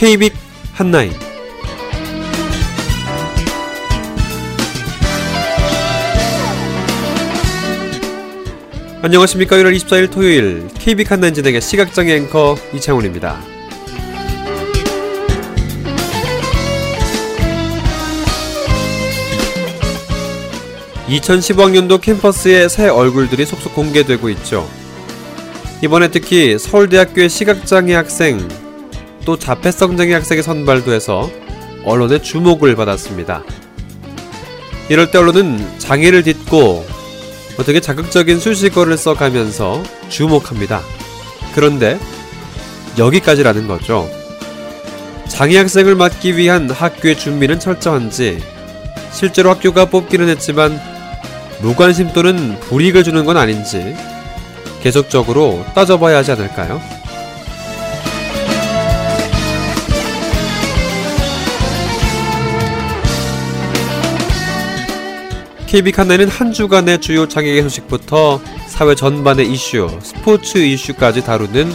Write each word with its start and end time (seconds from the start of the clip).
KBIC 0.00 0.34
한나인 0.72 1.12
안녕하십니까 9.02 9.56
1월 9.56 9.76
24일 9.76 10.10
토요일 10.10 10.68
KBIC 10.68 11.06
한나인 11.10 11.34
진행의 11.34 11.60
시각장애 11.60 12.14
앵커 12.14 12.56
이창훈입니다. 12.72 13.42
2015학년도 21.08 22.00
캠퍼스의 22.00 22.70
새 22.70 22.88
얼굴들이 22.88 23.44
속속 23.44 23.74
공개되고 23.74 24.30
있죠. 24.30 24.66
이번에 25.82 26.08
특히 26.08 26.58
서울대학교의 26.58 27.28
시각장애 27.28 27.92
학생 27.92 28.48
또 29.30 29.38
자폐성장애 29.38 30.12
학생의 30.14 30.42
선발도 30.42 30.92
해서 30.92 31.30
언론의 31.84 32.20
주목을 32.20 32.74
받았습니다. 32.74 33.44
이럴 34.88 35.12
때 35.12 35.18
언론은 35.18 35.78
장애를 35.78 36.24
딛고 36.24 36.84
어떻게 37.56 37.78
자극적인 37.78 38.40
수식어를 38.40 38.96
써가면서 38.96 39.84
주목합니다. 40.08 40.80
그런데 41.54 42.00
여기까지라는 42.98 43.68
거죠. 43.68 44.10
장애 45.28 45.58
학생을 45.58 45.94
맡기 45.94 46.36
위한 46.36 46.68
학교의 46.68 47.16
준비는 47.16 47.60
철저한지 47.60 48.42
실제로 49.12 49.50
학교가 49.50 49.84
뽑기는 49.90 50.28
했지만 50.28 50.76
무관심 51.60 52.12
또는 52.14 52.58
불이익을 52.58 53.04
주는 53.04 53.24
건 53.24 53.36
아닌지 53.36 53.94
계속적으로 54.82 55.64
따져봐야 55.76 56.16
하지 56.16 56.32
않을까요? 56.32 56.99
KB 65.70 65.92
칸네는 65.92 66.26
한 66.26 66.52
주간의 66.52 67.00
주요 67.00 67.28
장애계 67.28 67.62
소식부터 67.62 68.40
사회 68.66 68.96
전반의 68.96 69.48
이슈, 69.48 69.88
스포츠 70.02 70.58
이슈까지 70.58 71.22
다루는 71.22 71.72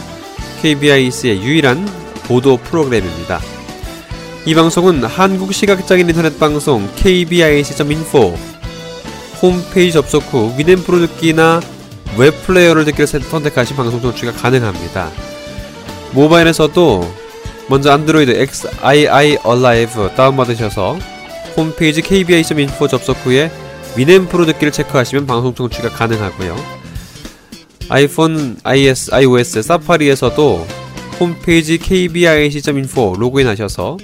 KBIC의 0.60 1.42
유일한 1.42 1.88
보도 2.24 2.58
프로그램입니다. 2.58 3.40
이 4.44 4.54
방송은 4.54 5.02
한국 5.04 5.54
시각장애인 5.54 6.10
인터넷 6.10 6.38
방송 6.38 6.86
kbic.info 6.96 8.36
홈페이지 9.40 9.92
접속 9.92 10.24
후 10.24 10.52
위넷 10.58 10.76
프로 10.84 10.98
듣기나 10.98 11.62
웹 12.18 12.34
플레이어를 12.42 12.84
듣기를 12.84 13.06
선택하신 13.06 13.76
방송 13.76 14.02
청취가 14.02 14.32
가능합니다. 14.32 15.10
모바일에서도 16.12 17.14
먼저 17.70 17.92
안드로이드 17.92 18.30
XIIALive 18.30 20.14
다운받으셔서 20.14 20.98
홈페이지 21.56 22.02
kbic.info 22.02 22.88
접속 22.88 23.16
후에 23.24 23.50
위넷프로 23.96 24.44
듣기를 24.46 24.72
체크하시면 24.72 25.26
방송 25.26 25.54
청취가 25.54 25.88
가능하고요. 25.90 26.56
아이폰, 27.88 28.58
iOS, 28.62 29.14
iOS 29.14 29.62
사파리에서도 29.62 30.66
홈페이지 31.18 31.78
kbic.info 31.78 33.14
로그인하셔서 33.16 33.96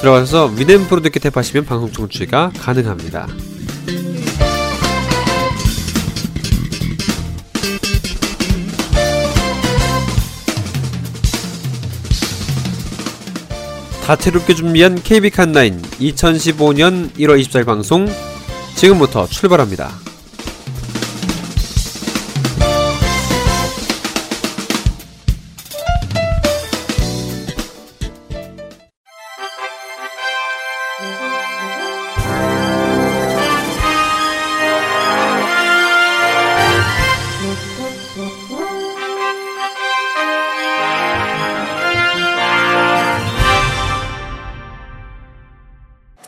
들어가셔서 0.00 0.54
위넷프로 0.56 1.00
듣기 1.00 1.18
탭하시면 1.18 1.66
방송 1.66 1.90
청취가 1.90 2.52
가능합니다. 2.58 3.26
다채롭게 14.04 14.54
준비한 14.54 15.00
KB 15.00 15.30
칸9 15.30 15.80
2015년 16.00 17.12
1월 17.12 17.40
24일 17.40 17.64
방송 17.64 18.08
지금부터 18.74 19.26
출발합니다. 19.26 19.90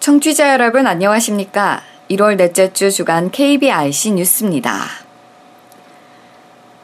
청취자 0.00 0.53
여러분 0.53 0.87
안녕하십니까? 0.87 1.94
1월 2.14 2.36
넷째 2.36 2.72
주 2.72 2.91
주간 2.91 3.30
KBIC 3.30 4.12
뉴스입니다. 4.12 4.84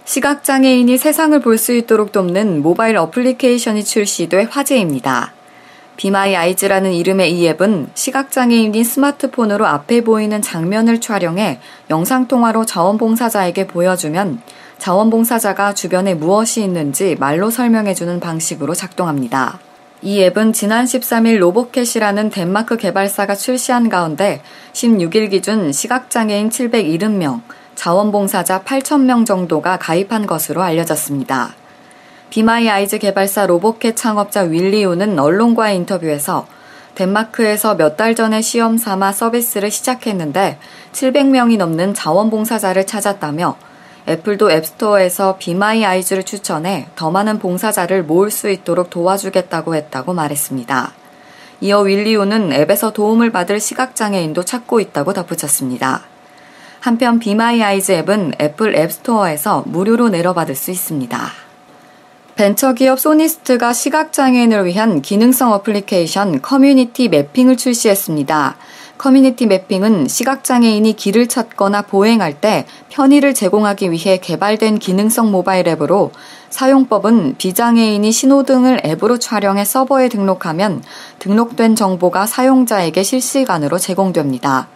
시각장애인이 0.04 0.98
세상을 0.98 1.38
볼 1.40 1.56
수 1.56 1.72
있도록 1.72 2.10
돕는 2.10 2.62
모바일 2.62 2.96
어플리케이션이 2.96 3.84
출시돼 3.84 4.48
화제입니다. 4.50 5.32
Be 5.96 6.15
My 6.15 6.34
Eyes라는 6.34 6.92
이름의 6.92 7.32
이 7.32 7.46
앱은 7.48 7.90
시각장애인이 7.94 8.82
스마트폰으로 8.82 9.66
앞에 9.66 10.02
보이는 10.02 10.40
장면을 10.40 11.00
촬영해 11.00 11.60
영상통화로 11.90 12.64
자원봉사자에게 12.64 13.66
보여주면 13.66 14.40
자원봉사자가 14.78 15.74
주변에 15.74 16.14
무엇이 16.14 16.62
있는지 16.62 17.16
말로 17.20 17.50
설명해주는 17.50 18.18
방식으로 18.18 18.74
작동합니다. 18.74 19.60
이 20.02 20.22
앱은 20.22 20.54
지난 20.54 20.86
13일 20.86 21.36
Robocat이라는 21.38 22.30
덴마크 22.30 22.78
개발사가 22.78 23.34
출시한 23.34 23.90
가운데 23.90 24.40
16일 24.72 25.30
기준 25.30 25.72
시각장애인 25.72 26.48
770명, 26.48 27.42
자원봉사자 27.74 28.62
8,000명 28.62 29.26
정도가 29.26 29.78
가입한 29.78 30.26
것으로 30.26 30.62
알려졌습니다. 30.62 31.54
Be 32.30 32.50
My 32.50 32.70
Eyes 32.70 32.98
개발사 32.98 33.46
Robocat 33.46 33.94
창업자 33.94 34.42
윌리우는 34.42 35.18
언론과의 35.18 35.76
인터뷰에서 35.76 36.46
덴마크에서 36.94 37.74
몇 37.74 37.96
달 37.96 38.14
전에 38.14 38.40
시험 38.40 38.78
삼아 38.78 39.12
서비스를 39.12 39.70
시작했는데 39.70 40.58
700명이 40.92 41.58
넘는 41.58 41.92
자원봉사자를 41.92 42.86
찾았다며 42.86 43.56
애플도 44.08 44.50
앱스토어에서 44.50 45.36
Be 45.38 45.61
My 45.61 45.84
Eyes를 45.84 46.24
추천해 46.24 46.88
더 46.96 47.10
많은 47.10 47.38
봉사자를 47.38 48.02
모을 48.02 48.30
수 48.30 48.50
있도록 48.50 48.90
도와주겠다고 48.90 49.74
했다고 49.74 50.14
말했습니다. 50.14 50.92
이어 51.62 51.80
윌리우는 51.80 52.52
앱에서 52.52 52.92
도움을 52.92 53.30
받을 53.30 53.60
시각장애인도 53.60 54.44
찾고 54.44 54.80
있다고 54.80 55.12
덧붙였습니다. 55.12 56.02
한편 56.80 57.18
Be 57.18 57.40
My 57.40 57.62
Eyes 57.62 57.92
앱은 57.92 58.34
애플 58.40 58.74
앱스토어에서 58.74 59.64
무료로 59.66 60.08
내려받을 60.08 60.54
수 60.54 60.70
있습니다. 60.70 61.20
벤처기업 62.36 62.98
소니스트가 62.98 63.74
시각장애인을 63.74 64.64
위한 64.64 65.02
기능성 65.02 65.52
어플리케이션 65.52 66.40
커뮤니티 66.40 67.08
매핑을 67.08 67.58
출시했습니다. 67.58 68.56
커뮤니티 69.00 69.46
매핑은 69.46 70.08
시각장애인이 70.08 70.92
길을 70.92 71.26
찾거나 71.26 71.80
보행할 71.80 72.38
때 72.38 72.66
편의를 72.90 73.32
제공하기 73.32 73.92
위해 73.92 74.18
개발된 74.18 74.78
기능성 74.78 75.30
모바일 75.30 75.68
앱으로 75.68 76.12
사용법은 76.50 77.36
비장애인이 77.38 78.12
신호등을 78.12 78.82
앱으로 78.84 79.18
촬영해 79.18 79.64
서버에 79.64 80.10
등록하면 80.10 80.82
등록된 81.18 81.76
정보가 81.76 82.26
사용자에게 82.26 83.02
실시간으로 83.02 83.78
제공됩니다. 83.78 84.68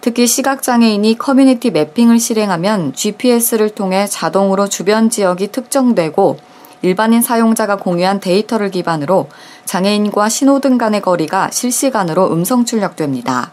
특히 0.00 0.28
시각장애인이 0.28 1.18
커뮤니티 1.18 1.72
매핑을 1.72 2.20
실행하면 2.20 2.92
GPS를 2.92 3.70
통해 3.70 4.06
자동으로 4.06 4.68
주변 4.68 5.10
지역이 5.10 5.50
특정되고 5.50 6.38
일반인 6.82 7.22
사용자가 7.22 7.76
공유한 7.76 8.20
데이터를 8.20 8.70
기반으로 8.70 9.28
장애인과 9.64 10.28
신호등 10.28 10.78
간의 10.78 11.02
거리가 11.02 11.50
실시간으로 11.50 12.32
음성 12.32 12.64
출력됩니다. 12.64 13.52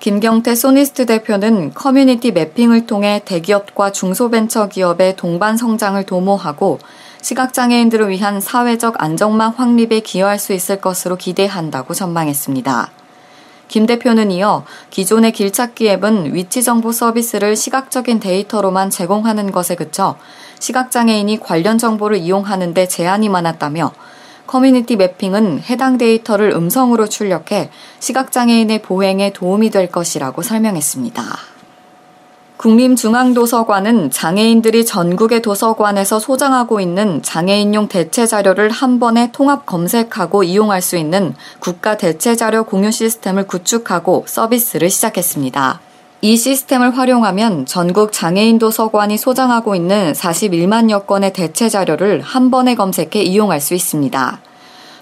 김경태 0.00 0.54
소니스트 0.54 1.06
대표는 1.06 1.74
커뮤니티 1.74 2.30
매핑을 2.30 2.86
통해 2.86 3.20
대기업과 3.24 3.90
중소벤처기업의 3.90 5.16
동반 5.16 5.56
성장을 5.56 6.00
도모하고 6.04 6.78
시각장애인들을 7.20 8.08
위한 8.08 8.40
사회적 8.40 9.02
안전망 9.02 9.54
확립에 9.56 10.00
기여할 10.00 10.38
수 10.38 10.52
있을 10.52 10.80
것으로 10.80 11.16
기대한다고 11.16 11.94
전망했습니다. 11.94 12.90
김 13.66 13.86
대표는 13.86 14.30
이어 14.30 14.64
기존의 14.90 15.32
길찾기 15.32 15.88
앱은 15.88 16.34
위치 16.34 16.62
정보 16.62 16.90
서비스를 16.92 17.54
시각적인 17.54 18.18
데이터로만 18.20 18.90
제공하는 18.90 19.52
것에 19.52 19.74
그쳐 19.74 20.16
시각장애인이 20.58 21.40
관련 21.40 21.78
정보를 21.78 22.18
이용하는데 22.18 22.88
제한이 22.88 23.28
많았다며 23.28 23.92
커뮤니티 24.46 24.96
매핑은 24.96 25.60
해당 25.68 25.98
데이터를 25.98 26.50
음성으로 26.50 27.08
출력해 27.08 27.70
시각장애인의 28.00 28.82
보행에 28.82 29.32
도움이 29.32 29.70
될 29.70 29.90
것이라고 29.90 30.42
설명했습니다. 30.42 31.22
국립중앙도서관은 32.58 34.10
장애인들이 34.10 34.84
전국의 34.84 35.42
도서관에서 35.42 36.18
소장하고 36.18 36.80
있는 36.80 37.22
장애인용 37.22 37.86
대체 37.86 38.26
자료를 38.26 38.70
한 38.70 38.98
번에 38.98 39.30
통합 39.30 39.64
검색하고 39.64 40.42
이용할 40.42 40.82
수 40.82 40.96
있는 40.96 41.36
국가 41.60 41.96
대체 41.96 42.34
자료 42.34 42.64
공유 42.64 42.90
시스템을 42.90 43.46
구축하고 43.46 44.24
서비스를 44.26 44.90
시작했습니다. 44.90 45.87
이 46.20 46.36
시스템을 46.36 46.98
활용하면 46.98 47.64
전국 47.64 48.10
장애인 48.10 48.58
도 48.58 48.72
서관이 48.72 49.16
소장하고 49.16 49.76
있는 49.76 50.12
41만여 50.14 51.06
건의 51.06 51.32
대체 51.32 51.68
자료를 51.68 52.22
한 52.22 52.50
번에 52.50 52.74
검색해 52.74 53.22
이용할 53.22 53.60
수 53.60 53.74
있습니다. 53.74 54.40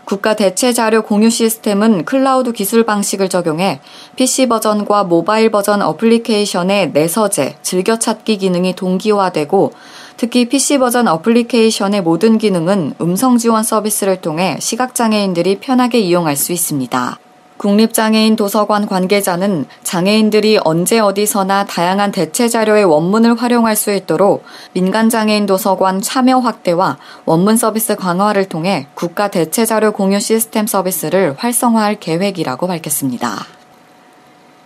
국가 0.05 0.37
대체 0.37 0.75
자료 0.75 1.03
공유 1.03 1.31
시스템은 1.31 2.05
클라우드 2.05 2.53
기술 2.53 2.85
방식을 2.85 3.29
적용해 3.31 3.81
PC 4.15 4.47
버전과 4.47 5.05
모바일 5.05 5.51
버전 5.51 5.81
어플리케이션의 5.83 6.93
내서재, 6.93 7.57
즐겨찾기 7.63 8.37
기능이 8.37 8.77
동기화되고 8.77 9.73
특히 10.19 10.49
PC 10.49 10.79
버전 10.79 11.09
어플리케이션의 11.09 12.03
모든 12.03 12.37
기능은 12.37 12.95
음성 13.01 13.39
지원 13.39 13.65
서비스를 13.65 14.21
통해 14.21 14.59
시각장애인들이 14.61 15.61
편하게 15.61 15.99
이용할 16.01 16.37
수 16.37 16.53
있습니다. 16.53 17.19
국립장애인 17.57 18.37
도서관 18.37 18.87
관계자는 18.87 19.65
장애인들이 19.83 20.59
언제 20.65 20.99
어디서나 20.99 21.65
다양한 21.65 22.13
대체 22.13 22.49
자료의 22.49 22.85
원문을 22.85 23.37
활용할 23.37 23.77
수 23.77 23.93
있도록 23.93 24.45
민간장애인 24.73 25.47
도서관 25.47 26.03
참여 26.03 26.39
확대와 26.39 26.99
원문 27.25 27.57
서비스 27.57 27.97
강화를 27.97 28.49
통해 28.49 28.87
국가 28.95 29.29
대체 29.29 29.65
자료 29.65 29.93
공유 29.93 30.21
시스템 30.21 30.67
서비스를 30.67 31.35
활성화할 31.39 31.99
계획이라고 32.01 32.67
밝혔습니다. 32.67 33.47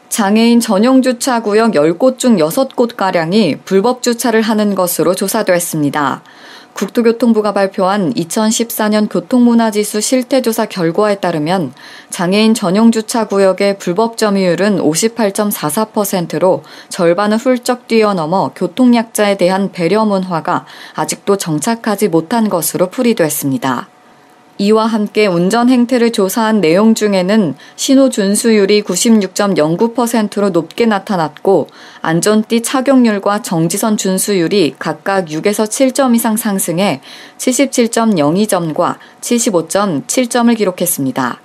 장애인 0.09 0.59
전용 0.59 1.03
주차 1.03 1.41
구역 1.41 1.73
10곳 1.73 2.19
중 2.19 2.37
6곳가량이 2.37 3.61
불법 3.65 4.03
주차를 4.03 4.43
하는 4.43 4.75
것으로 4.75 5.15
조사됐습니다. 5.15 6.23
국토교통부가 6.81 7.53
발표한 7.53 8.15
2014년 8.15 9.07
교통문화지수 9.11 10.01
실태조사 10.01 10.65
결과에 10.65 11.17
따르면 11.17 11.75
장애인 12.09 12.55
전용 12.55 12.91
주차 12.91 13.27
구역의 13.27 13.77
불법 13.77 14.17
점유율은 14.17 14.79
58.44%로 14.79 16.63
절반을 16.89 17.37
훌쩍 17.37 17.87
뛰어넘어 17.87 18.53
교통약자에 18.57 19.37
대한 19.37 19.73
배려 19.73 20.07
문화가 20.07 20.65
아직도 20.95 21.37
정착하지 21.37 22.09
못한 22.09 22.49
것으로 22.49 22.89
풀이됐습니다. 22.89 23.89
이와 24.61 24.85
함께 24.85 25.27
운전 25.27 25.71
행태를 25.71 26.13
조사한 26.13 26.61
내용 26.61 26.95
중에는 26.95 27.55
신호 27.77 28.11
준수율이 28.11 28.83
96.09%로 28.83 30.51
높게 30.51 30.85
나타났고 30.85 31.69
안전띠 32.03 32.61
착용률과 32.61 33.41
정지선 33.41 33.97
준수율이 33.97 34.75
각각 34.79 35.25
6에서 35.29 35.65
7점 35.65 36.15
이상 36.15 36.37
상승해 36.37 37.01
77.02점과 37.39 38.97
75.7점을 39.23 40.55
기록했습니다. 40.55 41.41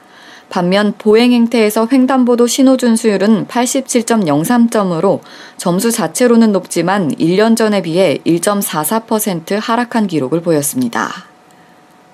반면 0.50 0.94
보행 0.98 1.32
행태에서 1.32 1.88
횡단보도 1.90 2.48
신호 2.48 2.76
준수율은 2.76 3.48
87.03점으로 3.48 5.22
점수 5.56 5.90
자체로는 5.90 6.52
높지만 6.52 7.16
1년 7.16 7.56
전에 7.56 7.82
비해 7.82 8.20
1.44% 8.26 9.58
하락한 9.62 10.08
기록을 10.08 10.42
보였습니다. 10.42 11.35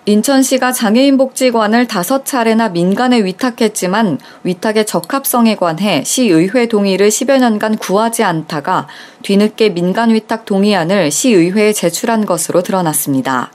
인천시가 0.06 0.72
장애인 0.72 1.18
복지관을 1.18 1.86
다섯 1.86 2.26
차례나 2.26 2.70
민간에 2.70 3.24
위탁했지만 3.24 4.18
위탁의 4.44 4.88
적합성에 4.88 5.56
관해 5.56 6.04
시의회 6.04 6.66
동의를 6.66 7.10
10여 7.10 7.38
년간 7.38 7.78
구하지 7.78 8.24
않다가 8.24 8.88
뒤늦게 9.22 9.70
민간 9.70 10.12
위탁 10.12 10.46
동의안을 10.46 11.12
시의회에 11.12 11.74
제출한 11.74 12.26
것으로 12.26 12.64
드러났습니다. 12.64 13.52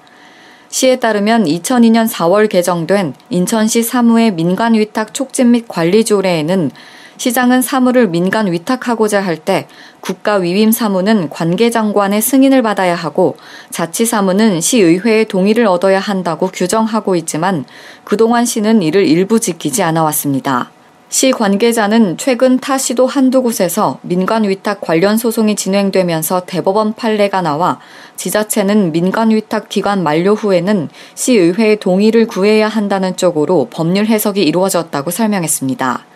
시에 0.68 1.00
따르면 1.00 1.46
2002년 1.46 2.08
4월 2.08 2.48
개정된 2.48 3.14
인천시 3.30 3.82
사무의 3.82 4.30
민간 4.30 4.74
위탁 4.74 5.14
촉진 5.14 5.50
및 5.50 5.64
관리 5.66 6.04
조례에는 6.04 6.70
시장은 7.16 7.62
사무를 7.62 8.08
민간 8.08 8.50
위탁하고자 8.50 9.20
할 9.20 9.36
때 9.36 9.66
국가 10.00 10.36
위임 10.36 10.70
사무는 10.72 11.28
관계 11.30 11.70
장관의 11.70 12.22
승인을 12.22 12.62
받아야 12.62 12.94
하고 12.94 13.36
자치 13.70 14.06
사무는 14.06 14.60
시의회의 14.60 15.26
동의를 15.26 15.66
얻어야 15.66 15.98
한다고 15.98 16.48
규정하고 16.48 17.16
있지만 17.16 17.64
그동안 18.04 18.44
시는 18.44 18.82
이를 18.82 19.06
일부 19.06 19.40
지키지 19.40 19.82
않아 19.82 20.02
왔습니다. 20.04 20.70
시 21.08 21.30
관계자는 21.30 22.18
최근 22.18 22.58
타 22.58 22.78
시도 22.78 23.06
한두 23.06 23.42
곳에서 23.42 23.98
민간 24.02 24.48
위탁 24.48 24.80
관련 24.80 25.16
소송이 25.16 25.54
진행되면서 25.54 26.42
대법원 26.46 26.94
판례가 26.94 27.42
나와 27.42 27.78
지자체는 28.16 28.92
민간 28.92 29.30
위탁 29.30 29.68
기간 29.68 30.02
만료 30.02 30.34
후에는 30.34 30.88
시의회의 31.14 31.78
동의를 31.78 32.26
구해야 32.26 32.68
한다는 32.68 33.16
쪽으로 33.16 33.68
법률 33.70 34.06
해석이 34.06 34.42
이루어졌다고 34.42 35.10
설명했습니다. 35.10 36.15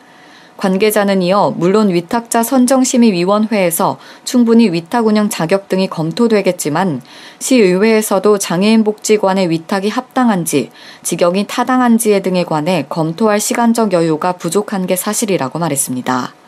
관계자는 0.61 1.23
이어 1.23 1.55
물론 1.57 1.89
위탁자 1.89 2.43
선정심의위원회에서 2.43 3.99
충분히 4.25 4.71
위탁 4.71 5.07
운영 5.07 5.31
자격 5.31 5.69
등이 5.69 5.89
검토되겠지만 5.89 7.01
시의회에서도 7.39 8.37
장애인 8.39 8.85
복지관의 8.85 9.49
위탁이 9.49 9.89
합당한지 9.89 10.71
직역이 11.03 11.47
타당한지에 11.49 12.21
등에 12.21 12.45
관해 12.45 12.85
검토할 12.89 13.41
시간적 13.41 13.95
여유가 13.95 14.33
부족한 14.33 14.87
게 14.87 14.97
사실이라고 14.97 15.59
말했습니다. 15.59 16.40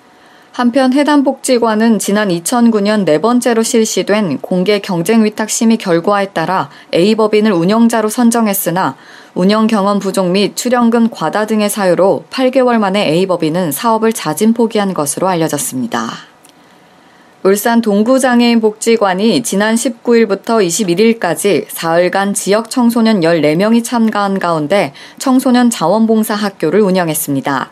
한편 0.53 0.93
해당 0.93 1.25
복지관은 1.25 1.99
지난 1.99 2.29
2009년 2.29 3.07
네 3.07 3.19
번째로 3.19 3.63
실시된 3.63 4.39
공개 4.43 4.81
경쟁 4.81 5.25
위탁 5.25 5.49
심의 5.49 5.79
결과에 5.79 6.27
따라 6.27 6.69
A법인을 6.93 7.53
운영자로 7.53 8.11
선정했으나 8.11 8.95
운영 9.33 9.67
경험 9.67 9.99
부족 9.99 10.29
및 10.31 10.55
출연금 10.55 11.09
과다 11.09 11.47
등의 11.47 11.71
사유로 11.71 12.27
8개월 12.29 12.77
만에 12.77 13.09
A법인은 13.15 13.73
사업을 13.73 14.13
자진 14.13 14.53
포기한 14.53 14.93
것으로 14.93 15.27
알려졌습니다. 15.27 16.11
울산 17.45 17.81
동구장애인 17.81 18.61
복지관이 18.61 19.43
지난 19.43 19.75
19일부터 19.75 20.65
21일까지 21.19 21.65
사흘간 21.71 22.35
지역 22.35 22.69
청소년 22.69 23.21
14명이 23.21 23.83
참가한 23.83 24.39
가운데 24.39 24.93
청소년 25.19 25.71
자원봉사 25.71 26.35
학교를 26.35 26.83
운영했습니다. 26.83 27.71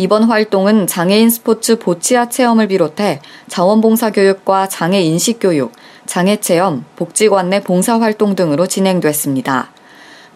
이번 0.00 0.24
활동은 0.24 0.86
장애인 0.86 1.28
스포츠 1.28 1.78
보치아 1.78 2.30
체험을 2.30 2.68
비롯해 2.68 3.20
자원봉사 3.48 4.12
교육과 4.12 4.66
장애 4.66 5.02
인식 5.02 5.40
교육, 5.40 5.72
장애 6.06 6.38
체험, 6.38 6.86
복지관 6.96 7.50
내 7.50 7.62
봉사 7.62 8.00
활동 8.00 8.34
등으로 8.34 8.66
진행됐습니다. 8.66 9.72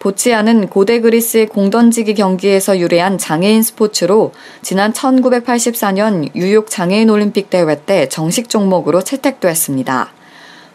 보치아는 0.01 0.69
고대 0.69 1.01
그리스의 1.01 1.47
공던지기 1.47 2.13
경기에서 2.13 2.79
유래한 2.79 3.17
장애인 3.17 3.63
스포츠로 3.63 4.33
지난 4.61 4.93
1984년 4.93 6.29
뉴욕 6.35 6.69
장애인 6.69 7.09
올림픽 7.09 7.49
대회 7.49 7.75
때 7.87 8.07
정식 8.11 8.51
종목으로 8.51 9.01
채택됐습니다. 9.01 10.13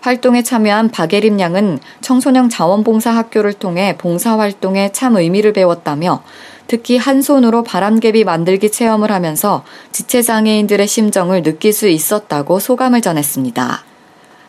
활동에 0.01 0.41
참여한 0.41 0.89
박예림 0.89 1.39
양은 1.39 1.77
청소년 2.01 2.49
자원봉사 2.49 3.11
학교를 3.11 3.53
통해 3.53 3.95
봉사 3.99 4.39
활동에 4.39 4.91
참 4.93 5.15
의미를 5.17 5.53
배웠다며 5.53 6.23
특히 6.69 6.97
한 6.97 7.23
손으로 7.23 7.63
바람개비 7.63 8.23
만들기 8.23 8.71
체험을 8.71 9.11
하면서 9.11 9.65
지체장애인들의 9.91 10.87
심정을 10.87 11.41
느낄 11.41 11.73
수 11.73 11.87
있었다고 11.89 12.59
소감을 12.59 13.01
전했습니다. 13.01 13.83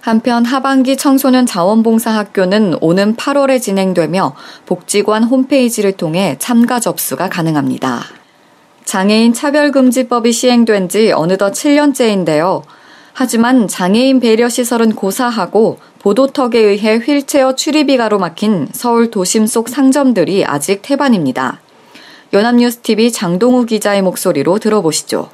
한편 0.02 0.44
하반기 0.44 0.98
청소년 0.98 1.46
자원봉사 1.46 2.10
학교는 2.10 2.76
오는 2.82 3.16
8월에 3.16 3.60
진행되며 3.60 4.34
복지관 4.66 5.24
홈페이지를 5.24 5.92
통해 5.92 6.36
참가 6.38 6.78
접수가 6.78 7.30
가능합니다. 7.30 8.02
장애인 8.84 9.32
차별금지법이 9.32 10.32
시행된 10.32 10.90
지 10.90 11.12
어느덧 11.12 11.52
7년째인데요. 11.52 12.62
하지만 13.14 13.66
장애인 13.66 14.20
배려시설은 14.20 14.94
고사하고 14.94 15.78
보도턱에 16.00 16.58
의해 16.58 16.96
휠체어 16.96 17.54
출입이 17.54 17.96
가로막힌 17.96 18.68
서울 18.72 19.10
도심 19.10 19.46
속 19.46 19.70
상점들이 19.70 20.44
아직 20.44 20.82
태반입니다. 20.82 21.60
연합뉴스TV 22.32 23.10
장동우 23.10 23.66
기자의 23.66 24.02
목소리로 24.02 24.58
들어보시죠. 24.58 25.30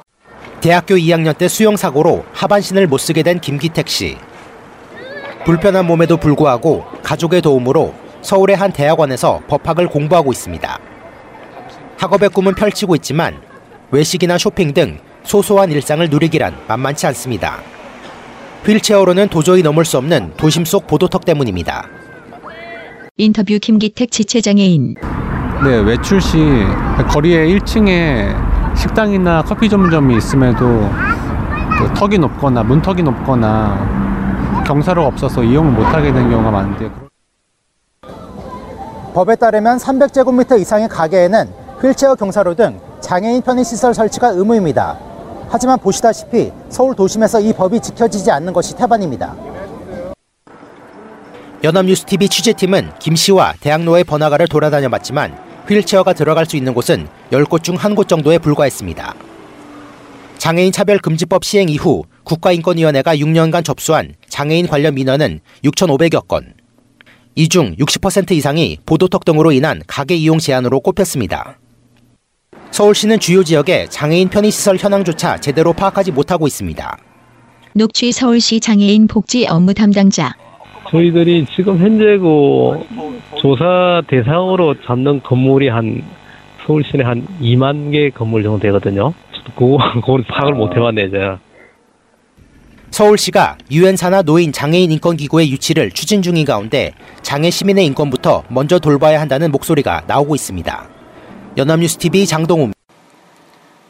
대학교 0.61 0.95
2학년 0.95 1.37
때 1.37 1.47
수영사고로 1.47 2.25
하반신을 2.33 2.87
못 2.87 2.97
쓰게 2.97 3.21
된 3.21 3.39
김기택 3.39 3.87
씨. 3.87 4.17
불편한 5.45 5.85
몸에도 5.85 6.17
불구하고 6.17 6.85
가족의 7.03 7.41
도움으로 7.41 7.93
서울의 8.21 8.55
한 8.55 8.71
대학원에서 8.71 9.41
법학을 9.47 9.87
공부하고 9.87 10.31
있습니다. 10.31 10.79
학업의 11.97 12.29
꿈은 12.29 12.55
펼치고 12.55 12.95
있지만 12.95 13.39
외식이나 13.91 14.37
쇼핑 14.37 14.73
등 14.73 14.99
소소한 15.23 15.71
일상을 15.71 16.09
누리기란 16.09 16.55
만만치 16.67 17.05
않습니다. 17.07 17.61
휠체어로는 18.65 19.29
도저히 19.29 19.61
넘을 19.61 19.85
수 19.85 19.97
없는 19.97 20.33
도심 20.35 20.65
속 20.65 20.87
보도턱 20.87 21.25
때문입니다. 21.25 21.87
인터뷰 23.17 23.57
김기택 23.61 24.11
지체장애인 24.11 24.95
네, 25.63 25.79
외출 25.79 26.21
시 26.21 26.37
거리에 27.09 27.47
1층에 27.47 28.77
식당이나 28.77 29.41
커피 29.41 29.67
전문점이 29.67 30.15
있음에도 30.17 30.87
그 31.79 31.93
턱이 31.95 32.19
높거나 32.19 32.61
문턱이 32.61 33.01
높거나 33.01 34.63
경사로가 34.67 35.07
없어서 35.07 35.43
이용을 35.43 35.71
못하게 35.71 36.13
된 36.13 36.29
경우가 36.29 36.51
많은데 36.51 36.91
법에 39.15 39.35
따르면 39.35 39.77
300제곱미터 39.77 40.59
이상의 40.59 40.89
가게에는 40.89 41.49
휠체어 41.81 42.13
경사로 42.13 42.53
등 42.53 42.79
장애인 43.01 43.41
편의시설 43.41 43.95
설치가 43.95 44.27
의무입니다. 44.27 44.95
하지만 45.49 45.79
보시다시피 45.79 46.51
서울 46.69 46.93
도심에서 46.93 47.39
이 47.39 47.51
법이 47.53 47.79
지켜지지 47.79 48.29
않는 48.29 48.53
것이 48.53 48.75
태반입니다. 48.75 49.33
연합뉴스TV 51.63 52.29
취재팀은 52.29 52.91
김 52.99 53.15
씨와 53.15 53.53
대학로의 53.59 54.03
번화가를 54.03 54.47
돌아다녀 54.47 54.89
봤지만 54.89 55.46
휠체어가 55.75 56.13
들어갈 56.13 56.45
수 56.45 56.55
있는 56.57 56.73
곳은 56.73 57.07
10곳 57.31 57.63
중 57.63 57.75
한 57.75 57.95
곳 57.95 58.07
정도에 58.07 58.37
불과했습니다. 58.37 59.15
장애인 60.37 60.71
차별 60.71 60.99
금지법 60.99 61.43
시행 61.43 61.67
이후 61.69 62.03
국가인권위원회가 62.23 63.15
6년간 63.15 63.63
접수한 63.65 64.13
장애인 64.29 64.67
관련 64.67 64.93
민원은 64.95 65.39
6,500여 65.63 66.27
건. 66.27 66.53
이 67.35 67.47
중 67.49 67.75
60% 67.75 68.31
이상이 68.31 68.77
보도턱 68.85 69.23
등으로 69.25 69.51
인한 69.51 69.81
가게 69.87 70.15
이용 70.15 70.39
제한으로 70.39 70.79
꼽혔습니다. 70.79 71.59
서울시는 72.71 73.19
주요 73.19 73.43
지역에 73.43 73.87
장애인 73.89 74.29
편의시설 74.29 74.77
현황조차 74.77 75.37
제대로 75.39 75.73
파악하지 75.73 76.11
못하고 76.11 76.47
있습니다. 76.47 76.97
녹취 77.73 78.11
서울시 78.11 78.59
장애인 78.59 79.07
복지 79.07 79.45
업무 79.47 79.73
담당자 79.73 80.33
저희들이 80.89 81.45
지금 81.55 81.77
현재 81.79 82.17
그 82.17 82.85
조사 83.39 84.01
대상으로 84.07 84.75
잡는 84.85 85.21
건물이 85.21 85.69
한 85.69 86.01
서울 86.65 86.83
시내 86.83 87.03
한 87.03 87.25
2만 87.41 87.91
개 87.91 88.09
건물 88.09 88.43
정도 88.43 88.59
되거든요. 88.59 89.13
그거 89.55 89.77
그걸 89.95 90.23
파악을 90.23 90.53
못 90.53 90.75
해봤네 90.75 91.09
제가. 91.09 91.39
서울시가 92.91 93.57
유엔 93.71 93.95
산하 93.95 94.21
노인 94.21 94.51
장애인 94.51 94.91
인권 94.91 95.17
기구의 95.17 95.51
유치를 95.51 95.91
추진 95.91 96.21
중인 96.21 96.45
가운데 96.45 96.93
장애 97.21 97.49
시민의 97.49 97.85
인권부터 97.87 98.43
먼저 98.49 98.79
돌봐야 98.79 99.19
한다는 99.19 99.51
목소리가 99.51 100.03
나오고 100.07 100.35
있습니다. 100.35 100.87
연합뉴스 101.57 101.97
TV 101.97 102.25
장동우 102.25 102.71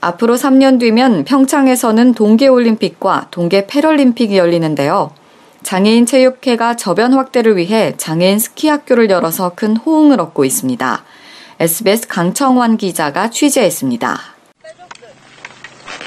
앞으로 0.02 0.36
3년 0.36 0.80
뒤면 0.80 1.26
평창에서는 1.26 2.14
동계 2.14 2.48
올림픽과 2.48 3.28
동계 3.32 3.68
패럴림픽이 3.68 4.38
열리는데요. 4.38 5.12
장애인 5.68 6.06
체육회가 6.06 6.78
저변 6.78 7.12
확대를 7.12 7.58
위해 7.58 7.94
장애인 7.98 8.40
스키 8.40 8.70
학교를 8.70 9.10
열어서 9.10 9.52
큰 9.54 9.76
호응을 9.76 10.22
얻고 10.22 10.46
있습니다. 10.46 11.04
SBS 11.60 12.08
강청환 12.08 12.78
기자가 12.78 13.30
취재했습니다. 13.30 14.18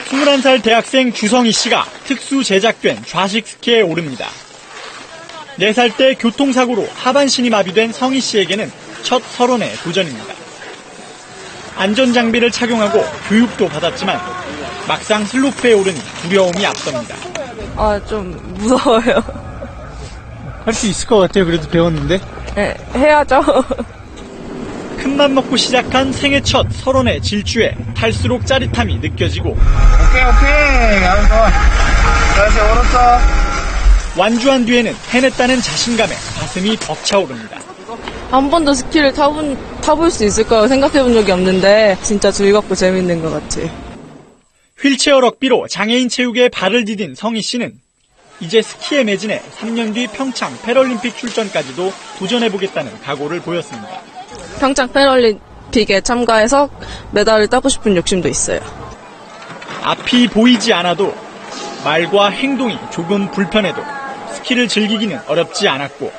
21살 0.09 0.63
대학생 0.63 1.13
주성희 1.13 1.53
씨가 1.53 1.85
특수 2.05 2.43
제작된 2.43 3.03
좌식 3.05 3.47
스키에 3.47 3.83
오릅니다. 3.83 4.29
4살 5.59 5.95
때 5.95 6.15
교통사고로 6.15 6.89
하반신이 6.95 7.51
마비된 7.51 7.93
성희 7.93 8.19
씨에게는 8.19 8.73
첫 9.03 9.23
설원의 9.23 9.75
도전입니다. 9.85 10.33
안전장비를 11.77 12.51
착용하고 12.51 13.05
교육도 13.29 13.69
받았지만 13.69 14.19
막상 14.89 15.27
슬로프에 15.27 15.75
오르니 15.75 16.01
두려움이 16.23 16.65
앞섭니다. 16.65 17.15
아, 17.77 18.01
좀 18.07 18.41
무서워요. 18.55 19.50
할 20.65 20.75
수 20.75 20.87
있을 20.87 21.07
것 21.07 21.19
같아요. 21.19 21.45
그래도 21.47 21.69
배웠는데. 21.69 22.21
네, 22.55 22.77
해야죠. 22.95 23.43
큰맘 24.99 25.35
먹고 25.35 25.57
시작한 25.57 26.13
생애 26.13 26.41
첫 26.43 26.67
설원의 26.71 27.23
질주에 27.23 27.75
탈수록 27.97 28.47
짜릿함이 28.47 28.99
느껴지고 28.99 29.51
오케이 29.51 30.23
오케이 30.23 31.01
다시 32.37 32.59
오른쪽 32.59 32.99
완주한 34.21 34.67
뒤에는 34.67 34.95
해냈다는 35.11 35.57
자신감에 35.63 36.13
가슴이 36.39 36.77
벅차오릅니다. 36.77 37.61
한 38.31 38.51
번도 38.51 38.75
스키를 38.75 39.13
타본, 39.15 39.57
타볼 39.81 40.11
수 40.11 40.25
있을 40.25 40.45
거라고 40.45 40.69
생각해 40.69 41.03
본 41.03 41.15
적이 41.15 41.33
없는데, 41.33 41.97
진짜 42.03 42.31
즐겁고 42.31 42.75
재밌는 42.75 43.23
것 43.23 43.31
같아요. 43.31 43.69
휠체어 44.81 45.21
럭비로 45.21 45.67
장애인 45.69 46.09
체육에 46.09 46.49
발을 46.51 46.85
디딘 46.85 47.15
성희 47.17 47.41
씨는 47.43 47.73
이제 48.41 48.63
스키에 48.63 49.05
매진해 49.05 49.43
3년 49.61 49.95
뒤 49.95 50.07
평창 50.07 50.57
패럴림픽 50.63 51.17
출전까지도 51.17 51.93
도전해보겠다는 52.19 53.01
각오를 53.03 53.41
보였습니다. 53.41 54.01
평창 54.59 54.91
패럴림픽에 54.91 56.01
참가해서 56.01 56.71
메달을 57.13 57.49
따고 57.49 57.69
싶은 57.69 57.97
욕심도 57.97 58.29
있어요. 58.29 58.61
앞이 59.83 60.29
보이지 60.29 60.73
않아도 60.73 61.15
말과 61.85 62.31
행동이 62.31 62.79
조금 62.91 63.31
불편해도 63.31 63.83
스키를 64.35 64.69
즐기기는 64.69 65.21
어렵지 65.27 65.69
않았고 65.69 66.11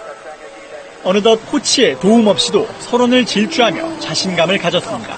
어느덧 1.04 1.38
코치의 1.48 2.00
도움 2.00 2.28
없이도 2.28 2.68
서론을 2.80 3.26
질주하며 3.26 4.00
자신감을 4.00 4.60
가졌습니다. 4.60 5.18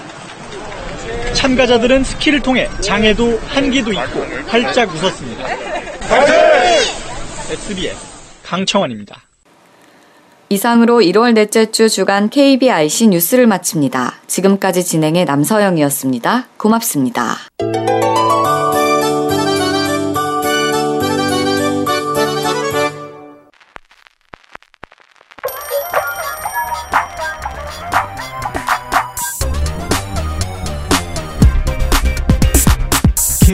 참가자들은 1.34 2.04
스키를 2.04 2.40
통해 2.40 2.68
장애도 2.80 3.40
한계도 3.46 3.92
있고 3.92 4.24
활짝 4.48 4.88
웃었습니다. 4.94 5.46
SBS 7.54 7.96
강청원입니다. 8.42 9.22
이상으로 10.48 10.98
1월 10.98 11.34
넷째 11.34 11.70
주 11.70 11.88
주간 11.88 12.28
KBIC 12.28 13.06
뉴스를 13.08 13.46
마칩니다. 13.46 14.14
지금까지 14.26 14.84
진행의 14.84 15.24
남서영이었습니다. 15.24 16.48
고맙습니다. 16.56 17.36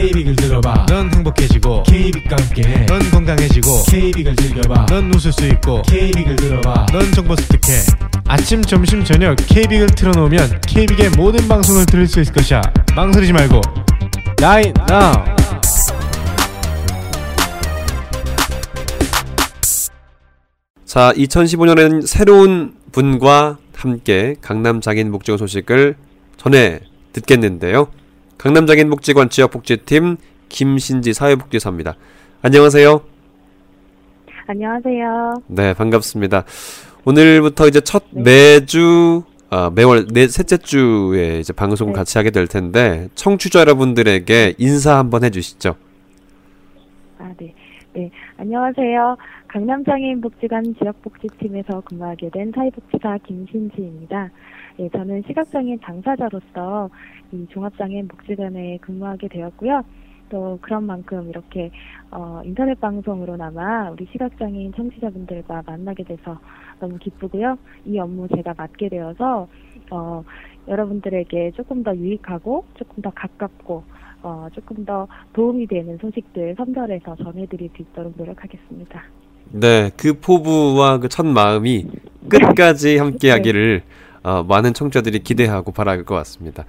K빅을 0.01 0.37
들어봐 0.37 0.87
넌 0.89 1.13
행복해지고 1.13 1.83
K빅과 1.83 2.37
함께 2.37 2.87
넌 3.31 3.37
건강해지고 3.37 3.83
K빅을 3.89 4.35
즐겨봐 4.35 4.87
넌 4.87 5.15
웃을 5.15 5.33
수 5.33 5.47
있고 5.47 5.83
K빅을 5.83 6.35
들어봐 6.35 6.87
넌 6.93 7.13
정보 7.13 7.37
습득해 7.37 7.79
아침 8.27 8.61
점심 8.61 9.05
저녁 9.05 9.37
K빅을 9.37 9.87
틀어놓으면 9.89 10.61
K빅의 10.67 11.11
모든 11.17 11.47
방송을 11.47 11.87
들을 11.87 12.09
수 12.09 12.21
있을 12.21 12.33
것이야 12.33 12.61
망설이지 12.97 13.33
말고 13.33 13.61
Right 14.41 14.75
now 14.91 15.25
자, 20.85 21.13
2015년엔 21.13 22.05
새로운 22.05 22.75
분과 22.91 23.59
함께 23.77 24.35
강남 24.41 24.81
장애인 24.81 25.13
복지관 25.13 25.39
소식을 25.39 25.95
전해 26.37 26.81
듣겠는데요. 27.13 27.93
강남 28.39 28.67
장애인 28.67 28.91
복지관 28.91 29.31
지역복지팀 29.31 30.17
김신지 30.49 31.13
사회복지사입니다. 31.13 31.95
안녕하세요. 32.43 33.11
안녕하세요. 34.51 35.43
네, 35.47 35.75
반갑습니다. 35.75 36.43
오늘부터 37.05 37.69
이제 37.69 37.81
첫 37.81 38.03
매주 38.11 39.23
아, 39.49 39.71
매월 39.73 40.09
네 40.13 40.27
셋째 40.27 40.57
주에 40.57 41.39
이제 41.39 41.53
방송을 41.53 41.93
네. 41.93 41.97
같이 41.97 42.19
하게 42.19 42.33
될 42.33 42.49
텐데 42.49 43.07
청취자 43.15 43.61
여러분들에게 43.61 44.55
인사 44.59 44.99
한번 44.99 45.23
해주시죠. 45.23 45.77
아, 47.19 47.33
네. 47.39 47.55
네. 47.93 48.11
안녕하세요. 48.39 49.17
강남장애인복지관 49.47 50.75
지역복지팀에서 50.81 51.83
근무하게 51.83 52.31
된 52.31 52.51
사회복지사 52.53 53.19
김신지입니다. 53.19 54.31
예, 54.81 54.89
저는 54.89 55.23
시각장애인 55.29 55.79
당사자로서 55.79 56.91
이 57.31 57.47
종합장애인 57.53 58.09
복지관에 58.09 58.79
근무하게 58.81 59.29
되었고요. 59.29 59.85
또 60.31 60.59
그런 60.63 60.85
만큼 60.85 61.29
이렇게 61.29 61.71
어, 62.11 62.41
인터넷 62.45 62.81
방송으로나마 62.81 63.91
우리 63.91 64.07
시각장애인 64.11 64.73
청취자분들과 64.75 65.63
만나게 65.67 66.05
돼서 66.05 66.39
너무 66.79 66.97
기쁘고요. 66.99 67.59
이 67.85 67.99
업무 67.99 68.27
제가 68.29 68.55
맡게 68.57 68.89
되어서 68.89 69.47
어, 69.91 70.25
여러분들에게 70.69 71.53
조금 71.57 71.83
더 71.83 71.95
유익하고 71.95 72.65
조금 72.79 73.03
더 73.03 73.11
가깝고 73.11 73.85
어, 74.23 74.49
조금 74.55 74.85
더 74.85 75.07
도움이 75.33 75.67
되는 75.67 75.99
소식들 75.99 76.55
선별해서 76.57 77.17
전해드릴 77.17 77.71
수 77.77 77.83
있도록 77.83 78.15
노력하겠습니다. 78.17 79.03
네, 79.53 79.91
그 79.97 80.19
포부와 80.21 80.99
그 80.99 81.09
첫 81.09 81.27
마음이 81.27 81.87
끝까지 82.29 82.99
함께하기를 82.99 83.83
어, 84.23 84.43
많은 84.45 84.75
청취자들이 84.75 85.21
기대하고 85.21 85.73
바랄 85.73 86.05
것 86.05 86.15
같습니다. 86.17 86.67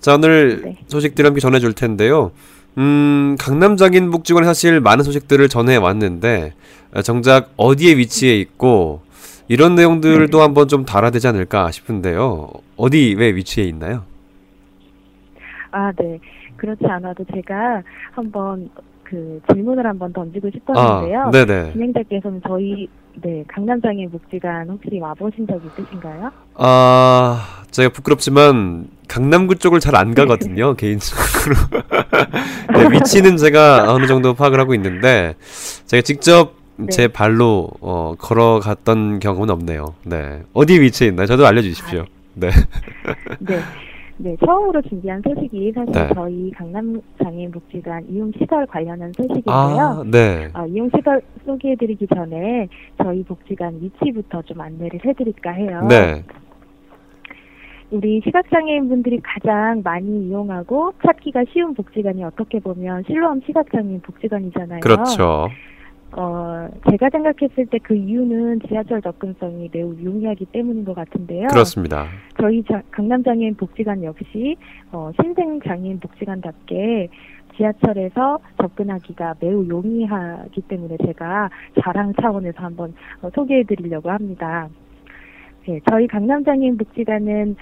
자, 0.00 0.14
오늘 0.14 0.74
소식들 0.88 1.24
함께 1.24 1.38
전해줄 1.38 1.74
텐데요. 1.74 2.32
음, 2.78 3.36
강남 3.38 3.76
장애인 3.76 4.10
복지관에 4.10 4.46
사실 4.46 4.80
많은 4.80 5.04
소식들을 5.04 5.48
전해 5.48 5.76
왔는데 5.76 6.54
어, 6.94 7.02
정작 7.02 7.52
어디에 7.56 7.96
위치해 7.96 8.36
있고 8.36 9.02
이런 9.48 9.74
내용들도 9.74 10.40
한번 10.40 10.68
좀 10.68 10.84
다뤄야 10.84 11.10
되지 11.10 11.28
않을까 11.28 11.70
싶은데요. 11.70 12.50
어디 12.76 13.14
왜 13.18 13.34
위치해 13.34 13.66
있나요? 13.66 14.04
아, 15.70 15.92
네. 15.98 16.18
그렇지 16.56 16.84
않아도 16.86 17.24
제가 17.34 17.82
한번 18.12 18.70
그 18.74 18.82
그 19.12 19.40
질문을 19.52 19.86
한번 19.86 20.10
던지고 20.14 20.48
싶었는데요. 20.50 21.20
아, 21.20 21.30
네네. 21.30 21.72
진행자께서는 21.72 22.40
저희 22.48 22.88
네 23.20 23.44
강남장애인 23.46 24.10
복지관 24.10 24.70
혹시 24.70 24.98
와보신 24.98 25.46
적 25.46 25.60
있으신가요? 25.62 26.30
아, 26.54 27.62
제가 27.70 27.90
부끄럽지만 27.90 28.86
강남구 29.08 29.56
쪽을 29.56 29.80
잘 29.80 29.94
안 29.96 30.14
가거든요, 30.14 30.74
개인적으로. 30.76 31.56
네, 32.74 32.90
위치는 32.96 33.36
제가 33.36 33.92
어느 33.92 34.06
정도 34.06 34.32
파악을 34.32 34.58
하고 34.58 34.74
있는데 34.74 35.34
제가 35.84 36.00
직접 36.00 36.54
제 36.90 37.06
발로 37.06 37.68
어, 37.82 38.14
걸어갔던 38.18 39.20
경험은 39.20 39.50
없네요. 39.50 39.94
네. 40.04 40.40
어디에 40.54 40.80
위치해 40.80 41.10
있나요? 41.10 41.26
저도 41.26 41.46
알려주십시오. 41.46 42.06
네. 42.34 42.48
네. 43.40 43.60
네, 44.22 44.36
처음으로 44.36 44.80
준비한 44.82 45.20
소식이 45.20 45.72
사실 45.74 45.92
네. 45.92 46.08
저희 46.14 46.52
강남장애인복지관 46.52 48.06
이용시설 48.08 48.66
관련한 48.66 49.12
소식인데요. 49.16 49.52
아, 49.52 50.04
네. 50.06 50.48
어, 50.54 50.64
이용시설 50.64 51.20
소개해드리기 51.44 52.06
전에 52.06 52.68
저희 53.02 53.24
복지관 53.24 53.80
위치부터 53.80 54.42
좀 54.42 54.60
안내를 54.60 55.00
해드릴까 55.04 55.50
해요. 55.50 55.84
네. 55.88 56.22
우리 57.90 58.20
시각장애인 58.24 58.88
분들이 58.88 59.20
가장 59.20 59.82
많이 59.82 60.28
이용하고 60.28 60.92
찾기가 61.04 61.42
쉬운 61.52 61.74
복지관이 61.74 62.22
어떻게 62.22 62.60
보면 62.60 63.02
실로암 63.08 63.40
시각장애인 63.44 64.02
복지관이잖아요. 64.02 64.80
그렇죠. 64.80 65.48
어, 66.14 66.68
제가 66.90 67.08
생각했을 67.10 67.66
때 67.66 67.78
그 67.82 67.94
이유는 67.94 68.60
지하철 68.68 69.00
접근성이 69.02 69.68
매우 69.72 69.94
용이하기 70.02 70.46
때문인 70.46 70.84
것 70.84 70.94
같은데요. 70.94 71.48
그렇습니다. 71.48 72.06
저희 72.40 72.62
자- 72.64 72.82
강남장애인 72.90 73.56
복지관 73.56 74.04
역시 74.04 74.56
어, 74.92 75.10
신생 75.20 75.58
장애인 75.60 75.98
복지관답게 76.00 77.08
지하철에서 77.56 78.38
접근하기가 78.60 79.34
매우 79.40 79.66
용이하기 79.68 80.60
때문에 80.62 80.96
제가 81.04 81.50
자랑 81.82 82.12
차원에서 82.20 82.62
한번 82.62 82.94
어, 83.22 83.30
소개해 83.34 83.64
드리려고 83.64 84.10
합니다. 84.10 84.68
네, 85.66 85.80
저희 85.90 86.06
강남장애인 86.06 86.76
복지관은 86.76 87.56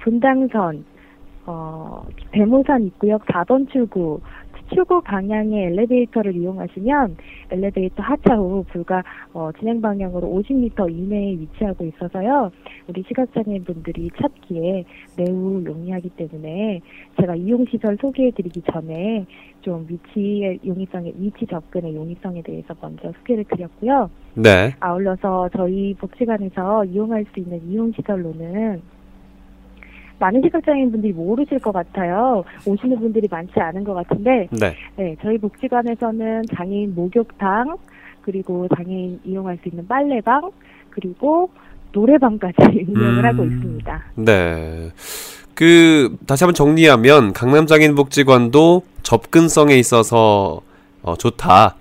분당선, 0.00 0.84
어, 1.46 2.04
대모산 2.32 2.82
입구역 2.84 3.24
4번 3.26 3.68
출구, 3.70 4.20
출구 4.72 5.00
방향의 5.02 5.66
엘리베이터를 5.66 6.34
이용하시면 6.36 7.16
엘리베이터 7.50 8.02
하차 8.02 8.36
후 8.36 8.64
불과 8.68 9.02
어, 9.32 9.50
진행 9.58 9.80
방향으로 9.80 10.26
50m 10.28 10.90
이내에 10.90 11.32
위치하고 11.32 11.84
있어서요. 11.84 12.50
우리 12.88 13.02
시각장애인 13.06 13.64
분들이 13.64 14.10
찾기에 14.20 14.84
매우 15.16 15.62
용이하기 15.64 16.10
때문에 16.10 16.80
제가 17.20 17.34
이용시설 17.34 17.98
소개해드리기 18.00 18.62
전에 18.72 19.26
좀 19.60 19.86
위치의 19.88 20.60
용이성에, 20.66 21.12
위치 21.18 21.46
접근의 21.46 21.94
용이성에 21.94 22.42
대해서 22.42 22.74
먼저 22.80 23.12
소개를 23.18 23.44
드렸고요. 23.44 24.10
네. 24.34 24.74
아울러서 24.80 25.50
저희 25.56 25.94
복지관에서 25.94 26.84
이용할 26.86 27.24
수 27.32 27.40
있는 27.40 27.60
이용시설로는 27.70 28.93
많은 30.18 30.42
시각장애인 30.42 30.92
분들이 30.92 31.12
모르실 31.12 31.58
것 31.58 31.72
같아요. 31.72 32.44
오시는 32.64 32.98
분들이 32.98 33.28
많지 33.30 33.52
않은 33.58 33.84
것 33.84 33.94
같은데, 33.94 34.48
네. 34.50 34.76
네, 34.96 35.16
저희 35.22 35.38
복지관에서는 35.38 36.42
장애인 36.56 36.94
목욕탕, 36.94 37.76
그리고 38.22 38.66
장애인 38.76 39.20
이용할 39.24 39.58
수 39.62 39.68
있는 39.68 39.86
빨래방, 39.86 40.50
그리고 40.90 41.50
노래방까지 41.92 42.56
운영을 42.88 43.18
음. 43.18 43.24
하고 43.24 43.44
있습니다. 43.44 44.02
네. 44.16 44.90
그 45.54 46.16
다시 46.26 46.44
한번 46.44 46.54
정리하면 46.54 47.32
강남장애인복지관도 47.32 48.82
접근성에 49.02 49.76
있어서 49.76 50.60
어, 51.02 51.14
좋다. 51.16 51.76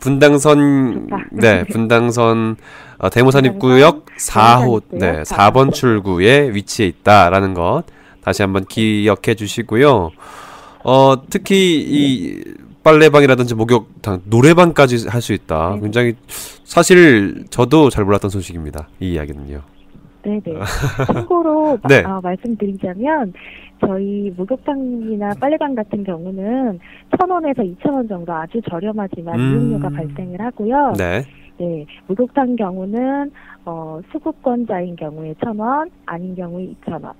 분당선 0.00 1.08
네 1.30 1.64
분당선 1.70 2.56
어, 3.04 3.10
대모산 3.10 3.44
입구역 3.44 4.06
4호 4.18 4.80
네 4.92 5.22
4번 5.24 5.74
출구에 5.74 6.50
위치해 6.54 6.88
있다라는 6.88 7.52
것 7.52 7.82
다시 8.22 8.40
한번 8.40 8.64
기억해 8.64 9.34
주시고요. 9.36 10.10
어 10.84 11.14
특히 11.28 11.80
이 11.82 12.42
빨래방이라든지 12.82 13.54
목욕탕 13.54 14.22
노래방까지 14.24 15.08
할 15.08 15.20
수 15.20 15.34
있다. 15.34 15.78
굉장히 15.82 16.14
사실 16.64 17.44
저도 17.50 17.90
잘 17.90 18.04
몰랐던 18.06 18.30
소식입니다. 18.30 18.88
이 19.00 19.12
이야기는요. 19.12 19.60
네네. 20.22 20.42
참고로 21.12 21.78
마- 21.82 21.88
네. 21.88 22.02
어, 22.04 22.20
말씀드리자면 22.22 23.34
저희 23.80 24.32
목욕탕이나 24.34 25.32
빨래방 25.38 25.74
같은 25.74 26.02
경우는 26.04 26.78
천 27.18 27.30
원에서 27.30 27.62
이천 27.62 27.92
원 27.92 28.08
정도 28.08 28.32
아주 28.32 28.58
저렴하지만 28.70 29.38
음. 29.38 29.50
이용료가 29.70 29.90
발생을 29.90 30.40
하고요. 30.40 30.94
네. 30.96 31.24
네, 31.56 31.86
목욕탕 32.08 32.56
경우는 32.56 33.30
어, 33.64 34.00
수급권자인 34.10 34.96
경우에 34.96 35.34
천 35.42 35.58
원, 35.58 35.88
아닌 36.06 36.34
경우에 36.34 36.64
이천 36.64 37.04
원. 37.04 37.12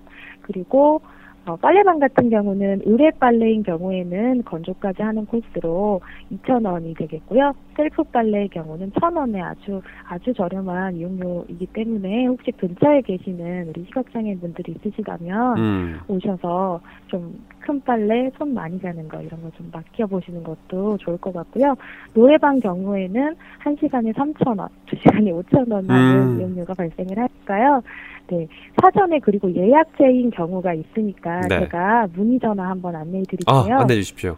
그리고 0.43 1.01
어, 1.47 1.57
빨래방 1.57 1.99
같은 1.99 2.31
경우는 2.31 2.83
의뢰 2.87 3.11
빨래인 3.21 3.63
경우에는 3.63 4.45
건조까지 4.45 5.03
하는 5.03 5.27
코스로 5.27 6.01
2,000원이 6.33 6.97
되겠고요. 6.97 7.53
셀프 7.77 8.03
빨래의 8.05 8.49
경우는 8.49 8.93
1,000원에 8.93 9.43
아주 9.43 9.83
아주 10.09 10.33
저렴한 10.33 10.97
이용료이기 10.97 11.67
때문에 11.67 12.27
혹시 12.27 12.51
근처에 12.53 13.03
계시는 13.03 13.69
우리 13.69 13.85
시각장애인 13.85 14.41
분들이 14.41 14.75
있으시다면 14.79 15.59
음. 15.59 16.01
오셔서 16.09 16.81
좀 17.09 17.35
큰 17.65 17.81
빨래 17.81 18.31
손 18.37 18.53
많이 18.53 18.81
가는 18.81 19.09
거 19.09 19.21
이런 19.23 19.43
거 19.43 19.51
좀 19.55 19.71
맡겨 19.73 20.07
보시는 20.07 20.43
것도 20.43 20.99
좋을 20.99 21.17
것 21.19 21.33
같고요. 21.33 21.75
노래방 22.13 22.59
경우에는 22.61 23.37
1시간에 23.63 24.13
3,000원, 24.15 24.69
2시간에 24.87 25.31
5,000원 25.45 25.89
하는 25.89 26.35
음. 26.35 26.41
이용료가 26.41 26.75
발생을 26.75 27.17
할까요? 27.17 27.81
네. 28.29 28.47
사전에 28.81 29.19
그리고 29.19 29.55
예약제인 29.55 30.31
경우가 30.31 30.75
있으니까 30.75 31.41
네. 31.43 31.61
제가 31.61 32.09
문의 32.15 32.39
전화 32.39 32.71
한번 32.71 32.97
안내해 32.97 33.23
아 33.23 33.31
드릴게요. 33.31 33.79
안내해 33.79 34.01
주십시오. 34.01 34.37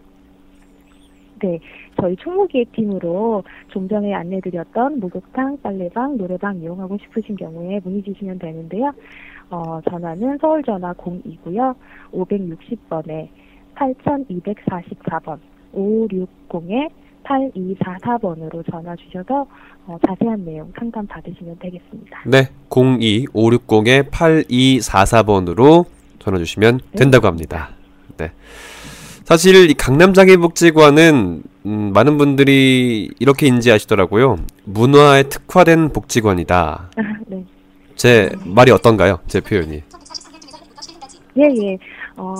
네, 1.42 1.58
저희 2.00 2.16
총무기획팀으로 2.16 3.44
좀 3.68 3.88
전에 3.88 4.14
안내드렸던 4.14 5.00
목욕탕, 5.00 5.58
빨래방, 5.62 6.16
노래방 6.16 6.56
이용하고 6.56 6.96
싶으신 6.98 7.36
경우에 7.36 7.80
문의 7.84 8.02
주시면 8.02 8.38
되는데요. 8.38 8.92
어, 9.50 9.80
전화는 9.82 10.38
서울 10.40 10.62
전화 10.62 10.92
02고요. 10.94 11.74
560번에 12.12 13.28
8244번, 13.74 15.38
5560에 15.74 16.88
8244번으로 17.26 18.62
전화 18.70 18.94
주셔서 18.96 19.46
어, 19.86 19.96
자세한 20.06 20.44
내용 20.44 20.72
상담 20.78 21.06
받으시면 21.06 21.56
되겠습니다. 21.58 22.22
네, 22.26 22.48
02560에 22.70 24.10
8244번으로 24.10 25.86
전화 26.18 26.38
주시면 26.38 26.80
된다고 26.96 27.26
합니다. 27.26 27.70
네. 28.16 28.32
사실 29.24 29.70
이 29.70 29.74
강남장애복지관은 29.74 31.42
음, 31.66 31.92
많은 31.92 32.16
분들이 32.16 33.10
이렇게 33.18 33.48
인지하시더라고요. 33.48 34.36
문화에 34.64 35.24
특화된 35.24 35.92
복지관이다. 35.92 36.90
네. 37.26 37.44
제 37.96 38.30
말이 38.44 38.70
어떤가요? 38.70 39.18
제 39.26 39.40
표현이. 39.40 39.82
예, 41.38 41.42
예. 41.42 41.78
어, 42.16 42.34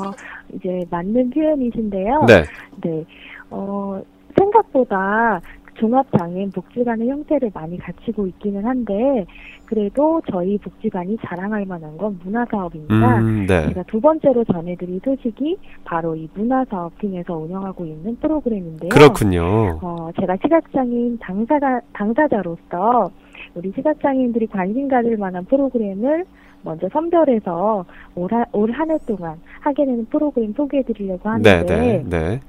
이제 0.55 0.85
맞는 0.91 1.31
표현이신데요. 1.31 2.25
네. 2.29 2.45
네. 2.83 3.05
어, 3.51 4.01
생각보다 4.37 5.41
종합장애인 5.75 6.53
복지관의 6.53 7.07
형태를 7.07 7.51
많이 7.53 7.77
갖추고 7.77 8.27
있기는 8.29 8.65
한데, 8.65 9.27
그래도 9.67 10.23
저희 10.31 10.57
복지관이 10.57 11.19
자랑할 11.27 11.67
만한 11.67 11.99
건 11.99 12.19
문화사업입니다. 12.25 13.19
음, 13.19 13.45
네. 13.47 13.69
제가 13.69 13.83
두 13.83 14.01
번째로 14.01 14.43
전해드릴 14.45 15.01
소식이 15.05 15.59
바로 15.85 16.17
이 16.17 16.31
문화사업 16.33 16.99
팀에서 16.99 17.37
운영하고 17.37 17.85
있는 17.85 18.17
프로그램인데요. 18.17 18.89
그렇군요. 18.89 19.79
어, 19.83 20.09
제가 20.19 20.37
시각장애인 20.43 21.19
당사자, 21.19 21.79
당사자로서 21.93 23.11
우리 23.55 23.71
시각장애인들이 23.77 24.47
관심 24.47 24.89
가질 24.89 25.19
만한 25.19 25.45
프로그램을 25.45 26.25
먼저 26.63 26.89
선별해서 26.89 27.85
올 28.15 28.33
한 28.73 28.91
해 28.91 28.97
동안 29.07 29.37
하게 29.61 29.85
되는 29.85 30.07
프로그램 30.07 30.55
소개해 30.55 30.83
드리려고 30.85 31.29
하는데 31.29 31.65
네, 31.65 31.77
네, 31.77 32.05
네. 32.09 32.41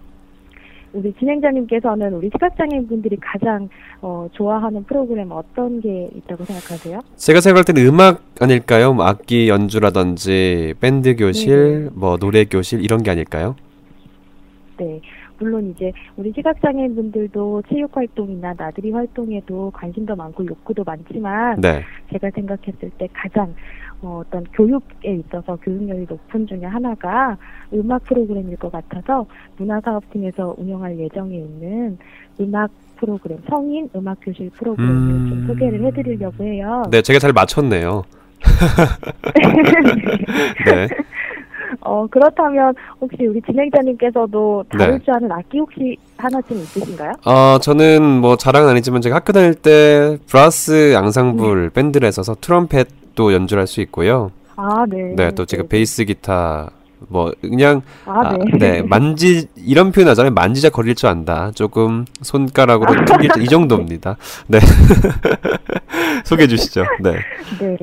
우리 0.94 1.14
진행자님께서는 1.14 2.14
우리 2.14 2.30
시각장애인 2.34 2.88
분들이 2.88 3.18
가장 3.18 3.70
어, 4.02 4.28
좋아하는 4.32 4.84
프로그램 4.86 5.32
어떤 5.32 5.82
게 5.82 6.10
있다고 6.16 6.46
생각하세요? 6.46 7.02
제가 7.16 7.42
생각할 7.42 7.66
때는 7.66 7.86
음악 7.88 8.22
아닐까요? 8.40 8.94
뭐 8.94 9.06
악기 9.06 9.50
연주라든지 9.50 10.74
밴드 10.80 11.16
교실, 11.16 11.90
뭐 11.94 12.18
노래 12.18 12.46
교실 12.46 12.84
이런 12.84 13.04
게 13.04 13.12
아닐까요? 13.12 13.56
네. 14.78 15.02
물론 15.40 15.70
이제 15.70 15.92
우리 16.16 16.32
시각장애인 16.36 16.96
분들도 16.96 17.64
체육 17.70 17.96
활동이나 17.96 18.54
나들이 18.58 18.92
활동에도 18.92 19.72
관심도 19.72 20.16
많고 20.16 20.46
욕구도 20.46 20.84
많지만 20.84 21.62
네. 21.62 21.84
제가 22.12 22.32
생각했을 22.32 22.90
때 22.98 23.08
가장 23.14 23.54
어, 24.02 24.22
어떤 24.26 24.44
교육에 24.54 25.16
있어서 25.16 25.56
교육열이 25.58 26.06
높은 26.10 26.46
중에 26.46 26.66
하나가 26.66 27.38
음악 27.74 28.04
프로그램일 28.04 28.58
것 28.58 28.72
같아서 28.72 29.26
문화사업팀에서 29.58 30.56
운영할 30.58 31.00
예정에 31.00 31.36
있는 31.36 31.98
음악 32.40 32.70
프로그램, 32.98 33.40
성인 33.50 33.90
음악 33.96 34.18
교실 34.22 34.50
프로그램을 34.52 34.94
음. 34.94 35.30
좀 35.30 35.48
소개를 35.48 35.84
해드리려고 35.86 36.44
해요. 36.44 36.84
네, 36.92 37.02
제가 37.02 37.20
잘 37.20 37.34
맞췄네요. 37.34 38.04
네. 40.66 40.88
어, 41.82 42.06
그렇다면 42.08 42.74
혹시 43.00 43.26
우리 43.26 43.42
진행자님께서도 43.42 44.66
다룰 44.70 45.00
네. 45.00 45.06
줄 45.06 45.14
아는 45.14 45.32
악기 45.32 45.60
혹시 45.60 45.96
하나쯤 46.18 46.58
있으신가요? 46.58 47.14
어, 47.26 47.60
저는 47.60 48.04
뭐 48.04 48.36
자랑은 48.36 48.70
아니지만 48.70 49.02
제가 49.02 49.18
학교 49.18 49.32
다닐 49.32 49.54
때 49.54 50.18
브라스 50.28 50.96
앙상블 50.98 51.70
밴드를 51.72 52.08
했어서 52.08 52.36
트럼펫도 52.36 53.34
연주할 53.34 53.66
수 53.68 53.82
있고요. 53.82 54.32
아, 54.56 54.86
네. 54.88 55.14
네, 55.16 55.32
또 55.32 55.44
제가 55.46 55.64
베이스 55.68 56.06
기타 56.06 56.70
뭐 57.10 57.32
그냥 57.42 57.82
아, 58.06 58.38
네. 58.38 58.58
네, 58.60 58.82
만지 58.84 59.48
이런 59.56 59.92
표현 59.92 60.08
하잖아요. 60.10 60.32
만지작 60.34 60.72
거릴 60.72 60.94
줄 60.96 61.10
안다. 61.10 61.52
조금 61.56 62.06
손가락으로 62.22 62.94
튕길 63.06 63.30
줄- 63.32 63.44
이 63.44 63.48
정도입니다. 63.48 64.18
네. 64.48 64.60
소개해 66.26 66.48
주시죠. 66.48 66.84
네. 67.02 67.14
네. 67.60 67.78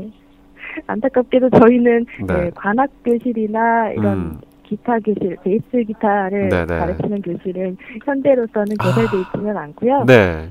안타깝게도 0.86 1.50
저희는 1.50 2.06
네. 2.26 2.34
네, 2.34 2.50
관악 2.54 2.88
교실이나 3.04 3.90
이런 3.96 4.12
음. 4.12 4.40
기타 4.64 4.98
교실, 5.00 5.36
베이스 5.44 5.64
기타를 5.86 6.48
네네. 6.48 6.66
가르치는 6.78 7.22
교실은 7.22 7.76
현재로서는 8.04 8.76
개설되어 8.80 9.20
있지는 9.20 9.56
않고요. 9.56 10.04
네. 10.06 10.48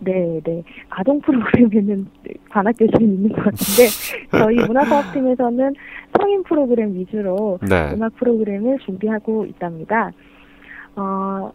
네, 0.00 0.40
네. 0.44 0.62
아동 0.88 1.20
프로그램에는 1.20 2.06
관악 2.50 2.76
교실이 2.78 3.04
있는 3.04 3.30
것 3.30 3.36
같은데 3.36 3.88
저희 4.30 4.56
문화사업팀에서는 4.56 5.74
성인 6.18 6.42
프로그램 6.44 6.94
위주로 6.94 7.58
네. 7.68 7.92
음악 7.92 8.14
프로그램을 8.16 8.78
준비하고 8.80 9.46
있답니다. 9.46 10.12
어, 10.96 11.50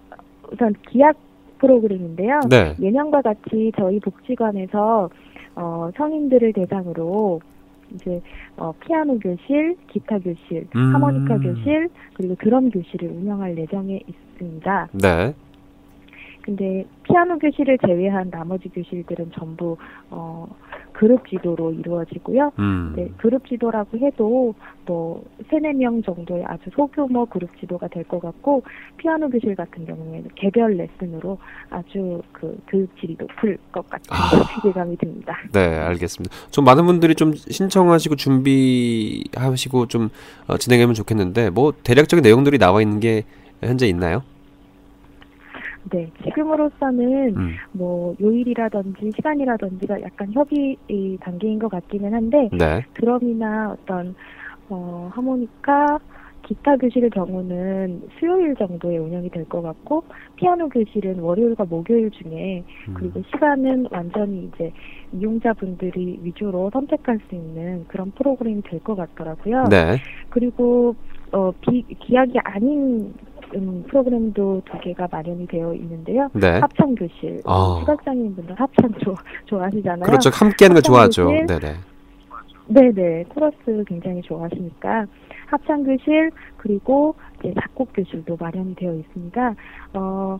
우선 0.52 0.73
기악 0.89 1.15
프로그램인데요. 1.60 2.39
네. 2.49 2.75
예년과 2.80 3.21
같이 3.21 3.71
저희 3.78 3.99
복지관에서 3.99 5.10
어, 5.56 5.89
성인들을 5.95 6.54
대상으로 6.54 7.41
이제 7.93 8.21
어, 8.56 8.71
피아노 8.80 9.17
교실, 9.19 9.75
기타 9.88 10.19
교실, 10.19 10.67
음. 10.75 10.95
하모니카 10.95 11.38
교실, 11.39 11.89
그리고 12.13 12.36
드럼 12.36 12.69
교실을 12.69 13.10
운영할 13.10 13.58
예정에 13.58 13.99
있습니다. 14.08 14.89
네. 14.93 15.34
근데 16.41 16.86
피아노 17.04 17.38
교실을 17.38 17.78
제외한 17.86 18.30
나머지 18.32 18.69
교실들은 18.69 19.32
전부 19.38 19.78
어, 20.10 20.47
그룹 20.93 21.28
지도로 21.30 21.71
이루어지고요. 21.73 22.52
음. 22.60 22.93
네, 22.95 23.10
그룹 23.17 23.47
지도라고 23.47 23.97
해도 23.99 24.54
뭐 24.86 25.23
세네 25.49 25.73
명 25.73 26.02
정도의 26.04 26.43
아주 26.45 26.69
소규모 26.75 27.25
그룹 27.25 27.49
지도가 27.60 27.88
될 27.88 28.04
것 28.04 28.19
같고 28.21 28.63
피아노 28.97 29.30
교실 29.30 29.56
같은 29.56 29.86
경우에는 29.86 30.30
개별 30.36 30.71
레슨으로 30.75 31.38
아주 31.69 32.21
그 32.32 32.58
교육 32.67 32.89
질이 32.99 33.15
높을 33.19 33.58
것 33.71 33.88
같은 33.89 34.10
기대감이 34.56 34.97
듭니다. 34.97 35.38
네, 35.54 35.60
알겠습니다. 35.78 36.36
좀 36.52 36.65
많은 36.65 36.86
분들이 36.86 37.13
좀 37.15 37.34
신청하시고 37.36 38.15
준비하시고 38.15 39.86
좀 39.88 40.10
어, 40.47 40.58
진행하면 40.58 40.93
좋겠는데 40.95 41.49
뭐 41.52 41.73
대략적인 41.84 42.23
내용들이 42.23 42.58
나와 42.58 42.82
있는 42.82 42.99
게 42.99 43.23
현재 43.62 43.88
있나요? 43.88 44.23
네, 45.91 46.12
지금으로서는 46.23 47.36
음. 47.38 47.56
뭐 47.71 48.15
요일이라든지 48.21 49.12
시간이라든지가 49.15 50.02
약간 50.02 50.32
협의 50.34 50.78
이 50.88 51.17
단계인 51.21 51.60
것 51.60 51.69
같기는 51.69 52.13
한데 52.13 52.49
네. 52.52 52.84
드럼이나 52.95 53.75
어떤 53.80 54.15
어, 54.69 55.10
하모니카, 55.13 55.99
기타 56.43 56.75
교실의 56.78 57.10
경우는 57.12 58.02
수요일 58.17 58.56
정도에 58.56 58.97
운영이 58.97 59.30
될 59.30 59.45
것 59.45 59.62
같고 59.62 60.04
피아노 60.36 60.67
교실은 60.69 61.19
월요일과 61.19 61.65
목요일 61.65 62.10
중에 62.12 62.63
음. 62.88 62.93
그리고 62.95 63.21
시간은 63.32 63.88
완전히 63.91 64.49
이제 64.54 64.71
이용자분들이 65.13 66.19
위주로 66.23 66.69
선택할 66.71 67.19
수 67.30 67.36
있는 67.36 67.86
그런 67.88 68.12
프로그램이 68.12 68.62
될 68.63 68.80
것 68.80 68.95
같더라고요. 68.95 69.65
네. 69.69 69.97
그리고 70.30 70.95
어, 71.32 71.52
비, 71.62 71.84
기약이 71.99 72.39
아닌 72.43 73.13
음, 73.55 73.83
프로그램도 73.88 74.62
두 74.65 74.79
개가 74.79 75.07
마련이 75.12 75.47
되어 75.47 75.73
있는데요. 75.73 76.29
네. 76.33 76.59
합창 76.59 76.93
교실. 76.95 77.41
아. 77.45 77.77
시각장애인분들 77.81 78.59
합창 78.59 78.91
좋아, 78.99 79.15
좋아하시잖아요. 79.45 80.03
그렇죠. 80.05 80.29
함께 80.33 80.65
하는 80.65 80.75
거 80.75 80.77
합창 80.77 80.93
좋아하죠. 80.93 81.25
교실, 81.25 81.45
네, 81.47 81.59
네. 81.59 81.73
네네 82.69 83.25
코러스 83.29 83.83
굉장히 83.88 84.21
좋아하시니까 84.21 85.07
합창 85.47 85.83
교실 85.83 86.29
그리고 86.57 87.15
이제 87.39 87.51
작곡 87.59 87.89
교실도 87.93 88.38
마련이 88.39 88.75
되어 88.75 88.93
있습니다. 88.93 89.55
어 89.93 90.39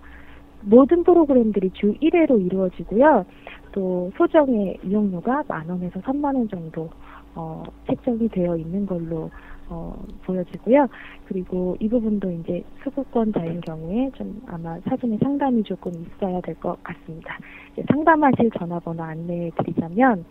모든 0.62 1.04
프로그램들이 1.04 1.72
주 1.72 1.93
1회로 1.93 2.45
이루어지고요. 2.45 3.26
또 3.72 4.12
소정의 4.17 4.78
이용료가 4.84 5.43
만 5.48 5.69
원에서 5.69 6.00
3만 6.02 6.36
원 6.36 6.48
정도 6.50 6.89
어 7.34 7.63
책정이 7.88 8.30
되어 8.30 8.56
있는 8.56 8.86
걸로 8.86 9.32
어 9.70 9.94
보여지고요. 10.24 10.88
그리고 11.26 11.78
이 11.80 11.88
부분도 11.88 12.32
이제 12.32 12.64
수급권자인 12.84 13.62
경우에 13.62 14.10
좀 14.16 14.42
아마 14.48 14.80
사전에 14.82 15.18
상담이 15.22 15.64
조금 15.64 15.92
있어야 15.94 16.42
될 16.42 16.56
것 16.56 16.82
같습니다. 16.84 17.38
이제 17.74 17.84
상담하실 17.92 18.50
전화번호 18.58 19.04
안내해 19.04 19.52
드리자면 19.58 20.26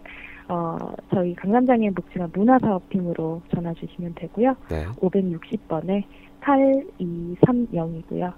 어, 0.48 0.77
저희 1.12 1.35
강남장애인 1.35 1.94
복지관 1.94 2.31
문화사업팀으로 2.35 3.42
전화 3.55 3.72
주시면 3.74 4.14
되고요. 4.16 4.55
네. 4.70 4.87
560번에 4.96 6.05
8230이고요. 6.40 8.33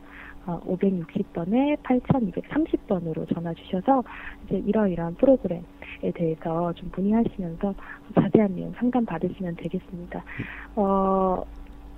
어, 0.46 0.60
560번에 0.66 1.76
8230번으로 1.82 3.32
전화 3.34 3.52
주셔서 3.54 4.02
이제 4.44 4.56
이러이러한 4.66 5.14
프로그램에 5.16 5.62
대해서 6.14 6.72
좀 6.74 6.90
문의하시면서 6.96 7.74
자세한 8.14 8.54
내용 8.54 8.72
상담 8.72 9.04
받으시면 9.04 9.56
되겠습니다. 9.56 10.24
어, 10.76 11.44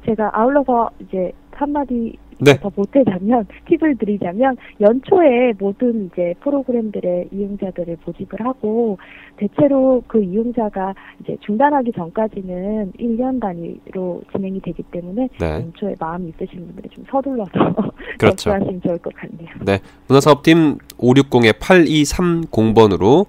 제가 0.05 0.31
아울러서 0.33 0.91
이제 1.01 1.33
한마디 1.53 2.17
네. 2.41 2.59
더 2.59 2.71
보태자면 2.71 3.47
팁을 3.69 3.97
드리자면 3.97 4.57
연초에 4.81 5.53
모든 5.59 6.07
이제 6.07 6.35
프로그램들의 6.41 7.29
이용자들을 7.31 7.99
모집을 8.05 8.45
하고 8.45 8.99
대체로 9.37 10.03
그 10.09 10.21
이용자가 10.23 10.95
이제 11.21 11.37
중단하기 11.41 11.93
전까지는 11.93 12.93
1년 12.99 13.41
단위로 13.41 14.23
진행이 14.33 14.61
되기 14.61 14.83
때문에 14.83 15.29
네. 15.39 15.49
연초에 15.49 15.95
마음이 16.01 16.31
있으신 16.31 16.67
분들이 16.67 16.89
좀 16.89 17.05
서둘러서 17.09 17.53
그렇죠. 18.19 18.37
접수하시면 18.37 18.81
좋을 18.83 18.99
것 18.99 19.15
같네요. 19.15 19.51
네. 19.65 19.79
문화사업팀 20.09 20.79
560-8230번으로 20.99 23.27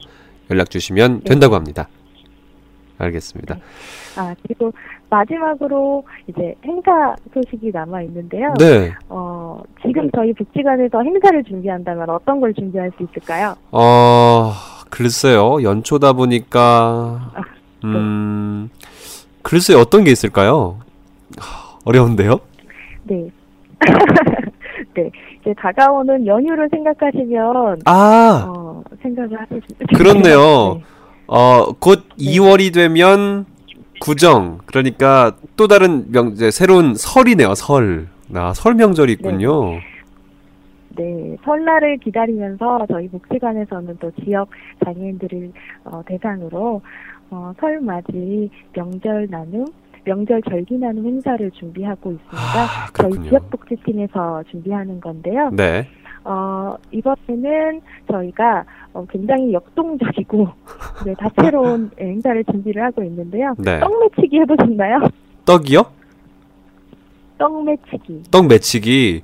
연락 0.49 0.71
주시면 0.71 1.19
네. 1.19 1.25
된다고 1.29 1.53
합니다. 1.55 1.87
알겠습니다. 2.97 3.59
아 4.17 4.35
그리고 4.43 4.71
마지막으로 5.13 6.03
이제 6.27 6.55
행사 6.65 7.15
소식이 7.33 7.69
남아 7.71 8.01
있는데요. 8.03 8.53
네. 8.59 8.91
어 9.09 9.61
지금 9.85 10.09
저희 10.15 10.33
복지관에서 10.33 11.01
행사를 11.03 11.43
준비한다면 11.43 12.09
어떤 12.09 12.41
걸 12.41 12.53
준비할 12.53 12.91
수 12.97 13.03
있을까요? 13.03 13.55
어, 13.71 14.51
글쎄요. 14.89 15.61
연초다 15.61 16.13
보니까 16.13 17.31
아, 17.35 17.41
음. 17.83 18.69
글쎄요. 19.43 19.77
어떤 19.77 20.03
게 20.03 20.11
있을까요? 20.11 20.79
하, 21.37 21.77
어려운데요? 21.85 22.39
네. 23.03 23.29
네. 24.95 25.11
이제 25.41 25.53
다가오는 25.57 26.25
연휴를 26.25 26.69
생각하시면 26.71 27.81
아. 27.85 28.45
어, 28.47 28.83
생각을 29.01 29.37
수 29.49 29.97
그렇네요. 29.97 30.75
네. 30.75 30.83
어, 31.27 31.71
곧 31.79 32.03
2월이 32.17 32.73
되면 32.73 33.45
구정. 34.03 34.59
그러니까 34.65 35.31
또 35.55 35.67
다른 35.67 36.11
명제 36.11 36.51
새로운 36.51 36.93
설이네요. 36.95 37.55
설. 37.55 38.07
아, 38.35 38.53
설 38.53 38.73
명절이 38.73 39.13
있군요. 39.13 39.79
네, 40.95 41.37
설날을 41.43 41.97
기다리면서 41.97 42.85
저희 42.89 43.07
복지관에서는 43.07 43.97
또 43.99 44.11
지역 44.23 44.49
장애인들을 44.83 45.51
어, 45.85 46.03
대상으로 46.05 46.81
어, 47.31 47.53
설맞이 47.59 48.49
명절 48.73 49.27
나눔, 49.31 49.65
명절 50.03 50.41
절기 50.49 50.77
나눔 50.77 51.05
행사를 51.05 51.49
준비하고 51.51 52.11
있습니다. 52.11 52.67
저희 52.93 53.09
그렇군요. 53.09 53.29
지역 53.29 53.49
복지팀에서 53.51 54.43
준비하는 54.51 54.99
건데요. 54.99 55.49
네. 55.53 55.87
어, 56.25 56.75
이번에는 56.91 57.81
저희가 58.11 58.63
어, 58.93 59.05
굉장히 59.09 59.53
역동적이고 59.53 60.47
네, 61.05 61.13
다채로운 61.15 61.91
행사를 61.99 62.43
준비를 62.45 62.83
하고 62.83 63.03
있는데요. 63.03 63.53
네. 63.57 63.79
떡 63.79 63.91
매치기 63.99 64.39
해보셨나요? 64.39 64.99
떡이요? 65.45 65.83
떡 67.37 67.63
매치기. 67.65 68.23
떡 68.31 68.47
매치기. 68.47 69.21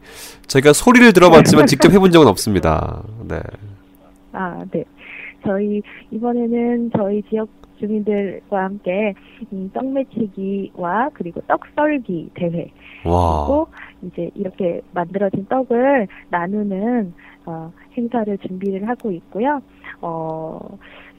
저희가 0.47 0.73
소리를 0.73 1.13
들어봤지만 1.13 1.65
직접 1.67 1.91
해본 1.91 2.11
적은 2.11 2.27
없습니다. 2.27 3.03
네. 3.27 3.39
아, 4.33 4.63
네. 4.71 4.83
저희 5.45 5.81
이번에는 6.11 6.91
저희 6.97 7.21
지역 7.29 7.47
주민들과 7.79 8.65
함께 8.65 9.13
음, 9.53 9.71
떡 9.73 9.85
매치기와 9.93 11.11
그리고 11.13 11.41
떡 11.47 11.61
썰기 11.75 12.29
대회 12.33 12.69
와. 13.05 13.45
그리고 13.45 13.67
이제 14.03 14.29
이렇게 14.35 14.81
만들어진 14.93 15.45
떡을 15.47 16.07
나누는 16.29 17.13
어, 17.45 17.71
행사를 17.97 18.37
준비를 18.37 18.87
하고 18.87 19.11
있고요. 19.11 19.61
어, 20.01 20.59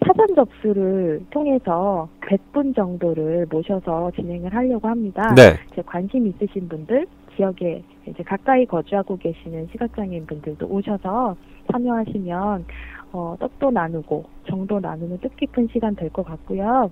사전 0.06 0.34
접수를 0.34 1.22
통해서 1.30 2.08
100분 2.22 2.74
정도를 2.74 3.46
모셔서 3.50 4.10
진행을 4.16 4.54
하려고 4.54 4.88
합니다. 4.88 5.34
네. 5.34 5.54
이제 5.72 5.82
관심 5.84 6.26
있으신 6.26 6.68
분들, 6.68 7.06
지역에 7.36 7.82
이제 8.06 8.22
가까이 8.22 8.64
거주하고 8.66 9.16
계시는 9.18 9.68
시각장애인 9.72 10.26
분들도 10.26 10.66
오셔서 10.66 11.36
참여하시면 11.72 12.64
어, 13.12 13.36
떡도 13.40 13.70
나누고 13.70 14.24
정도 14.48 14.78
나누는 14.80 15.18
뜻깊은 15.18 15.68
시간 15.72 15.94
될 15.96 16.10
것 16.10 16.24
같고요. 16.24 16.90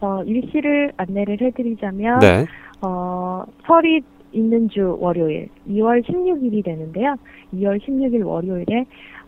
어, 0.00 0.22
일시를 0.24 0.92
안내를 0.96 1.40
해드리자면 1.40 2.20
네. 2.20 2.46
어, 2.82 3.44
설이 3.66 4.00
있는 4.38 4.68
주 4.68 4.96
월요일 5.00 5.48
2월 5.68 6.02
16일이 6.04 6.64
되는데요. 6.64 7.16
2월 7.54 7.80
16일 7.80 8.24
월요일에 8.24 8.86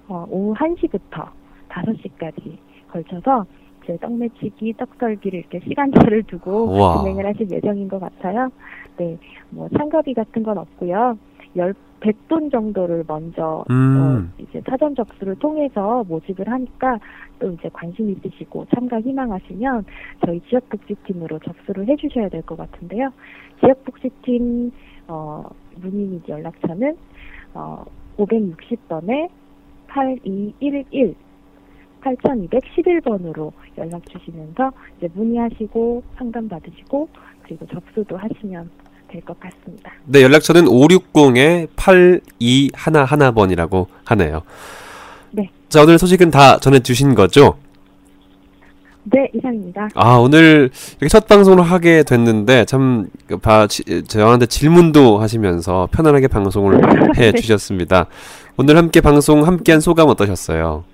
어, 0.08 0.26
오후 0.30 0.54
1시부터 0.54 1.28
5시까지 1.68 2.56
걸쳐서 2.88 3.46
이제 3.84 3.96
떡매치기, 4.00 4.74
떡썰기를 4.74 5.38
이렇게 5.38 5.60
시간차를 5.60 6.24
두고 6.24 6.70
우와. 6.70 6.98
진행을 6.98 7.26
하실 7.26 7.50
예정인 7.50 7.88
것 7.88 7.98
같아요. 8.00 8.50
네, 8.96 9.16
뭐 9.50 9.68
참가비 9.76 10.14
같은 10.14 10.42
건 10.42 10.58
없고요. 10.58 11.16
열 11.56 11.74
100분 12.00 12.50
정도를 12.50 13.04
먼저 13.06 13.64
음. 13.70 14.30
어, 14.38 14.42
이제 14.42 14.62
사전 14.68 14.94
접수를 14.94 15.36
통해서 15.36 16.02
모집을 16.08 16.48
하니까 16.48 16.98
또 17.38 17.50
이제 17.52 17.68
관심 17.72 18.10
있으시고 18.10 18.66
참가 18.74 19.00
희망하시면 19.00 19.84
저희 20.24 20.40
지역복지팀으로 20.48 21.38
접수를 21.40 21.86
해주셔야 21.88 22.28
될 22.28 22.42
것 22.42 22.56
같은데요. 22.56 23.12
지역복지팀 23.60 24.72
어, 25.08 25.44
문의 25.76 26.06
및 26.06 26.28
연락처는 26.28 26.96
어, 27.54 27.84
560번에 28.16 29.28
8211 29.88 31.14
8211번으로 32.00 33.52
연락 33.76 34.06
주시면서 34.08 34.72
이제 34.96 35.08
문의하시고 35.14 36.02
상담 36.16 36.48
받으시고 36.48 37.08
그리고 37.42 37.66
접수도 37.66 38.16
하시면 38.16 38.70
될 39.10 39.20
것 39.22 39.38
같습니다. 39.40 39.90
네, 40.06 40.22
연락처는 40.22 40.64
560에 40.66 41.68
8211번이라고 41.76 43.86
하네요. 44.04 44.42
네. 45.32 45.50
자, 45.68 45.82
오늘 45.82 45.98
소식은 45.98 46.30
다 46.30 46.58
전해주신 46.58 47.14
거죠? 47.14 47.56
네, 49.04 49.28
이상입니다. 49.34 49.88
아, 49.94 50.16
오늘 50.16 50.70
이렇게 51.00 51.08
첫 51.08 51.26
방송을 51.26 51.64
하게 51.64 52.02
됐는데, 52.02 52.64
참, 52.66 53.08
그 53.26 53.38
바, 53.38 53.66
지, 53.66 53.82
저한테 54.04 54.46
질문도 54.46 55.18
하시면서 55.18 55.88
편안하게 55.90 56.28
방송을 56.28 56.80
해 57.16 57.32
네. 57.32 57.32
주셨습니다. 57.32 58.06
오늘 58.56 58.76
함께 58.76 59.00
방송 59.00 59.46
함께 59.46 59.72
한 59.72 59.80
소감 59.80 60.08
어떠셨어요? 60.08 60.84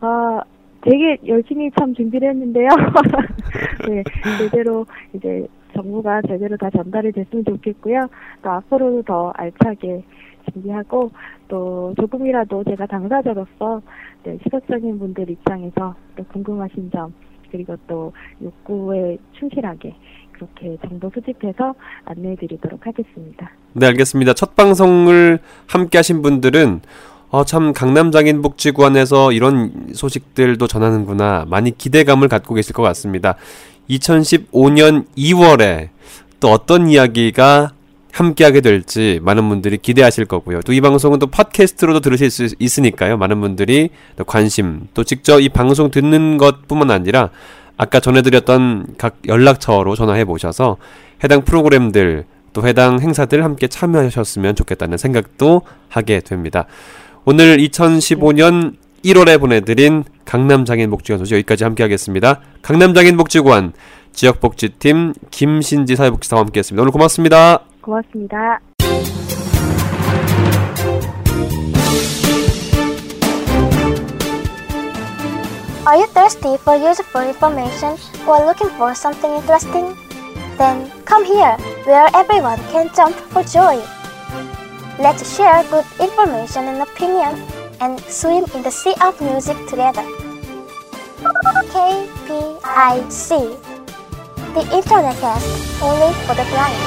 아, 0.00 0.40
되게 0.82 1.16
열심히 1.26 1.70
참 1.78 1.94
준비를 1.94 2.30
했는데요. 2.30 2.68
네, 3.88 4.02
제대로 4.38 4.86
이제 5.14 5.46
정보가 5.74 6.22
제대로 6.22 6.56
다 6.56 6.70
전달이 6.70 7.12
됐으면 7.12 7.44
좋겠고요. 7.44 8.08
또 8.42 8.50
앞으로도 8.50 9.02
더 9.02 9.32
알차게 9.36 10.04
준비하고 10.52 11.10
또 11.48 11.94
조금이라도 12.00 12.64
제가 12.64 12.86
당사자로서 12.86 13.82
네, 14.24 14.38
시각장애인 14.42 14.98
분들 14.98 15.30
입장에서 15.30 15.94
또 16.16 16.24
궁금하신 16.24 16.90
점 16.90 17.12
그리고 17.50 17.76
또 17.86 18.12
욕구에 18.42 19.18
충실하게 19.38 19.94
그렇게 20.32 20.76
정보 20.88 21.10
수집해서 21.14 21.74
안내해 22.04 22.36
드리도록 22.36 22.86
하겠습니다. 22.86 23.50
네, 23.74 23.86
알겠습니다. 23.86 24.34
첫 24.34 24.56
방송을 24.56 25.38
함께 25.66 25.98
하신 25.98 26.22
분들은 26.22 26.80
어, 27.30 27.44
참 27.44 27.72
강남장애인복지관에서 27.72 29.32
이런 29.32 29.88
소식들도 29.94 30.66
전하는구나 30.66 31.46
많이 31.48 31.76
기대감을 31.76 32.28
갖고 32.28 32.54
계실 32.54 32.74
것 32.74 32.82
같습니다. 32.82 33.36
2015년 33.90 35.06
2월에 35.16 35.88
또 36.40 36.50
어떤 36.50 36.88
이야기가 36.88 37.72
함께하게 38.12 38.60
될지 38.60 39.20
많은 39.22 39.48
분들이 39.48 39.78
기대하실 39.78 40.26
거고요. 40.26 40.60
또 40.60 40.72
이 40.72 40.80
방송은 40.80 41.18
또 41.18 41.26
팟캐스트로도 41.26 42.00
들으실 42.00 42.30
수 42.30 42.48
있으니까요. 42.58 43.16
많은 43.16 43.40
분들이 43.40 43.90
또 44.16 44.24
관심, 44.24 44.88
또 44.94 45.02
직접 45.02 45.40
이 45.40 45.48
방송 45.48 45.90
듣는 45.90 46.36
것뿐만 46.36 46.90
아니라 46.90 47.30
아까 47.76 48.00
전해드렸던 48.00 48.94
각 48.98 49.16
연락처로 49.26 49.96
전화해 49.96 50.24
보셔서 50.24 50.76
해당 51.24 51.42
프로그램들 51.42 52.26
또 52.52 52.66
해당 52.66 53.00
행사들 53.00 53.42
함께 53.42 53.66
참여하셨으면 53.66 54.54
좋겠다는 54.56 54.98
생각도 54.98 55.62
하게 55.88 56.20
됩니다. 56.20 56.66
오늘 57.24 57.56
2015년 57.56 58.74
1월에 59.04 59.40
보내드린 59.40 60.04
강남장애인복지관 60.24 61.18
소식 61.18 61.34
여기까지 61.34 61.64
함께하겠습니다. 61.64 62.40
강남장애인복지관 62.62 63.72
지역복지팀 64.12 65.14
김신지 65.30 65.96
사회복지사와 65.96 66.42
함께했습니다. 66.42 66.82
오늘 66.82 66.92
고맙습니다. 66.92 67.60
고맙습니다. 67.80 68.60
Are 75.84 75.98
you 75.98 76.06
thirsty 76.14 76.54
for 76.58 76.76
useful 76.76 77.26
information 77.26 77.98
or 78.24 78.38
looking 78.46 78.70
for 78.76 78.94
something 78.94 79.34
interesting? 79.34 79.96
Then 80.56 80.88
come 81.04 81.24
here, 81.24 81.56
where 81.84 82.08
everyone 82.14 82.60
can 82.70 82.88
jump 82.94 83.16
for 83.34 83.42
joy. 83.42 83.82
Let's 85.00 85.26
share 85.34 85.64
good 85.70 85.84
information 85.98 86.68
and 86.68 86.82
opinion 86.82 87.34
and 87.82 87.98
swim 88.06 88.44
in 88.54 88.62
the 88.62 88.70
sea 88.70 88.94
of 89.02 89.20
music 89.20 89.56
together. 89.66 90.06
KPIC 91.74 93.28
The 94.54 94.62
Internet 94.70 95.18
Cast 95.18 95.82
only 95.82 96.14
for 96.22 96.34
the 96.36 96.46
blind. 96.48 96.78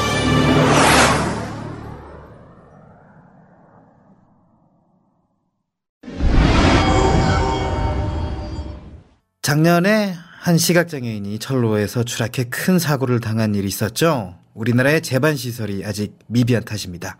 작년에 9.41 10.15
한 10.39 10.57
시각장애인이 10.57 11.39
철로에서 11.39 12.03
추락해 12.03 12.45
큰 12.45 12.79
사고를 12.79 13.19
당한 13.19 13.53
일이 13.53 13.67
있었죠. 13.67 14.39
우리나라의 14.53 15.01
재반 15.01 15.35
시설이 15.35 15.83
아직 15.85 16.17
미비한 16.27 16.63
탓입니다. 16.63 17.17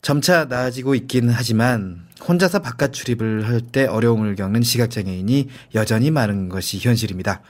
점차 0.00 0.46
나아지고 0.46 0.94
있긴 0.94 1.28
하지만 1.30 2.05
혼자서 2.26 2.60
바깥 2.60 2.92
출입을 2.92 3.48
할 3.48 3.60
때 3.60 3.86
어려움을 3.86 4.36
겪는 4.36 4.62
시각장애인이 4.62 5.48
여전히 5.74 6.10
많은 6.10 6.48
것이 6.48 6.78
현실입니다. 6.78 7.42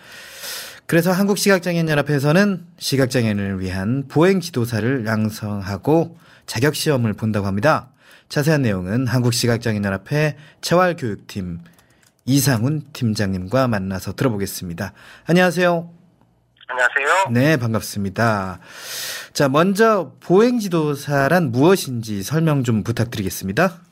그래서 0.86 1.12
한국시각장애인연합회에서는 1.12 2.64
시각장애인을 2.78 3.60
위한 3.60 4.04
보행 4.08 4.40
지도사를 4.40 5.04
양성하고 5.06 6.16
자격 6.46 6.74
시험을 6.74 7.12
본다고 7.12 7.46
합니다. 7.46 7.90
자세한 8.28 8.62
내용은 8.62 9.06
한국시각장애인연합회 9.06 10.36
재활교육팀 10.60 11.60
이상훈 12.24 12.82
팀장님과 12.92 13.68
만나서 13.68 14.14
들어보겠습니다. 14.14 14.92
안녕하세요. 15.26 15.90
안녕하세요. 16.68 17.30
네, 17.30 17.56
반갑습니다. 17.56 18.58
자, 19.32 19.48
먼저 19.48 20.12
보행 20.20 20.58
지도사란 20.58 21.52
무엇인지 21.52 22.24
설명 22.24 22.64
좀 22.64 22.82
부탁드리겠습니다. 22.82 23.85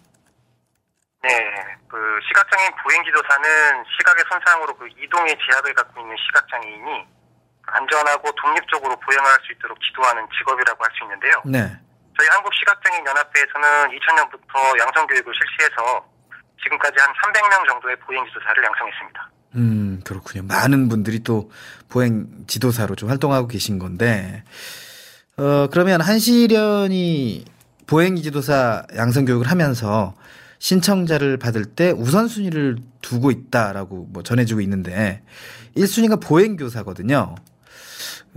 시각장애인 2.29 2.73
보행지도사는 2.83 3.85
시각의 3.99 4.25
손상으로 4.29 4.77
그 4.77 4.89
이동의 4.99 5.37
제약을 5.45 5.75
갖고 5.75 6.01
있는 6.01 6.17
시각장애인이 6.27 7.07
안전하고 7.67 8.31
독립적으로 8.33 8.97
보행을 9.01 9.25
할 9.25 9.39
수 9.45 9.53
있도록 9.53 9.79
지도하는 9.81 10.27
직업이라고 10.39 10.85
할 10.85 10.91
수 10.97 11.05
있는데요. 11.05 11.43
네. 11.45 11.59
저희 12.17 12.29
한국시각장애인연합회에서는 12.29 13.89
2000년부터 13.99 14.79
양성교육을 14.79 15.33
실시해서 15.35 16.07
지금까지 16.63 16.95
한 16.99 17.13
300명 17.13 17.69
정도의 17.69 17.97
보행지도사를 17.97 18.65
양성했습니다. 18.65 19.31
음, 19.57 20.01
그렇군요. 20.05 20.45
많은 20.47 20.89
분들이 20.89 21.21
또 21.23 21.51
보행 21.91 22.27
지도사로 22.47 22.95
좀 22.97 23.11
활동하고 23.11 23.49
계신 23.49 23.79
건데, 23.79 24.45
어, 25.37 25.69
그러면 25.71 26.01
한시련이 26.01 27.45
보행 27.87 28.17
지도사 28.17 28.85
양성 28.97 29.25
교육을 29.25 29.51
하면서 29.51 30.15
신청자를 30.59 31.37
받을 31.39 31.65
때 31.65 31.91
우선순위를 31.91 32.79
두고 33.01 33.31
있다라고 33.31 34.09
뭐 34.11 34.23
전해주고 34.23 34.61
있는데, 34.63 35.23
1순위가 35.77 36.23
보행교사거든요. 36.23 37.35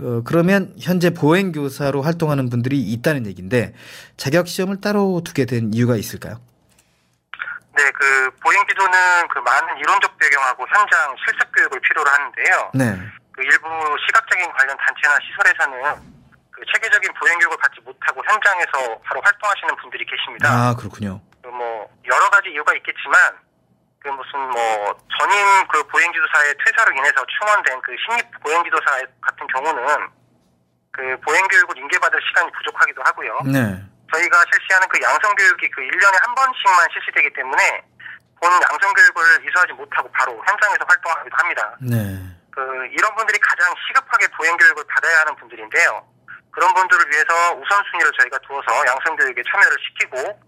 어, 0.00 0.22
그러면 0.24 0.74
현재 0.80 1.10
보행교사로 1.10 2.02
활동하는 2.02 2.48
분들이 2.50 2.80
있다는 2.80 3.26
얘기인데 3.26 3.74
자격 4.16 4.46
시험을 4.46 4.80
따로 4.80 5.22
두게 5.24 5.44
된 5.44 5.74
이유가 5.74 5.96
있을까요? 5.96 6.40
네, 7.76 7.90
그 7.92 8.30
보행지도는 8.42 9.28
그 9.28 9.38
많은 9.38 9.78
이론적 9.78 10.18
배경하고 10.18 10.66
현장 10.68 11.14
실습 11.24 11.52
교육을 11.54 11.80
필요로 11.80 12.10
하는데요. 12.10 12.70
네. 12.74 12.98
그 13.32 13.42
일부 13.42 13.68
시각장애인 14.06 14.50
관련 14.52 14.76
단체나 14.78 15.16
시설에서는 15.22 16.18
그 16.50 16.62
체계적인 16.74 17.12
보행 17.14 17.38
교육을 17.38 17.56
받지 17.58 17.80
못하고 17.84 18.20
현장에서 18.26 18.98
바로 19.04 19.20
활동하시는 19.22 19.76
분들이 19.76 20.04
계십니다. 20.06 20.50
아, 20.50 20.74
그렇군요. 20.74 21.20
그뭐 21.48 21.88
여러 22.04 22.30
가지 22.30 22.50
이유가 22.50 22.74
있겠지만 22.74 23.16
그 24.00 24.08
무슨 24.08 24.38
뭐 24.50 24.94
전임 25.18 25.66
그 25.68 25.82
보행지도사의 25.88 26.54
퇴사로 26.64 26.92
인해서 26.94 27.24
충원된 27.26 27.80
그 27.80 27.96
신입 28.04 28.26
보행지도사 28.44 29.02
같은 29.22 29.46
경우는 29.46 30.08
그 30.92 31.16
보행 31.24 31.46
교육을 31.48 31.78
인계받을 31.78 32.20
시간이 32.28 32.52
부족하기도 32.52 33.02
하고요. 33.02 33.40
네. 33.46 33.82
저희가 34.12 34.44
실시하는 34.52 34.88
그 34.88 35.00
양성 35.02 35.34
교육이 35.34 35.70
그 35.70 35.80
1년에 35.82 36.16
한 36.24 36.34
번씩만 36.34 36.88
실시되기 36.92 37.32
때문에 37.32 37.82
본 38.40 38.52
양성 38.52 38.92
교육을 38.92 39.48
이수하지 39.48 39.72
못하고 39.72 40.10
바로 40.12 40.32
현장에서 40.46 40.84
활동하기도 40.86 41.36
합니다. 41.36 41.76
네. 41.80 41.96
그 42.50 42.62
이런 42.92 43.14
분들이 43.16 43.38
가장 43.38 43.72
시급하게 43.86 44.26
보행 44.36 44.56
교육을 44.56 44.84
받아야 44.88 45.20
하는 45.20 45.36
분들인데요. 45.36 46.06
그런 46.50 46.72
분들을 46.74 47.10
위해서 47.12 47.54
우선순위를 47.54 48.12
저희가 48.18 48.38
두어서 48.38 48.86
양성 48.86 49.16
교육에 49.16 49.42
참여를 49.50 49.76
시키고 49.86 50.47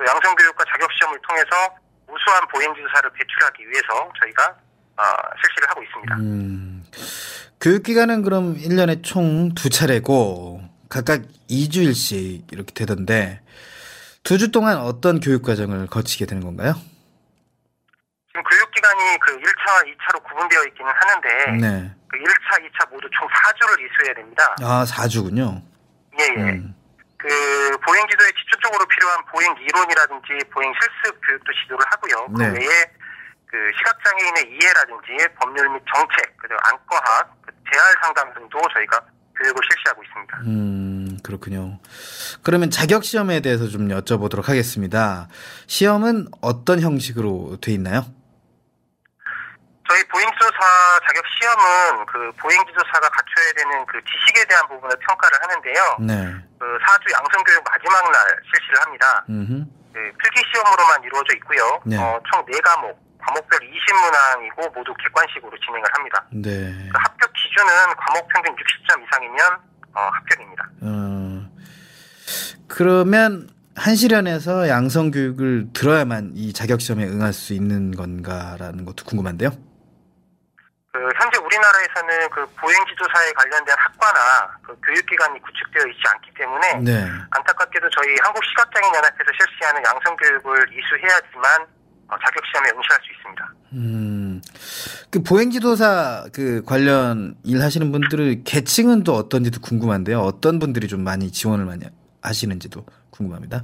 또 0.00 0.06
양성 0.06 0.34
교육과 0.34 0.64
자격 0.72 0.90
시험을 0.92 1.18
통해서 1.28 1.74
우수한 2.08 2.48
보행 2.48 2.74
지도사를 2.74 3.10
배출하기 3.12 3.68
위해서 3.68 4.12
저희가 4.20 4.56
어, 4.96 5.02
실시를 5.42 5.68
하고 5.68 5.82
있습니다. 5.82 6.16
음, 6.16 6.84
교육기간은 7.60 8.22
그럼 8.22 8.56
1년에 8.56 9.02
총 9.04 9.54
두 9.54 9.68
차례고 9.68 10.62
각각 10.88 11.20
2주일씩 11.50 12.52
이렇게 12.52 12.72
되던데 12.74 13.40
두 14.22 14.38
주 14.38 14.50
동안 14.50 14.78
어떤 14.78 15.20
교육 15.20 15.42
과정을 15.42 15.86
거치게 15.86 16.24
되는 16.26 16.42
건가요? 16.42 16.74
지금 18.28 18.42
교육 18.44 18.70
기간이 18.72 19.18
그 19.20 19.36
1차와 19.36 19.84
2차로 19.84 20.22
구분되어 20.24 20.64
있기는 20.68 20.90
하는데 20.92 21.66
네. 21.66 21.94
그 22.08 22.16
1차, 22.18 22.58
2차 22.58 22.90
모두 22.90 23.08
총 23.18 23.28
4주를 23.28 23.74
이수해야 23.84 24.14
됩니다. 24.14 24.56
아, 24.62 24.84
4주군요. 24.86 25.62
예, 26.18 26.24
예. 26.24 26.62
그 27.16 27.28
보행 27.86 28.06
지도에 28.08 28.28
직접적으로 28.70 28.86
필요한 28.86 29.24
보행 29.26 29.54
이론이라든지 29.58 30.46
보행 30.50 30.72
실습 30.74 31.20
교육도 31.26 31.52
지도를 31.62 31.84
하고요. 31.90 32.32
그 32.32 32.42
네. 32.42 32.48
외에 32.48 32.84
그 33.46 33.56
시각장애인의 33.76 34.56
이해라든지 34.56 35.28
법률 35.40 35.68
및 35.70 35.82
정책, 35.92 36.36
그리고 36.36 36.56
안과학, 36.62 37.34
그 37.42 37.52
재활 37.70 37.94
상담 38.02 38.32
등도 38.34 38.58
저희가 38.74 39.00
교육을 39.36 39.62
실시하고 39.70 40.02
있습니다. 40.04 40.38
음, 40.46 41.18
그렇군요. 41.24 41.78
그러면 42.42 42.70
자격 42.70 43.04
시험에 43.04 43.40
대해서 43.40 43.66
좀 43.68 43.88
여쭤보도록 43.88 44.44
하겠습니다. 44.44 45.28
시험은 45.66 46.28
어떤 46.40 46.80
형식으로 46.80 47.58
돼 47.60 47.72
있나요? 47.72 48.04
저희 49.90 50.04
보행지도사 50.04 50.54
자격 51.04 51.24
시험은 51.26 52.06
그 52.06 52.30
보행지도사가 52.38 53.10
갖춰야 53.10 53.52
되는 53.56 53.84
그 53.86 53.98
지식에 54.06 54.44
대한 54.46 54.68
부분을 54.68 54.94
평가를 55.00 55.42
하는데요. 55.42 55.82
네. 55.98 56.14
그 56.60 56.78
4주 56.78 57.10
양성교육 57.10 57.64
마지막 57.64 58.12
날 58.12 58.22
실시를 58.46 58.80
합니다. 58.82 59.24
음흠. 59.28 59.64
그 59.92 59.98
필기 60.22 60.42
시험으로만 60.46 61.02
이루어져 61.02 61.34
있고요. 61.34 61.82
네. 61.84 61.98
어, 61.98 62.20
총 62.30 62.38
4과목, 62.46 62.94
과목별 63.18 63.58
20문항이고 63.58 64.74
모두 64.74 64.94
객관식으로 64.94 65.58
진행을 65.58 65.88
합니다. 65.92 66.24
네. 66.30 66.70
그 66.86 66.94
합격 66.94 67.32
기준은 67.32 67.66
과목 67.98 68.28
평균 68.28 68.54
60점 68.54 69.02
이상이면 69.02 69.58
어, 69.94 70.00
합격입니다. 70.02 70.70
어, 70.82 71.50
그러면 72.68 73.48
한시련에서 73.74 74.68
양성 74.68 75.10
교육을 75.10 75.72
들어야만 75.72 76.34
이 76.36 76.52
자격 76.52 76.80
시험에 76.80 77.06
응할 77.06 77.32
수 77.32 77.54
있는 77.54 77.90
건가라는 77.90 78.84
것도 78.84 79.04
궁금한데요. 79.04 79.69
그 80.92 80.98
현재 81.16 81.38
우리나라에서는 81.38 82.30
그 82.30 82.46
보행 82.56 82.84
지도사에 82.86 83.32
관련된 83.32 83.74
학과나 83.78 84.58
그 84.62 84.76
교육기관이 84.84 85.40
구축되어 85.40 85.86
있지 85.86 86.02
않기 86.14 86.34
때문에 86.34 86.74
네. 86.82 87.08
안타깝게도 87.30 87.88
저희 87.90 88.16
한국시각장애인연합에서 88.20 89.30
실시하는 89.38 89.82
양성교육을 89.84 90.66
이수해야지만 90.72 91.66
어, 92.08 92.16
자격 92.18 92.44
시험에 92.44 92.70
응시할 92.70 93.00
수 93.02 93.12
있습니다. 93.12 93.52
음, 93.74 94.42
그 95.10 95.22
보행 95.22 95.52
지도사 95.52 96.26
그 96.34 96.64
관련 96.66 97.36
일 97.44 97.62
하시는 97.62 97.92
분들의 97.92 98.42
계층은 98.42 99.04
또 99.04 99.14
어떤지도 99.14 99.60
궁금한데요. 99.60 100.18
어떤 100.18 100.58
분들이 100.58 100.88
좀 100.88 101.04
많이 101.04 101.30
지원을 101.30 101.66
많이 101.66 101.86
하시는지도 102.20 102.84
궁금합니다. 103.10 103.62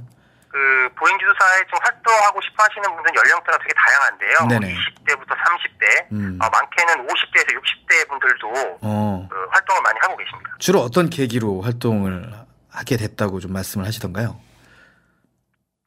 그 0.97 1.05
보행지도사에 1.05 1.63
지금 1.65 1.79
활동하고 1.83 2.41
싶어 2.41 2.63
하시는 2.63 2.95
분들 2.95 3.11
연령대가 3.15 3.57
되게 3.59 3.73
다양한데요. 3.73 4.47
네네. 4.47 4.75
20대부터 4.75 5.29
30대, 5.29 6.11
음. 6.11 6.39
어, 6.41 6.49
많게는 6.49 7.07
50대에서 7.07 7.49
60대 7.53 8.09
분들도 8.09 8.79
어, 8.81 9.27
그 9.29 9.47
활동을 9.51 9.81
많이 9.81 9.99
하고 10.01 10.17
계십니다. 10.17 10.51
주로 10.59 10.79
어떤 10.79 11.09
계기로 11.09 11.61
활동을 11.61 12.31
하게 12.71 12.97
됐다고 12.97 13.39
좀 13.39 13.53
말씀을 13.53 13.85
하시던가요? 13.85 14.39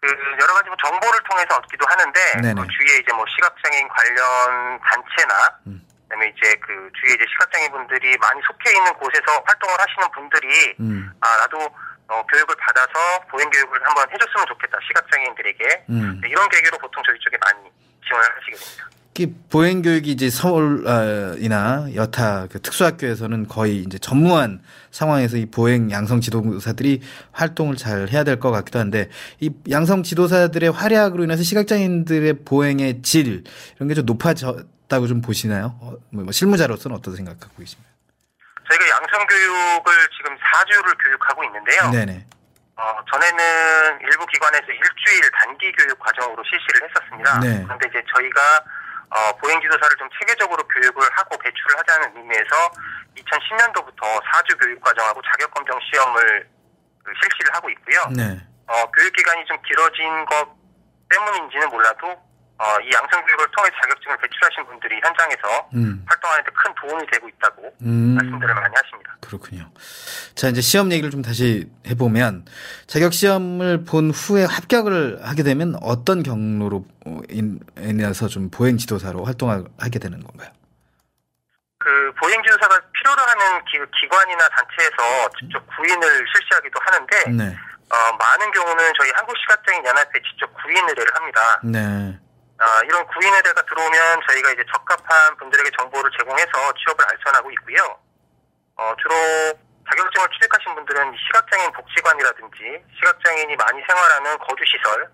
그 0.00 0.08
여러 0.40 0.54
가지 0.54 0.68
뭐 0.68 0.76
정보를 0.82 1.18
통해서 1.28 1.56
얻기도 1.56 1.84
하는데. 1.86 2.20
그 2.32 2.66
주위에 2.68 2.98
이제 2.98 3.12
뭐 3.12 3.24
시각장애인 3.28 3.88
관련 3.88 4.80
단체나 4.80 5.34
음. 5.66 5.82
그다음에 6.08 6.26
이제 6.34 6.54
그 6.56 6.90
주위에 6.98 7.14
이제 7.14 7.24
시각장애인 7.28 7.70
분들이 7.70 8.16
많이 8.18 8.40
속해 8.42 8.76
있는 8.76 8.92
곳에서 8.94 9.42
활동을 9.46 9.76
하시는 9.78 10.10
분들이 10.10 10.74
음. 10.80 11.12
아 11.20 11.36
나도 11.36 11.68
어, 12.10 12.22
교육을 12.26 12.54
받아서 12.56 12.90
보행 13.30 13.48
교육을 13.50 13.78
한번 13.86 14.04
해줬으면 14.12 14.46
좋겠다 14.48 14.78
시각장애인들에게 14.88 15.84
음. 15.90 16.20
네, 16.22 16.28
이런 16.28 16.48
계기로 16.48 16.76
보통 16.78 17.02
저희 17.06 17.16
쪽에 17.20 17.36
많이 17.40 17.70
지원을 18.06 18.26
하시게 18.36 18.56
됩니다. 18.56 18.90
이 19.18 19.26
보행 19.50 19.82
교육이 19.82 20.12
이제 20.12 20.30
서울이나 20.30 21.88
여타 21.94 22.46
그 22.46 22.58
특수학교에서는 22.62 23.48
거의 23.48 23.82
이제 23.82 23.98
전무한 23.98 24.62
상황에서 24.90 25.36
이 25.36 25.44
보행 25.46 25.90
양성 25.90 26.20
지도사들이 26.22 27.02
활동을 27.32 27.76
잘 27.76 28.08
해야 28.08 28.24
될 28.24 28.38
것 28.40 28.50
같기도 28.50 28.78
한데 28.78 29.10
이 29.38 29.50
양성 29.70 30.02
지도사들의 30.04 30.70
활약으로 30.70 31.24
인해서 31.24 31.42
시각장애인들의 31.42 32.44
보행의 32.46 33.02
질 33.02 33.44
이런 33.76 33.88
게 33.88 33.94
좀 33.94 34.06
높아졌다고 34.06 35.06
좀 35.06 35.20
보시나요? 35.20 35.76
어, 35.82 35.92
뭐 36.10 36.32
실무자로서는 36.32 36.96
어떤 36.96 37.14
생각하고 37.14 37.52
계십니까? 37.58 37.89
저희가 38.70 38.88
양성 38.88 39.26
교육을 39.26 39.92
지금 40.16 40.36
4주를 40.38 40.96
교육하고 41.02 41.44
있는데요. 41.44 41.90
네네. 41.90 42.26
어, 42.76 42.96
전에는 43.12 44.00
일부 44.00 44.24
기관에서 44.26 44.66
일주일 44.66 45.30
단기 45.32 45.70
교육 45.72 45.98
과정으로 45.98 46.42
실시를 46.44 46.88
했었습니다. 46.88 47.40
네. 47.40 47.62
그런데 47.64 47.88
이제 47.88 48.02
저희가 48.14 48.40
어, 49.10 49.36
보행지도사를 49.38 49.96
좀 49.98 50.08
체계적으로 50.18 50.62
교육을 50.68 51.02
하고 51.12 51.36
배출을 51.36 51.78
하자는 51.78 52.16
의미에서 52.16 52.70
2010년도부터 53.18 54.22
4주 54.22 54.58
교육 54.58 54.80
과정하고 54.80 55.20
자격검정 55.20 55.78
시험을 55.90 56.48
그 57.04 57.12
실시를 57.20 57.54
하고 57.54 57.68
있고요. 57.70 58.00
네. 58.16 58.40
어, 58.68 58.90
교육 58.92 59.12
기간이 59.12 59.44
좀 59.46 59.60
길어진 59.62 60.24
것 60.26 60.48
때문인지는 61.10 61.68
몰라도 61.70 62.29
어, 62.60 62.78
이 62.82 62.90
양성 62.92 63.24
교육을 63.24 63.46
통해 63.56 63.70
자격증을 63.80 64.18
배출하신 64.18 64.66
분들이 64.66 65.00
현장에서 65.02 65.68
음. 65.74 66.04
활동하는데 66.06 66.50
큰 66.52 66.74
도움이 66.74 67.06
되고 67.10 67.26
있다고 67.26 67.74
음. 67.80 68.16
말씀들을 68.18 68.54
많이 68.54 68.74
하십니다. 68.76 69.16
그렇군요. 69.22 69.70
자, 70.34 70.48
이제 70.48 70.60
시험 70.60 70.92
얘기를 70.92 71.10
좀 71.10 71.22
다시 71.22 71.70
해보면 71.86 72.44
자격 72.86 73.14
시험을 73.14 73.84
본 73.84 74.10
후에 74.10 74.44
합격을 74.44 75.20
하게 75.22 75.42
되면 75.42 75.74
어떤 75.80 76.22
경로로 76.22 76.84
어, 77.06 77.20
인- 77.30 77.60
인해서 77.78 78.28
좀 78.28 78.50
보행 78.50 78.76
지도사로 78.76 79.24
활동하게 79.24 79.98
되는 79.98 80.22
건가요? 80.22 80.50
그 81.78 82.12
보행 82.20 82.42
지도사가 82.42 82.78
필요로 82.92 83.22
하는 83.22 83.64
기, 83.64 83.78
기관이나 84.02 84.48
단체에서 84.50 85.30
직접 85.40 85.64
구인을 85.78 86.26
실시하기도 86.34 86.78
하는데 86.78 87.24
네. 87.30 87.56
어, 87.88 88.16
많은 88.18 88.50
경우는 88.52 88.92
저희 88.98 89.10
한국시각장애인 89.16 89.86
연합에 89.86 90.10
직접 90.28 90.52
구인 90.62 90.76
의뢰를 90.90 91.14
합니다. 91.14 91.60
네. 91.64 92.18
어, 92.60 92.84
이런 92.84 93.06
구인 93.06 93.32
의뢰가 93.32 93.62
들어오면 93.62 94.20
저희가 94.28 94.52
이제 94.52 94.62
적합한 94.70 95.36
분들에게 95.38 95.70
정보를 95.78 96.10
제공해서 96.18 96.72
취업을 96.76 97.04
알선하고 97.08 97.50
있고요. 97.52 97.98
어, 98.76 98.94
주로 99.00 99.14
자격증을 99.88 100.28
취득하신 100.34 100.74
분들은 100.74 101.16
시각장애인 101.26 101.72
복지관이라든지 101.72 102.84
시각장애인이 103.00 103.56
많이 103.56 103.82
생활하는 103.88 104.38
거주시설 104.38 105.08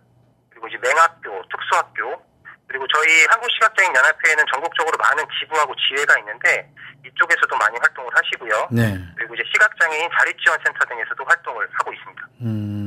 그리고 0.51 0.69
이제 0.69 0.77
맹학교, 0.83 1.43
특수학교 1.49 2.21
그리고 2.67 2.85
저희 2.93 3.25
한국시각장애인연합회에는 3.27 4.45
전국적으로 4.53 4.99
많은 4.99 5.25
지부하고 5.39 5.73
지회가 5.77 6.19
있는데 6.19 6.69
이쪽에서도 7.07 7.57
많이 7.57 7.79
활동을 7.79 8.11
하시고요. 8.13 8.69
네. 8.73 8.99
그리고 9.17 9.35
이제 9.37 9.45
시각장애인 9.53 10.11
자립지원센터 10.19 10.85
등에서도 10.85 11.25
활동을 11.25 11.69
하고 11.73 11.93
있습니다. 11.93 12.29
음. 12.43 12.86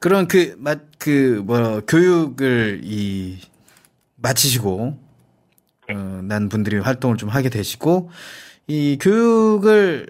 그런 0.00 0.26
그, 0.26 0.54
마, 0.58 0.76
그, 0.98 1.42
뭐, 1.44 1.80
교육을 1.86 2.80
이, 2.82 3.38
마치시고, 4.16 4.98
어, 5.90 6.20
난 6.24 6.48
분들이 6.48 6.78
활동을 6.78 7.18
좀 7.18 7.28
하게 7.28 7.50
되시고, 7.50 8.10
이 8.66 8.98
교육을 9.00 10.06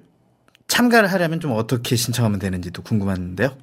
참가를 0.69 1.13
하려면 1.13 1.41
좀 1.41 1.53
어떻게 1.53 1.97
신청하면 1.97 2.39
되는지도 2.39 2.83
궁금한데요. 2.83 3.57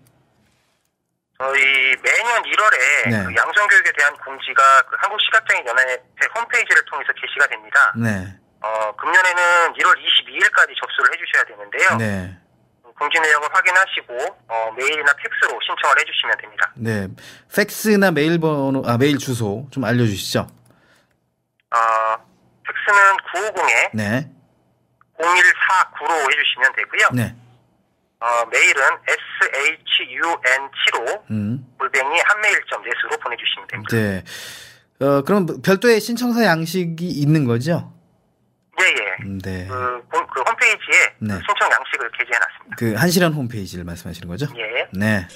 저희 1.40 1.62
매년 2.04 2.44
1월에 2.44 3.10
네. 3.12 3.24
그 3.24 3.36
양성교육에 3.36 3.92
대한 3.98 4.14
공지가 4.18 4.82
그 4.90 4.98
한국시각장애인연합회 5.00 6.28
홈페이지를 6.36 6.84
통해서 6.86 7.14
게시가 7.14 7.48
됩니다. 7.48 7.94
네. 7.96 8.36
어, 8.60 8.96
금년에는 8.96 9.74
1월 9.74 9.96
22일까지 9.96 10.74
접수를 10.82 11.14
해주셔야 11.14 11.44
되는데요. 11.46 11.98
네. 11.98 12.38
공지 12.98 13.20
내용을 13.20 13.48
확인하시고 13.52 14.38
어, 14.48 14.72
메일이나 14.76 15.14
팩스로 15.14 15.60
신청을 15.62 16.00
해주시면 16.00 16.38
됩니다. 16.42 16.72
네. 16.76 17.08
팩스나 17.54 18.12
메일 18.12 18.40
번호, 18.40 18.84
아, 18.86 18.98
메일 18.98 19.18
주소 19.18 19.68
좀 19.72 19.86
알려주시죠. 19.86 20.40
어, 20.40 21.78
팩스는 22.66 23.54
950에 23.54 23.90
네. 23.94 24.32
0149로 25.20 26.32
해주시면 26.32 26.74
되고요. 26.76 27.10
네. 27.14 27.36
어, 28.20 28.46
메일은 28.52 28.82
shun7호 29.78 31.30
음. 31.32 31.66
골뱅이 31.78 32.20
한메일.net으로 32.26 33.18
보내주시면 33.22 33.68
됩니다. 33.68 33.96
네. 33.96 34.24
어, 35.00 35.22
그럼 35.22 35.46
별도의 35.62 36.02
신청서 36.02 36.44
양식이 36.44 37.08
있는 37.08 37.46
거죠? 37.46 37.94
예, 38.80 38.86
예. 38.86 39.24
음, 39.26 39.40
네. 39.40 39.66
그, 39.68 39.74
공- 40.10 40.28
그 40.28 40.42
홈페이지에 40.48 41.14
네. 41.20 41.34
그 41.34 41.40
신청 41.48 41.70
양식을 41.72 42.12
게시해놨습니다. 42.12 42.76
그 42.78 42.94
한실현 42.94 43.34
홈페이지를 43.34 43.84
말씀하시는 43.86 44.28
거죠? 44.28 44.48
예. 44.58 44.88
네. 44.94 45.28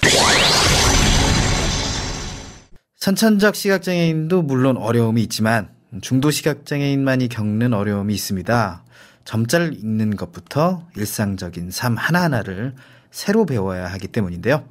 선천적 2.98 3.56
시각장애인도 3.56 4.44
물론 4.44 4.78
어려움이 4.78 5.22
있지만 5.24 5.70
중도 6.02 6.30
시각장애인만이 6.30 7.30
겪는 7.30 7.74
어려움이 7.74 8.14
있습니다. 8.14 8.84
점자를 9.26 9.74
읽는 9.74 10.16
것부터 10.16 10.86
일상적인 10.96 11.72
삶 11.72 11.96
하나하나를 11.98 12.76
새로 13.10 13.46
배워야 13.46 13.88
하기 13.94 14.08
때문인데요. 14.08 14.68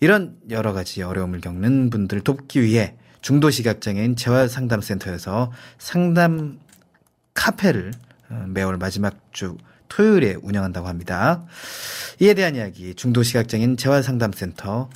이런 0.00 0.36
여러 0.50 0.72
가지 0.72 1.02
어려움을 1.02 1.40
겪는 1.40 1.90
분들을 1.90 2.22
돕기 2.22 2.62
위해 2.62 2.94
중도 3.20 3.50
시각장애인 3.50 4.16
재활 4.16 4.48
상담센터에서 4.48 5.52
상담 5.78 6.58
카페를 7.34 7.92
어, 8.30 8.44
매월 8.48 8.76
마지막 8.76 9.14
주 9.32 9.56
토요일에 9.88 10.36
운영한다고 10.42 10.86
합니다. 10.88 11.42
이에 12.20 12.34
대한 12.34 12.54
이야기 12.54 12.94
중도 12.94 13.22
시각장애인 13.22 13.76
재활상담센터 13.76 14.88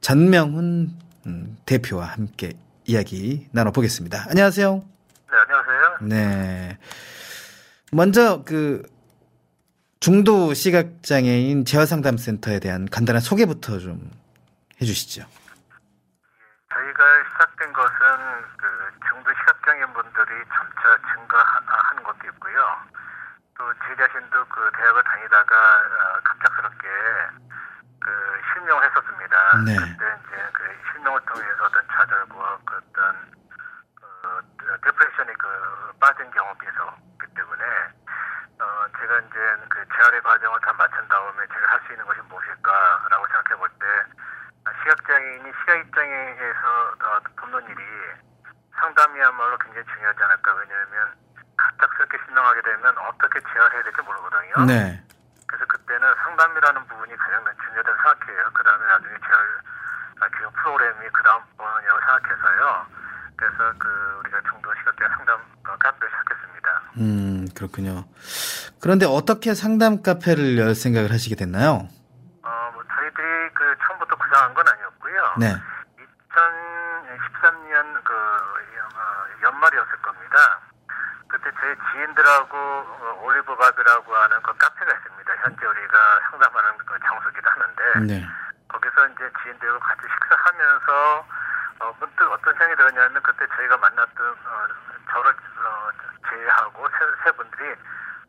전명훈 0.00 0.96
음, 1.26 1.58
대표와 1.66 2.06
함께 2.06 2.54
이야기 2.86 3.46
나눠보겠습니다. 3.52 4.26
안녕하세요. 4.30 4.82
네, 5.30 5.36
안녕하세요. 5.46 5.98
네. 6.08 6.78
먼저 7.92 8.42
그 8.44 8.82
중도 10.00 10.54
시각장애인 10.54 11.66
재활상담센터에 11.66 12.58
대한 12.58 12.86
간단한 12.86 13.20
소개부터 13.20 13.78
좀 13.78 14.10
해주시죠. 14.80 15.22
저희가 16.72 17.04
시작된 17.32 17.72
것은 17.74 17.90
그 18.56 18.66
중도 19.10 19.30
시각장애인 19.40 19.92
분들이 19.92 20.29
점차 20.48 20.96
증가하는 21.12 22.02
것도 22.04 22.26
있고요. 22.28 22.76
또 23.58 23.72
제 23.86 23.94
자신도 23.96 24.44
그 24.46 24.70
대학을 24.76 25.02
다니다가 25.04 25.54
어, 25.56 26.20
갑작스럽게 26.24 26.88
그 28.00 28.40
실명을 28.52 28.84
했었습니다. 28.88 29.36
네. 29.66 29.76
그때 29.76 30.04
이제 30.24 30.48
그 30.54 30.62
실명을 30.92 31.20
통해서 31.26 31.64
어떤 31.64 31.86
좌절과 31.88 32.58
그 32.64 32.76
어떤 32.76 33.16
그 34.56 34.80
디프레션에 34.84 35.34
그 35.34 35.92
빠진 36.00 36.30
경험이 36.30 36.60
있었기 36.62 37.34
때문에 37.34 37.64
어 38.60 38.86
제가 38.98 39.18
이제 39.20 39.56
그 39.68 39.84
재활의 39.94 40.22
과정을 40.22 40.60
다 40.60 40.72
마친 40.72 40.96
다음에 41.08 41.46
제가 41.48 41.72
할 41.72 41.80
수 41.86 41.92
있는 41.92 42.06
것이 42.06 42.20
무엇일까라고 42.28 43.26
생각해 43.26 43.56
볼 43.60 43.68
때 43.78 43.86
시각장애인이 44.82 45.52
시각장애에서 45.60 46.94
어, 47.04 47.20
돕는 47.36 47.68
일이 47.68 47.82
상담이야말로 48.80 49.58
굉장히 49.58 49.86
중요하지 49.92 50.18
않을까 50.22 50.54
왜냐하면 50.54 51.14
갑작스럽게 51.56 52.18
실명하게 52.24 52.62
되면 52.62 52.98
어떻게 52.98 53.40
재활해야 53.40 53.82
될지 53.82 54.00
모르거든요. 54.02 54.66
네. 54.66 55.04
그래서 55.46 55.66
그때는 55.66 56.14
상담이라는 56.24 56.86
부분이 56.86 57.16
가장 57.16 57.44
중요하다고 57.44 57.96
생각해요. 57.96 58.50
그 58.54 58.62
다음에 58.62 58.86
나중에 58.86 59.20
아, 60.20 60.28
교육 60.28 60.52
프로그램이 60.52 61.08
그 61.12 61.22
다음 61.22 61.42
번이라고 61.56 61.98
생각해서요. 62.00 62.86
그래서 63.36 63.72
그 63.78 63.88
우리가 64.20 64.40
중도 64.50 64.70
시각장애 64.74 65.16
상담 65.16 65.40
어, 65.66 65.76
카페를 65.78 66.10
시작했습니다. 66.10 66.82
음, 66.98 67.46
그렇군요. 67.56 68.04
그런데 68.82 69.06
어떻게 69.06 69.54
상담 69.54 70.02
카페를 70.02 70.58
열 70.58 70.74
생각을 70.74 71.10
하시게 71.10 71.36
됐나요? 71.36 71.88
어, 72.42 72.70
뭐 72.74 72.84
저희들이 72.84 73.50
그 73.54 73.76
처음부터 73.86 74.14
구상한 74.16 74.52
건 74.52 74.68
아니었고요. 74.68 75.34
네. 75.40 75.56
2013년 76.28 78.04
그 78.04 78.12
어, 78.12 79.24
연말이었을 79.60 79.92
겁니다. 80.00 80.60
그때 81.28 81.50
저희 81.60 81.76
지인들하고 81.92 82.56
어, 82.56 83.20
올리브밥이라고 83.22 84.16
하는 84.16 84.42
그 84.42 84.56
카페가 84.56 84.90
있습니다. 84.90 85.32
현재 85.42 85.66
우리가 85.66 86.20
상담하는 86.30 86.78
그 86.78 86.98
장소기도 87.06 87.50
하는데 87.50 88.14
네. 88.14 88.26
거기서 88.68 89.06
이제 89.08 89.30
지인들과 89.42 89.78
같이 89.78 90.02
식사하면서 90.08 91.26
어, 91.80 91.96
문득 92.00 92.32
어떤 92.32 92.54
생각이 92.54 92.76
들었냐면 92.76 93.22
그때 93.22 93.46
저희가 93.54 93.76
만났던 93.76 94.26
어, 94.26 94.66
저를 95.12 95.30
어, 95.30 95.90
제외하고 96.28 96.88
세, 96.88 96.96
세 97.24 97.32
분들이 97.32 97.70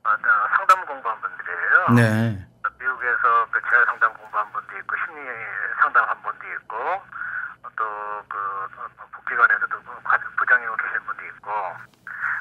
어, 0.03 0.11
어, 0.11 0.47
상담 0.55 0.85
공부한 0.85 1.19
분들이에요. 1.21 1.87
네. 1.95 2.47
미국에서 2.77 3.47
그 3.51 3.61
재활 3.69 3.85
상담 3.85 4.13
공부한 4.13 4.51
분도 4.51 4.77
있고 4.77 4.95
심리 5.05 5.27
상담 5.81 6.07
한 6.07 6.21
분도 6.21 6.45
있고 6.53 7.01
또그 7.75 8.67
복지관에서도 9.11 9.81
그 9.83 10.03
과- 10.03 10.19
부장님으로 10.37 10.75
계신 10.77 11.05
분도 11.05 11.25
있고 11.25 11.75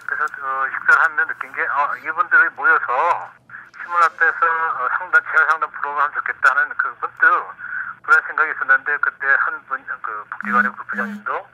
그래서 0.06 0.24
어, 0.24 0.66
식사를 0.70 1.04
하면 1.04 1.26
느낀 1.28 1.52
게 1.52 1.62
어, 1.66 1.96
이분들이 1.96 2.48
모여서 2.50 3.30
신문 3.80 4.02
앞에서 4.02 4.46
어, 4.46 4.88
상담 4.98 5.22
재활 5.24 5.46
상담 5.50 5.70
프로그램 5.70 5.98
하면 5.98 6.12
좋겠다는 6.14 6.68
그 6.76 6.96
문득 7.00 7.46
그런 8.02 8.22
생각이 8.26 8.50
있었는데 8.52 8.96
그때 8.98 9.26
한 9.40 9.60
분 9.68 9.80
그 10.02 10.24
복지관의 10.30 10.72
그 10.76 10.84
부장님도 10.84 11.48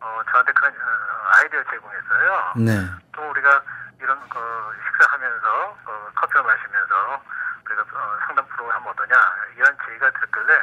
어, 0.00 0.22
저한테 0.30 0.52
그런 0.52 0.72
어, 0.72 1.28
아이디어를 1.36 1.64
제공했어요. 1.70 2.52
네. 2.56 2.72
또 3.14 3.30
우리가 3.30 3.62
이런 4.00 4.28
그 4.28 4.76
식사하면서 4.84 5.78
어, 5.86 6.08
커피를 6.16 6.42
마시면서 6.42 7.22
우리가 7.64 7.82
어, 7.82 8.18
상담 8.26 8.44
프로그램 8.48 8.76
하면 8.80 8.88
어떠냐 8.92 9.14
이런 9.56 9.76
제의가 9.86 10.10
들길래 10.10 10.62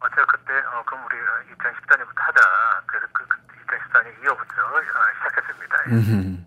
어, 0.00 0.08
제가 0.10 0.24
그때 0.26 0.52
어, 0.72 0.82
그럼 0.86 1.04
우리 1.06 1.16
2014년부터 1.54 2.18
하자 2.22 2.40
그래서 2.86 3.06
그 3.12 3.26
2014년 3.66 4.22
2월부터 4.22 4.58
어, 4.62 4.82
시작했습니다. 5.18 5.77
음, 5.90 6.44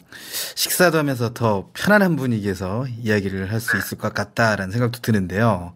식사도 0.55 0.97
하면서 0.97 1.33
더 1.33 1.69
편안한 1.73 2.15
분위기에서 2.15 2.85
이야기를 2.87 3.51
할 3.51 3.59
수 3.59 3.77
있을 3.77 3.97
것 3.97 4.13
같다라는 4.13 4.71
생각도 4.71 4.99
드는데요. 5.01 5.73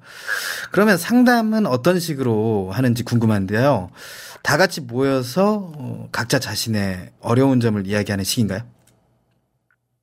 그러면 0.71 0.97
상담은 0.97 1.65
어떤 1.65 1.99
식으로 1.99 2.71
하는지 2.73 3.03
궁금한데요. 3.03 3.89
다 4.43 4.57
같이 4.57 4.81
모여서 4.81 5.71
어, 5.77 6.09
각자 6.11 6.39
자신의 6.39 7.13
어려운 7.21 7.59
점을 7.59 7.81
이야기하는 7.85 8.23
식인가요? 8.23 8.59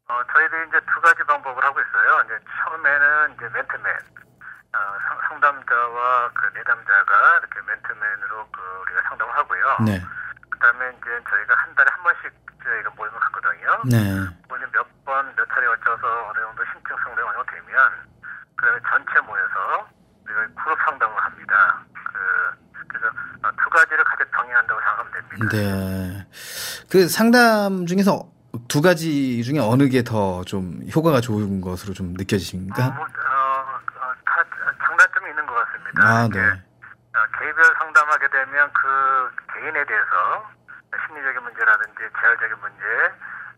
어, 0.08 0.14
저희들이 0.32 0.68
이제 0.68 0.78
두 0.92 1.00
가지 1.00 1.18
방법을 1.26 1.62
하고 1.64 1.78
있어요. 1.80 2.22
이제 2.26 2.34
처음에는 2.44 3.34
이제 3.34 3.44
멘트맨, 3.54 3.86
어, 4.74 4.78
상, 5.08 5.18
상담자와 5.28 6.30
그 6.34 6.58
내담자가 6.58 7.12
이렇게 7.40 7.56
멘트맨으로 7.66 8.46
그 8.52 8.60
우리가 8.82 9.08
상담을 9.08 9.34
하고요. 9.36 9.62
네. 9.86 10.02
그 10.50 10.58
다음에 10.58 10.86
이제 10.90 11.06
저희가 11.30 11.54
한 11.56 11.74
달에 11.74 11.88
한 11.90 12.02
번씩 12.02 12.22
저희가 12.62 12.90
모임을. 12.96 13.14
네. 13.90 13.98
모임 14.48 14.62
몇 14.72 14.86
번, 15.04 15.26
몇 15.36 15.48
차례 15.48 15.66
걸쳐서 15.66 16.28
어느 16.30 16.38
정도 16.40 16.64
심층 16.72 16.96
상담이 17.04 17.22
어느 17.28 17.36
정도 17.36 17.52
되면, 17.52 17.90
그 18.56 18.66
다음에 18.66 18.80
전체 18.88 19.20
모여서 19.26 19.88
우리가 20.24 20.62
그룹 20.62 20.78
상담을 20.84 21.16
합니다. 21.24 21.82
그, 21.94 22.82
그래서 22.88 23.06
어, 23.42 23.50
두 23.62 23.70
가지를 23.70 24.04
같이 24.04 24.24
병행한다고 24.30 24.80
생각하면 24.80 25.12
됩니다. 25.12 25.48
네. 25.56 26.26
그 26.90 27.08
상담 27.08 27.86
중에서 27.86 28.28
두 28.68 28.82
가지 28.82 29.42
중에 29.42 29.58
어느 29.58 29.88
게 29.88 30.02
더 30.04 30.44
좀 30.44 30.80
효과가 30.94 31.20
좋은 31.20 31.60
것으로 31.60 31.94
좀 31.94 32.12
느껴지십니까? 32.14 32.86
어, 32.86 32.90
어, 32.90 34.12
다 34.26 34.44
장단점이 34.86 35.30
있는 35.30 35.46
것 35.46 35.54
같습니다. 35.54 36.02
아, 36.04 36.28
네. 36.28 36.38
어, 36.40 37.18
개별 37.38 37.64
상담하게 37.78 38.28
되면 38.28 38.70
그 38.72 39.30
개인에 39.54 39.84
대해서 39.84 40.50
심리적인 41.06 41.42
문제라든지 41.42 41.98
재활적인 42.20 42.56
문제, 42.60 42.84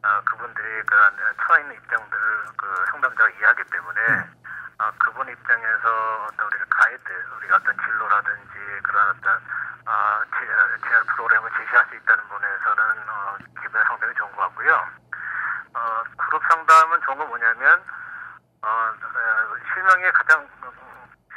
아, 0.05 0.21
그분들이 0.25 0.83
그런 0.83 1.15
어, 1.15 1.33
처해 1.47 1.63
있는 1.63 1.75
입장들을 1.77 2.45
그 2.59 2.85
상담자가 2.91 3.31
이해하기 3.31 3.65
때문에 3.65 4.01
음. 4.09 4.35
아, 4.79 4.93
그분 4.99 5.27
입장에서 5.29 6.29
어떤 6.29 6.47
우리가 6.47 6.65
가이드, 6.69 7.03
우리가 7.39 7.57
어떤 7.57 7.77
진로라든지 7.79 8.53
그런 8.83 9.17
어떤 9.17 9.41
아, 9.87 10.23
재활 10.85 11.05
프로그램을 11.05 11.51
제시할 11.57 11.87
수 11.87 11.95
있다는 11.97 12.25
분에서는 12.29 13.09
어, 13.09 13.37
기분 13.63 13.83
상당히 13.85 14.15
좋은 14.15 14.31
것 14.33 14.43
같고요. 14.43 14.89
어, 15.75 16.03
그룹 16.19 16.43
상담은 16.51 17.01
좋은 17.01 17.17
건 17.17 17.29
뭐냐면 17.29 17.83
어, 18.63 18.69
어, 18.69 19.57
실명이 19.73 20.11
가장 20.13 20.47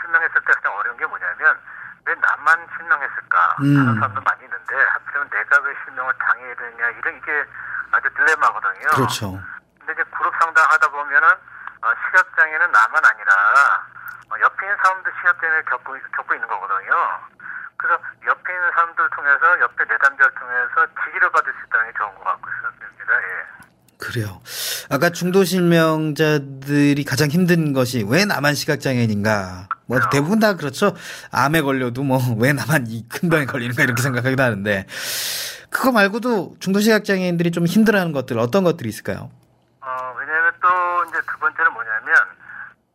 실명했을 0.02 0.42
때 0.42 0.54
가장 0.54 0.76
어려운 0.76 0.98
게 0.98 1.06
뭐냐면 1.06 1.58
왜 2.06 2.16
나만 2.16 2.68
실명했을까 2.76 3.56
음. 3.60 3.80
하는 3.80 3.96
사람도 3.96 4.22
많이 4.22 4.44
있는데 4.44 4.76
하필이면 4.76 5.30
내가 5.30 5.60
왜 5.62 5.74
실명을 5.86 6.14
당해야 6.18 6.56
되냐 6.56 6.90
이런 6.90 7.18
이게 7.18 7.46
아주 7.92 8.10
딜레마거든요. 8.16 8.88
그렇죠. 8.96 9.40
근데 9.80 9.94
이제 9.94 10.04
그룹 10.12 10.34
상담하다 10.40 10.90
보면은 10.90 11.28
어, 11.82 11.88
시각장애는 12.08 12.72
나만 12.72 13.06
아니라 13.06 13.34
어, 14.30 14.40
옆에 14.42 14.66
있는 14.66 14.78
사람도 14.84 15.10
시각장애를 15.20 15.66
겪고, 15.66 15.96
겪고 16.16 16.34
있는 16.34 16.48
거거든요. 16.48 16.92
그래서 17.78 18.02
옆에 18.26 18.54
있는 18.54 18.72
사람들 18.74 19.10
통해서 19.16 19.60
옆에 19.62 19.86
내담자를 19.86 20.34
통해서 20.34 20.88
지지를 21.06 21.30
받을 21.32 21.54
수 21.54 21.60
있다는 21.68 21.92
게 21.92 21.98
좋은 21.98 22.16
것 22.16 22.24
같고 22.24 22.50
있습니다. 22.50 23.14
예. 23.14 23.58
그래요. 24.00 24.42
아까 24.92 25.10
중도 25.10 25.44
실명자들이 25.44 27.04
가장 27.04 27.30
힘든 27.30 27.74
것이 27.74 28.06
왜 28.08 28.26
나만 28.26 28.54
시각장애인인가? 28.56 29.68
뭐 29.88 30.00
대부분 30.12 30.40
다 30.40 30.56
그렇죠. 30.56 30.94
암에 31.32 31.62
걸려도 31.62 32.04
뭐 32.04 32.20
왜 32.40 32.54
나만 32.54 32.86
이 32.88 33.08
큰 33.10 33.30
병에 33.30 33.46
걸리는가 33.46 33.84
이렇게 33.84 34.02
생각하기도 34.02 34.42
하는데 34.44 34.86
그거 35.70 35.92
말고도 35.92 36.56
중도 36.60 36.80
시각 36.80 37.04
장애인들이 37.06 37.52
좀 37.52 37.66
힘들어하는 37.66 38.12
것들 38.14 38.38
어떤 38.40 38.64
것들이 38.64 38.90
있을까요? 38.90 39.30
어, 39.82 40.16
왜냐면 40.20 40.54
또 40.62 40.68
이제 41.10 41.18
두 41.32 41.38
번째는 41.40 41.72
뭐냐면 41.74 42.16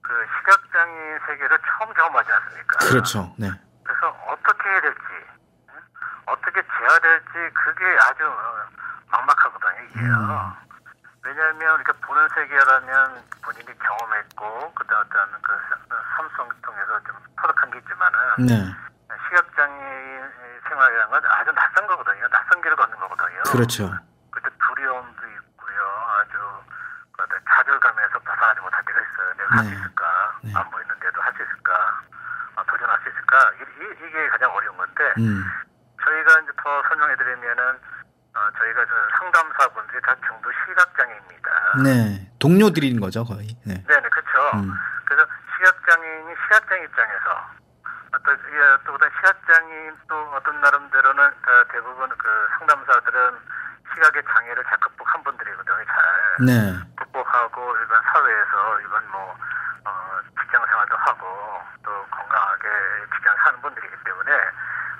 그 0.02 0.12
시각 0.38 0.60
장애인 0.72 1.18
세계를 1.26 1.58
처음 1.78 1.92
경험하지 1.94 2.28
않습니까? 2.30 2.78
그렇죠. 2.86 3.34
네. 3.38 3.50
그래서 3.84 4.06
어떻게 4.28 4.68
해야 4.68 4.80
될지, 4.80 5.00
응? 5.68 5.74
어떻게 6.26 6.60
재야 6.60 6.98
될지 7.00 7.54
그게 7.54 7.84
아주 8.08 8.24
어, 8.24 8.68
막막하거든요, 9.10 9.84
이게요. 9.90 10.52
왜냐하면 11.24 11.80
이렇게 11.80 11.92
보는 12.00 12.28
세계라면 12.34 13.22
본인이 13.44 13.78
경험했고 13.78 14.74
그다음 14.74 15.02
어떤 15.06 15.42
그 15.42 15.96
삼성 16.16 16.48
통해서 16.62 17.00
좀 17.06 17.16
터득한 17.40 17.70
게 17.70 17.78
있지만은 17.78 18.18
네. 18.46 18.54
시각장애인 19.28 20.30
생활이라는 20.68 21.10
건 21.10 21.24
아주 21.26 21.52
낯선 21.52 21.86
거거든요. 21.86 22.28
낯선 22.28 22.60
길을 22.62 22.76
걷는 22.76 22.98
거거든요. 22.98 23.42
그렇죠. 23.52 23.92
그때 24.30 24.48
두려움도 24.58 25.22
있고요. 25.28 25.80
아주 26.18 26.38
그 27.12 27.26
좌절감에서 27.48 28.18
벗어나지 28.18 28.60
못할 28.60 28.84
때가 28.84 29.00
있어요. 29.00 29.34
내가 29.36 29.56
할수 29.58 29.70
네. 29.70 29.76
있을까? 29.76 30.04
안 30.58 30.70
보이는데도 30.70 31.22
할 31.22 31.32
수 31.36 31.42
있을까? 31.42 32.00
어, 32.56 32.64
도전할 32.64 32.98
수 33.02 33.08
있을까? 33.10 33.52
이, 33.54 33.62
이, 33.62 34.06
이게 34.08 34.28
가장 34.28 34.50
어려운 34.54 34.76
건데 34.76 35.14
음. 35.18 35.44
저희가 36.02 36.40
이제 36.40 36.52
더 36.62 36.82
설명해 36.88 37.14
드리면은 37.16 37.78
어, 38.34 38.48
저희가 38.58 38.84
저 38.86 38.92
상담사분들이 39.18 40.00
다 40.02 40.14
중도 40.26 40.50
시각장애입니다. 40.64 41.50
네. 41.84 42.30
동료들인 42.38 43.00
거죠, 43.00 43.24
거의. 43.24 43.48
네. 43.66 43.74
네네, 43.86 44.08
그렇죠. 44.08 44.56
음. 44.56 44.72
그래서 45.04 45.26
시각장애인이 45.56 46.34
시각장애 46.44 46.84
입장에서 46.84 47.50
어떤 48.14 48.34
예, 48.34 48.84
또 48.84 48.94
어떤 48.94 49.10
시각장애인 49.10 49.96
또 50.08 50.16
어떤 50.34 50.60
나름대로는 50.60 51.24
어, 51.24 51.64
대부분 51.70 52.08
그 52.16 52.48
상담사들은 52.58 53.38
시각의 53.94 54.22
장애를 54.24 54.64
잘 54.64 54.78
극복한 54.80 55.22
분들이거든요. 55.24 55.84
잘 55.84 56.46
네. 56.46 56.72
극복하고 56.96 57.76
일반 57.76 58.02
사회에서 58.02 58.80
일반 58.80 59.10
뭐 59.10 59.36
어, 59.84 60.20
직장 60.40 60.64
생활도 60.66 60.96
하고 60.96 61.60
또 61.84 62.06
건강하게 62.10 62.68
직장 63.14 63.36
사는 63.44 63.60
분들이기 63.60 63.94
때문에 64.04 64.32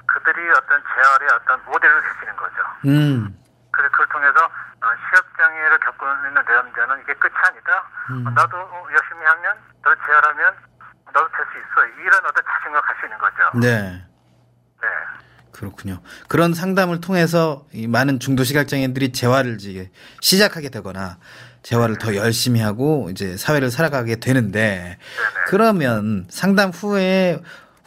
그들이 0.07 0.51
어떤 0.51 0.83
재활의 0.85 1.29
어떤 1.33 1.65
모델을 1.65 2.03
거죠. 2.03 2.32
음. 2.87 3.37
그래서 3.71 3.91
그걸 3.93 4.07
통해서 4.09 4.45
어, 4.45 4.87
시각장애를 5.09 5.79
겪고 5.81 6.07
있는 6.07 6.35
내담자는 6.35 7.03
이게 7.03 7.15
끝이 7.15 7.33
아니다. 7.47 7.83
음. 8.11 8.27
어, 8.27 8.31
나도 8.31 8.57
어, 8.59 8.87
열심히 8.93 9.25
하면, 9.25 9.57
너 9.83 9.95
재활하면 10.07 10.55
너도 11.15 11.29
될 11.29 11.47
수 11.47 11.59
있어. 11.59 11.87
이런 12.03 12.21
어떤 12.27 12.43
자신감을 12.45 12.81
갖수 12.83 13.07
있는 13.07 13.19
거죠. 13.19 13.37
네. 13.61 14.05
네. 14.81 14.89
그렇군요. 15.53 16.01
그런 16.29 16.55
상담을 16.55 17.01
통해서 17.01 17.67
이 17.73 17.87
많은 17.87 18.19
중도 18.19 18.43
시각장애인들이 18.43 19.13
재활을 19.13 19.57
이제 19.61 19.91
시작하게 20.21 20.71
되거나 20.71 21.19
재활을 21.63 21.99
더 21.99 22.17
열심히 22.17 22.61
하고 22.61 23.09
이제 23.11 23.37
사회를 23.37 23.71
살아가게 23.71 24.17
되는데 24.17 24.99
그러면 25.47 26.27
상담 26.31 26.71
후에 26.71 27.41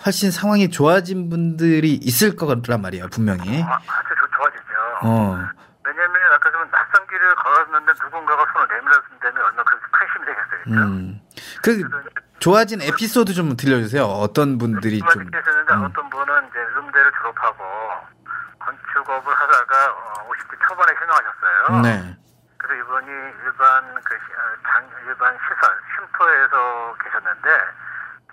훨씬 0.05 0.29
상황이 0.31 0.69
좋아진 0.69 1.29
분들이 1.29 1.93
있을 1.95 2.35
거란 2.35 2.81
말이에요, 2.81 3.07
분명히. 3.09 3.63
아. 3.63 3.79
어. 5.03 5.37
왜냐면 5.83 6.33
아까 6.33 6.51
좀 6.51 6.69
낯선 6.71 7.07
길을 7.07 7.35
걸었는데 7.35 7.93
누군가가 8.03 8.45
손을 8.53 8.67
내밀었다면 8.67 9.37
얼마나 9.45 9.63
큰 9.63 10.07
힘이 10.15 10.25
되겠어요. 10.25 10.63
그죠? 10.63 10.79
음. 10.81 11.21
그 11.63 11.89
좋아진 12.39 12.81
에피소드 12.81 13.33
좀 13.33 13.55
들려주세요. 13.55 14.03
어떤 14.03 14.57
분들이 14.57 14.99
좀. 14.99 15.05
말씀드렸는데 15.07 15.73
어떤 15.85 16.09
분은 16.09 16.47
이제 16.49 16.59
음대를 16.77 17.11
졸업하고 17.21 17.63
건축업을 18.59 19.33
하다가 19.33 19.91
어, 19.91 20.29
50대 20.29 20.57
초반에 20.67 20.93
실명하셨어요. 20.97 21.81
네. 21.81 22.17
그래서 22.57 22.81
이분이 22.83 23.07
일반 23.43 23.93
그 24.03 24.15
시- 24.17 24.33
어, 24.33 24.41
장, 24.65 24.89
일반 25.05 25.37
시설 25.37 25.69
쉼터에서 25.95 26.95
계셨는데 27.03 27.49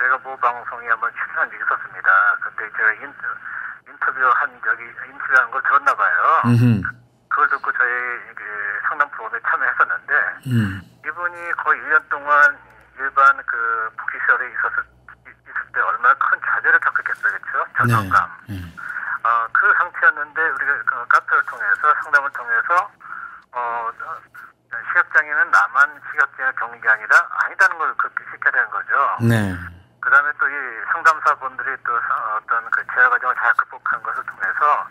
제가 0.00 0.18
모 0.24 0.36
방송에 0.38 0.88
한번 0.88 1.10
출연한 1.12 1.50
적이 1.50 1.62
있었습니다. 1.62 2.10
그때 2.40 2.70
제가 2.76 2.92
인터, 2.94 3.18
인터뷰한 4.03 4.61
적이 4.64 4.82
인터뷰한 5.07 5.50
걸 5.50 5.62
들었나 5.62 5.94
봐요. 5.94 6.42
음흠. 6.46 6.82
그걸 7.28 7.48
듣고 7.48 7.72
저희 7.72 7.88
그 8.34 8.44
상담 8.88 9.09
프로그램에 9.11 9.42
참여했었는데 9.48 10.12
음. 10.48 10.82
이분이 11.07 11.53
거의 11.53 11.80
1년 11.80 12.09
동안 12.11 12.59
일반 12.98 13.36
그 13.46 13.90
복지 13.96 14.18
시설에 14.20 14.50
있었을 14.50 14.84
있을 15.26 15.72
때 15.72 15.80
얼마나 15.80 16.14
큰 16.14 16.38
좌절을 16.44 16.78
겪었겠어요, 16.80 17.38
그렇죠? 17.40 17.72
절망감. 17.76 18.30
어, 19.24 19.46
그 19.53 19.72
상태였는데 19.78 20.42
우리가 20.42 20.82
그 20.84 21.07
카페를 21.09 21.42
통해서 21.44 21.94
상담을 22.03 22.30
통해서 22.32 22.90
어, 23.53 23.90
어, 24.03 24.16
시각장애는 24.88 25.50
나만 25.50 26.00
시각장애 26.11 26.53
겪는 26.59 26.80
게 26.80 26.88
아니라 26.88 27.28
아니다는 27.44 27.78
걸 27.78 27.94
그렇게 27.94 28.24
시켜야 28.32 28.50
되는 28.50 28.68
거죠. 28.70 29.16
네. 29.22 29.55
그 30.03 30.11
다음에 30.11 30.30
또 30.38 30.46
이 30.50 30.53
상담사분들이 30.92 31.76
또 31.86 31.98
사- 32.00 32.36
어떤 32.36 32.68
그 32.70 32.84
재활 32.92 33.09
과정을 33.11 33.34
잘 33.36 33.55
극복한 33.55 34.03
것을 34.03 34.22
통해서 34.26 34.86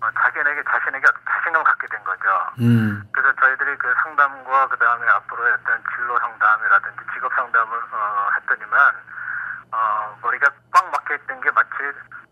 어, 0.00 0.08
자기에게 0.12 0.62
자신에게 0.64 1.06
어떤 1.06 1.20
자신감을 1.28 1.64
갖게 1.64 1.86
된 1.88 2.02
거죠. 2.04 2.24
음. 2.60 3.02
그래서 3.12 3.32
저희들이 3.40 3.76
그 3.78 3.94
상담과 4.02 4.68
그 4.68 4.76
다음에 4.78 5.06
앞으로의 5.08 5.52
어떤 5.54 5.82
진로 5.94 6.18
상담이라든지 6.18 7.00
직업 7.14 7.32
상담을 7.34 7.78
어, 7.92 8.28
했더니만 8.36 8.94
어, 9.72 10.18
머리가 10.22 10.50
꽉 10.72 10.90
막혀 10.90 11.14
있던 11.14 11.40
게 11.40 11.50
마치 11.52 11.70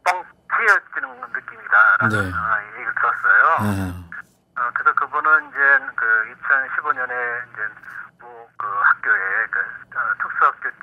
뻥 0.05 0.25
트여지는 0.49 1.21
느낌이다라는 1.33 2.09
네. 2.09 2.33
아, 2.35 2.61
이 2.63 2.67
얘기를 2.75 2.95
들었어요. 2.95 3.45
아. 3.59 4.61
어, 4.61 4.71
그래서 4.75 4.93
그분은 4.95 5.49
이제 5.49 5.59
그 5.97 6.35
2015년에 6.49 7.53
이제 7.53 7.69
뭐그 8.21 8.81
학교에 8.85 9.13
그 9.15 9.44
어, 9.44 9.44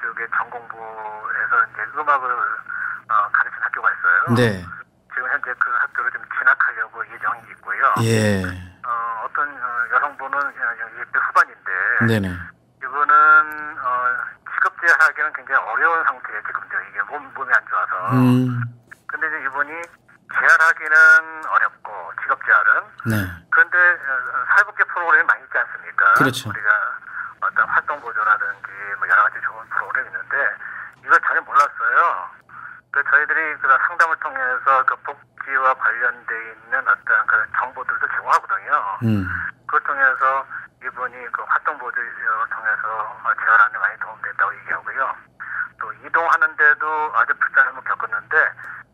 쪽에 0.02 0.28
전공부에서 0.38 1.66
이제 1.72 1.82
음악을 1.96 2.30
어, 3.10 3.30
가르치는 3.32 3.64
학교가 3.64 3.90
있어요. 3.92 4.36
네. 4.36 4.66
지금 5.14 5.30
현재 5.30 5.54
그 5.60 5.70
학교를 5.72 6.12
좀 6.12 6.22
진학하려고 6.38 7.06
예정이 7.14 7.42
있고요. 7.52 7.94
예. 8.02 8.44
어, 8.86 9.24
어떤 9.26 9.48
어, 9.50 9.68
여성분은 9.94 10.40
20대 10.40 11.20
후반인데 11.28 11.72
네네. 12.08 12.36
이분은 12.84 13.78
어, 13.80 14.08
직업재활하기는 14.56 15.34
굉장히 15.34 15.62
어려운 15.70 16.04
상태예요. 16.06 16.42
지금도 16.44 16.78
이게 16.90 17.02
몸 17.04 17.32
몸이 17.34 17.52
안 17.54 17.66
좋아서. 17.68 18.14
음. 18.14 18.62
근데 19.08 19.28
이제 19.28 19.44
이분이 19.46 19.72
재활하기는 20.34 21.46
어렵고 21.46 22.12
직업 22.22 22.40
재활은 22.46 22.82
네. 23.06 23.16
그런데 23.52 23.78
어, 23.78 24.46
사회복지 24.56 24.84
프로그램이 24.86 25.26
많이 25.28 25.44
있지 25.44 25.58
않습니까? 25.58 26.14
그렇죠. 26.14 26.50
우리가 26.50 26.70
어떤 27.42 27.68
활동 27.68 28.00
보조라든지 28.02 28.68
뭐 28.98 29.08
여러 29.10 29.24
가지 29.24 29.36
좋은 29.42 29.68
프로그램이 29.70 30.08
있는데 30.08 30.56
이걸 31.04 31.20
전혀 31.28 31.42
몰랐어요. 31.42 32.30
그 32.92 33.02
저희들이 33.10 33.56
그 33.62 33.68
상담을 33.88 34.18
통해서 34.18 34.86
그 34.86 34.96
복지와 34.98 35.74
관련돼 35.74 36.34
있는 36.52 36.80
어떤 36.80 37.26
그 37.26 37.46
정보들도 37.58 38.08
제공하거든요. 38.08 38.98
음. 39.04 39.28
그걸 39.66 39.80
통해서 39.84 40.46
이분이 40.84 41.28
그 41.32 41.44
활동 41.48 41.78
보조를 41.78 42.12
통해서 42.50 42.88
어, 43.24 43.32
재활하는 43.40 43.72
데 43.72 43.78
많이 43.80 44.00
도움된다고 44.00 44.56
얘기하고요. 44.60 45.16
또 45.80 45.94
이동하는데도 46.06 47.12
아주 47.16 47.34
불편함을 47.40 47.82
겪었는데 47.84 48.38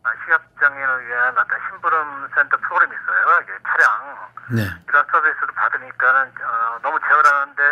아, 0.04 0.10
시각장애인을 0.24 1.06
위한 1.08 1.36
어떤 1.36 1.58
심부름 1.68 2.28
센터 2.34 2.56
프로그램이 2.56 2.94
있어요. 2.94 3.40
이게 3.42 3.52
차량 3.66 4.28
네. 4.50 4.62
이런 4.88 5.04
서비스를 5.10 5.48
받으니까는 5.54 6.32
어, 6.40 6.78
너무 6.82 6.98
재활하는데 7.00 7.62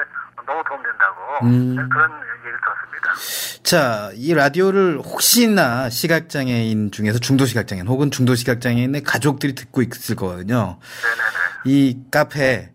너무 0.45 0.65
도움된다고 0.65 1.39
음. 1.45 1.77
네, 1.77 1.83
그런 1.89 2.11
얘기를 2.37 2.59
들었습니다. 2.61 3.56
자, 3.71 4.13
이 4.15 4.33
라디오를 4.33 5.01
혹시나 5.01 5.91
시각장애인 5.91 6.93
중에서 6.93 7.19
중도시각장애인 7.19 7.89
혹은 7.89 8.13
중도시각장애인의 8.13 9.03
가족들이 9.03 9.57
듣고 9.57 9.83
있을 9.83 10.15
거거든요. 10.15 10.79
이 11.65 11.99
카페 12.13 12.71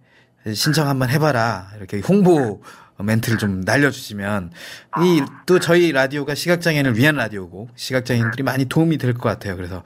신청 0.53 0.89
한번 0.89 1.07
해봐라. 1.09 1.69
이렇게 1.77 2.01
홍보 2.01 2.61
멘트를 2.97 3.37
좀 3.37 3.61
날려주시면 3.61 4.51
이 5.01 5.21
또 5.45 5.59
저희 5.59 5.93
라디오가 5.93 6.35
시각장애인을 6.35 6.97
위한 6.97 7.15
라디오고 7.15 7.69
시각장애인들이 7.77 8.43
많이 8.43 8.65
도움이 8.65 8.97
될 8.97 9.13
것 9.13 9.29
같아요. 9.29 9.55
그래서 9.55 9.83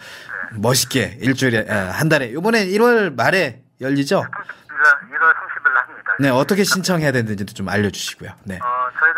멋있게 0.56 1.20
일주일에 1.22 1.68
아, 1.70 1.92
한 1.92 2.10
달에 2.10 2.30
이번에 2.30 2.66
1월 2.66 3.14
말에 3.16 3.62
열리죠? 3.80 4.22
1월 4.22 4.26
30일 4.26 5.74
날 5.74 5.84
합니다. 5.88 6.16
네, 6.20 6.30
어떻게 6.30 6.64
신청해야 6.64 7.12
되는지도 7.12 7.54
좀 7.54 7.70
알려주시고요. 7.70 8.32
네. 8.46 8.56
어, 8.56 8.60
전화로 9.00 9.15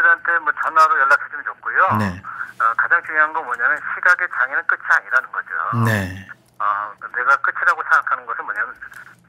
좋고요. 1.78 1.98
네. 1.98 2.22
어, 2.60 2.74
가장 2.76 3.02
중요한 3.04 3.32
건 3.34 3.46
뭐냐면 3.46 3.78
시각의 3.96 4.28
장애는 4.34 4.66
끝이 4.68 4.82
아니라는 4.90 5.32
거죠. 5.32 5.50
네. 5.86 6.28
어, 6.60 6.94
내가 7.16 7.36
끝이라고 7.38 7.84
생각하는 7.84 8.26
것은 8.26 8.44
뭐냐면 8.46 8.74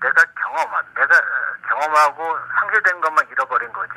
내가 0.01 0.25
경험한, 0.41 0.85
내가 0.95 1.17
어, 1.17 1.69
경험하고 1.69 2.39
상실된 2.59 3.01
것만 3.01 3.27
잃어버린 3.31 3.71
거지 3.73 3.95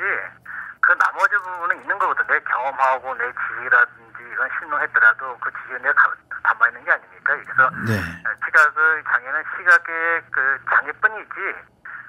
그 0.80 0.92
나머지 0.98 1.34
부분은 1.36 1.80
있는 1.80 1.98
거거든. 1.98 2.26
내 2.26 2.38
경험하고 2.40 3.14
내 3.14 3.32
지위라든지 3.32 4.18
이건 4.32 4.48
실명했더라도 4.58 5.38
그 5.38 5.50
지위에 5.62 5.78
내가 5.78 5.94
가- 5.94 6.14
담아 6.42 6.68
있는 6.68 6.84
게 6.84 6.90
아닙니까? 6.90 7.32
그래서 7.36 7.70
네. 7.86 7.98
어, 8.28 8.34
시각의 8.44 9.04
장애는 9.04 9.44
시각의 9.56 10.22
그 10.30 10.58
장애뿐이지 10.68 11.34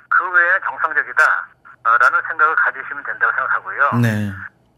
그 0.09 0.29
외에는 0.29 0.59
정상적이다. 0.65 1.23
어, 1.85 1.97
라는 1.97 2.21
생각을 2.27 2.55
가지시면 2.55 3.03
된다고 3.03 3.31
생각하고요. 3.33 3.91
네. 4.01 4.33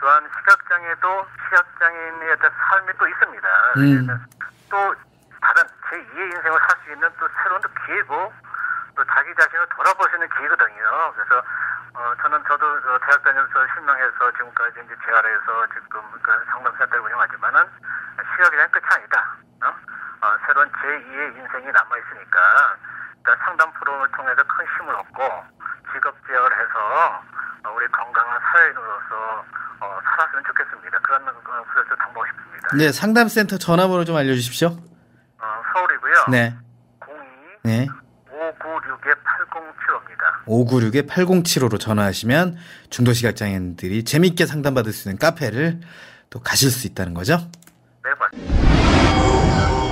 또한 0.06 0.22
시각장애도 0.38 1.28
시각장애인의 1.50 2.32
어떤 2.34 2.52
삶이 2.52 2.94
또 3.00 3.08
있습니다. 3.08 3.48
음. 3.78 4.08
또 4.70 4.96
다른 5.42 5.64
제2의 5.90 6.36
인생을 6.36 6.60
살 6.70 6.78
수 6.86 6.94
있는 6.94 7.10
또 7.20 7.28
새로운 7.42 7.60
또 7.62 7.70
기회고 7.74 8.34
또 8.96 9.04
자기 9.06 9.34
자신을 9.34 9.66
돌아볼 9.76 10.08
수 10.10 10.16
있는 10.16 10.30
기회거든요. 10.30 11.14
그래서 11.16 11.42
어, 11.96 12.14
저는 12.22 12.44
저도 12.48 12.66
어, 12.68 13.00
대학 13.02 13.24
다니면서 13.24 13.66
실명해서 13.74 14.32
지금까지 14.34 14.80
이제 14.86 14.96
재활에서 15.08 15.68
지금 15.74 16.02
그 16.22 16.46
상담센터를 16.54 17.00
운영하지만은 17.06 17.66
시각이란 18.30 18.70
끝이 18.70 18.86
아니다. 18.86 19.36
어? 19.64 19.74
어, 20.22 20.38
새로운 20.46 20.72
제2의 20.72 21.36
인생이 21.36 21.72
남아있으니까 21.72 22.78
일단 23.26 23.38
상담 23.44 23.74
프로그램을 23.74 24.08
통해서 24.12 24.44
큰 24.44 24.66
힘을 24.78 24.96
얻고 24.96 25.24
직업 25.92 26.16
재활을 26.28 26.58
해서 26.58 26.78
어, 27.66 27.74
우리 27.76 27.88
건강한 27.88 28.40
사회인으로서 28.40 29.46
어, 29.80 30.00
살았으면 30.06 30.44
좋겠습니다. 30.46 31.00
그런 31.00 31.28
어, 31.28 31.66
그래서 31.74 31.96
당부하고 31.96 32.26
싶습니다. 32.28 32.78
네, 32.78 32.92
상담센터 32.92 33.58
전화번호 33.58 34.06
좀 34.06 34.16
알려주십시오. 34.16 34.68
어, 34.68 35.46
서울이고요. 35.74 36.14
네. 36.30 36.56
02 37.02 37.68
네. 37.68 37.88
596에 38.30 39.18
8075입니다. 39.26 40.46
596에 40.46 41.10
8075로 41.10 41.80
전화하시면 41.80 42.58
중도시각장애인들이 42.92 44.04
재밌게 44.04 44.46
상담받을 44.46 44.92
수 44.92 45.10
있는 45.10 45.18
카페를 45.18 45.80
또 46.30 46.42
가실 46.42 46.70
수 46.70 46.86
있다는 46.86 47.16
거죠. 47.16 47.38
네, 48.04 48.12
맞습니다. 48.20 49.85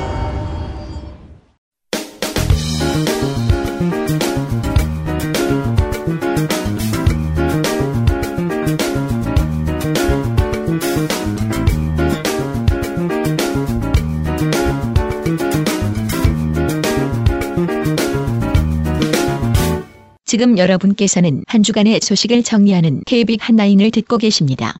지금 20.33 20.57
여러분께서는 20.57 21.43
한 21.45 21.61
주간의 21.61 21.99
소식을 22.01 22.41
정리하는 22.41 23.03
KBIC 23.05 23.37
한라인을 23.39 23.91
듣고 23.91 24.17
계십니다. 24.17 24.73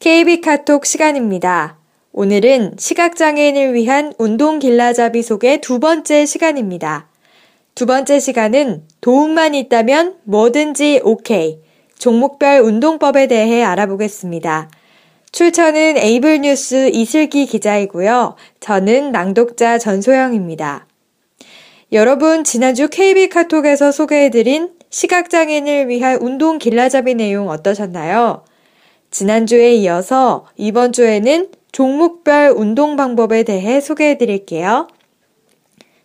KB 0.00 0.40
카톡 0.40 0.84
시간입니다. 0.84 1.78
오늘은 2.10 2.74
시각장애인을 2.76 3.74
위한 3.74 4.14
운동 4.18 4.58
길라잡이 4.58 5.22
속의 5.22 5.60
두 5.60 5.78
번째 5.78 6.26
시간입니다. 6.26 7.08
두 7.76 7.86
번째 7.86 8.18
시간은 8.18 8.82
도움만 9.00 9.54
있다면 9.54 10.16
뭐든지 10.24 11.02
오케이. 11.04 11.60
종목별 12.00 12.58
운동법에 12.62 13.28
대해 13.28 13.62
알아보겠습니다. 13.62 14.70
출처는 15.32 15.96
에이블 15.96 16.42
뉴스 16.42 16.90
이슬기 16.92 17.46
기자이고요. 17.46 18.36
저는 18.60 19.12
낭독자 19.12 19.78
전소영입니다. 19.78 20.86
여러분, 21.92 22.44
지난주 22.44 22.88
KB 22.88 23.30
카톡에서 23.30 23.92
소개해드린 23.92 24.74
시각장애인을 24.90 25.88
위한 25.88 26.18
운동 26.20 26.58
길라잡이 26.58 27.14
내용 27.14 27.48
어떠셨나요? 27.48 28.44
지난주에 29.10 29.74
이어서 29.76 30.46
이번 30.56 30.92
주에는 30.92 31.48
종목별 31.72 32.52
운동 32.54 32.96
방법에 32.96 33.42
대해 33.42 33.80
소개해 33.80 34.18
드릴게요. 34.18 34.88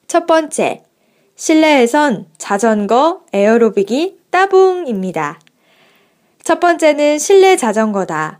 첫 0.08 0.26
번째, 0.26 0.84
실내에선 1.36 2.28
자전거, 2.38 3.24
에어로빅이 3.34 4.16
따봉입니다. 4.30 5.42
첫 6.44 6.62
번째는 6.62 7.20
실내 7.20 7.58
자전거다. 7.58 8.40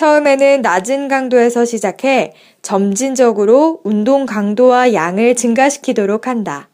처음에는 0.00 0.62
낮은 0.62 1.08
강도에서 1.08 1.66
시작해 1.66 2.32
점진적으로 2.62 3.82
운동 3.84 4.24
강도와 4.24 4.94
양을 4.94 5.36
증가시키도록 5.36 6.26
한다. 6.26 6.70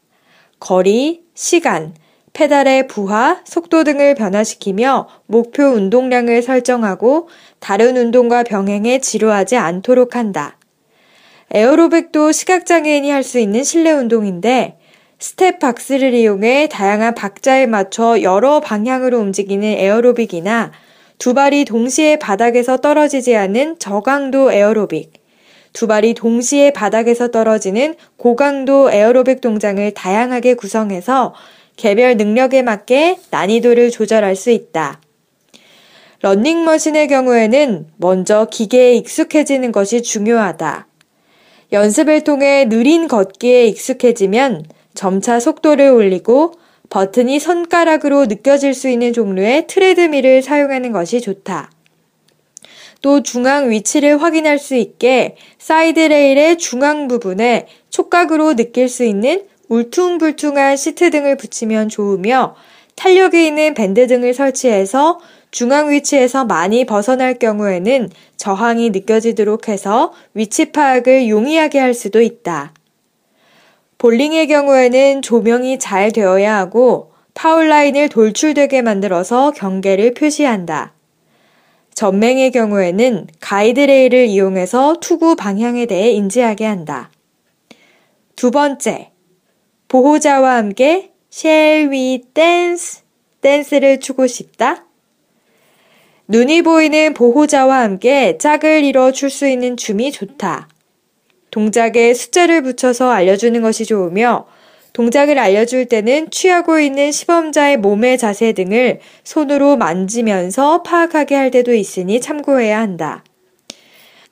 거리, 0.60 1.24
시간, 1.34 1.92
페달의 2.34 2.86
부하, 2.86 3.40
속도 3.44 3.82
등을 3.82 4.14
변화시키며 4.14 5.08
목표 5.26 5.64
운동량을 5.64 6.40
설정하고 6.40 7.28
다른 7.58 7.96
운동과 7.96 8.44
병행해 8.44 9.00
지루하지 9.00 9.56
않도록 9.56 10.14
한다. 10.14 10.56
에어로빅도 11.50 12.30
시각장애인이 12.30 13.10
할 13.10 13.24
수 13.24 13.40
있는 13.40 13.64
실내 13.64 13.90
운동인데 13.90 14.78
스텝 15.18 15.58
박스를 15.58 16.14
이용해 16.14 16.68
다양한 16.70 17.16
박자에 17.16 17.66
맞춰 17.66 18.22
여러 18.22 18.60
방향으로 18.60 19.18
움직이는 19.18 19.66
에어로빅이나 19.66 20.70
두 21.18 21.34
발이 21.34 21.64
동시에 21.64 22.18
바닥에서 22.18 22.76
떨어지지 22.76 23.34
않은 23.36 23.78
저강도 23.78 24.52
에어로빅, 24.52 25.12
두 25.72 25.86
발이 25.86 26.14
동시에 26.14 26.72
바닥에서 26.72 27.28
떨어지는 27.28 27.94
고강도 28.16 28.90
에어로빅 28.90 29.40
동작을 29.40 29.92
다양하게 29.92 30.54
구성해서 30.54 31.34
개별 31.76 32.16
능력에 32.16 32.62
맞게 32.62 33.18
난이도를 33.30 33.90
조절할 33.90 34.36
수 34.36 34.50
있다. 34.50 35.00
런닝머신의 36.22 37.08
경우에는 37.08 37.88
먼저 37.98 38.46
기계에 38.50 38.94
익숙해지는 38.94 39.70
것이 39.72 40.02
중요하다. 40.02 40.86
연습을 41.72 42.24
통해 42.24 42.66
느린 42.68 43.06
걷기에 43.06 43.66
익숙해지면 43.66 44.64
점차 44.94 45.38
속도를 45.38 45.90
올리고 45.90 46.54
버튼이 46.91 47.39
손가락으로 47.41 48.26
느껴질 48.26 48.74
수 48.74 48.89
있는 48.89 49.12
종류의 49.12 49.66
트레드밀을 49.66 50.43
사용하는 50.43 50.93
것이 50.93 51.20
좋다. 51.20 51.70
또 53.03 53.22
중앙 53.22 53.70
위치를 53.70 54.22
확인할 54.22 54.59
수 54.59 54.74
있게 54.74 55.37
사이드 55.59 56.01
레일의 56.01 56.59
중앙 56.59 57.09
부분에 57.09 57.66
촉각으로 57.91 58.57
느낄 58.57 58.89
수 58.89 59.05
있는 59.05 59.45
울퉁불퉁한 59.68 60.76
시트 60.76 61.11
등을 61.11 61.37
붙이면 61.37 61.89
좋으며 61.89 62.57
탄력이 62.95 63.47
있는 63.47 63.74
밴드 63.74 64.07
등을 64.07 64.32
설치해서 64.32 65.20
중앙 65.51 65.91
위치에서 65.91 66.45
많이 66.45 66.84
벗어날 66.84 67.39
경우에는 67.39 68.11
저항이 68.37 68.91
느껴지도록 68.91 69.68
해서 69.68 70.12
위치 70.34 70.72
파악을 70.72 71.28
용이하게 71.28 71.78
할 71.78 71.95
수도 71.95 72.20
있다. 72.20 72.72
볼링의 73.99 74.49
경우에는 74.49 75.22
조명이 75.22 75.78
잘 75.78 76.12
되어야 76.12 76.57
하고 76.57 77.12
파울라인을 77.34 78.09
돌출되게 78.09 78.82
만들어서 78.82 79.53
경계를 79.53 80.14
표시한다. 80.14 80.94
전맹의 81.94 82.51
경우에는 82.51 83.26
가이드레일을 83.40 84.26
이용해서 84.26 84.97
투구 85.01 85.36
방향에 85.36 85.86
대해 85.86 86.11
인지하게 86.11 86.66
한다. 86.66 87.11
두 88.36 88.51
번째, 88.51 89.12
보호자와 89.88 90.57
함께 90.57 91.12
Shall 91.32 91.90
we 91.90 92.22
dance? 92.34 93.01
댄스를 93.40 94.01
추고 94.01 94.26
싶다? 94.26 94.84
눈이 96.28 96.62
보이는 96.62 97.14
보호자와 97.14 97.80
함께 97.82 98.36
짝을 98.36 98.84
이뤄 98.84 99.12
출 99.12 99.30
수 99.30 99.47
있는 99.47 99.76
춤이 99.76 100.12
좋다. 100.12 100.68
동작에 101.57 102.12
숫자를 102.12 102.61
붙여서 102.61 103.09
알려주는 103.11 103.62
것이 103.62 103.86
좋으며 103.86 104.46
동작을 104.92 105.38
알려줄 105.38 105.86
때는 105.86 106.30
취하고 106.30 106.78
있는 106.78 107.11
시범자의 107.11 107.78
몸의 107.78 108.18
자세 108.18 108.52
등을 108.52 109.00
손으로 109.24 109.78
만지면서 109.78 110.82
파악하게 110.82 111.34
할 111.34 111.50
때도 111.50 111.72
있으니 111.72 112.20
참고해야 112.20 112.78
한다. 112.78 113.24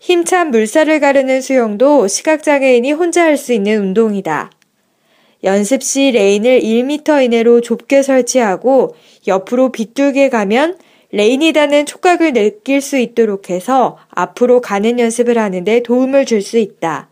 힘찬 0.01 0.51
물살을 0.51 1.01
가르는 1.01 1.41
수영도 1.41 2.09
시각장애인이 2.09 2.93
혼자 2.93 3.23
할 3.23 3.39
수 3.39 3.55
있는 3.55 3.81
운동이다. 3.81 4.51
연습 5.45 5.83
시 5.83 6.11
레인을 6.11 6.61
1m 6.61 7.25
이내로 7.25 7.63
좁게 7.63 8.03
설치하고 8.03 8.95
옆으로 9.27 9.73
비뚤게 9.73 10.29
가면 10.29 10.77
레인이 11.11 11.42
닿는 11.42 11.87
촉각을 11.87 12.35
느낄 12.35 12.83
수 12.83 12.99
있도록 12.99 13.49
해서 13.49 13.97
앞으로 14.11 14.61
가는 14.61 14.99
연습을 14.99 15.39
하는데 15.39 15.83
도움을 15.83 16.27
줄 16.27 16.43
수 16.43 16.59
있다. 16.59 17.09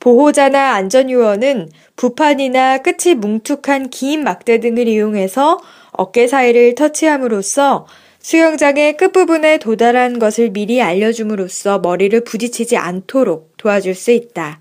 보호자나 0.00 0.74
안전요원은 0.74 1.70
부판이나 1.96 2.78
끝이 2.78 3.14
뭉툭한 3.14 3.90
긴 3.90 4.22
막대 4.22 4.60
등을 4.60 4.86
이용해서 4.86 5.58
어깨 5.92 6.28
사이를 6.28 6.74
터치함으로써 6.74 7.86
수영장의 8.20 8.96
끝부분에 8.96 9.58
도달한 9.58 10.18
것을 10.18 10.50
미리 10.50 10.82
알려줌으로써 10.82 11.78
머리를 11.78 12.24
부딪히지 12.24 12.76
않도록 12.76 13.56
도와줄 13.56 13.94
수 13.94 14.10
있다. 14.10 14.60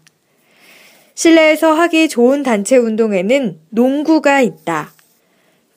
실내에서 1.16 1.74
하기 1.74 2.10
좋은 2.10 2.44
단체 2.44 2.78
운동에는 2.78 3.60
농구가 3.70 4.42
있다. 4.42 4.94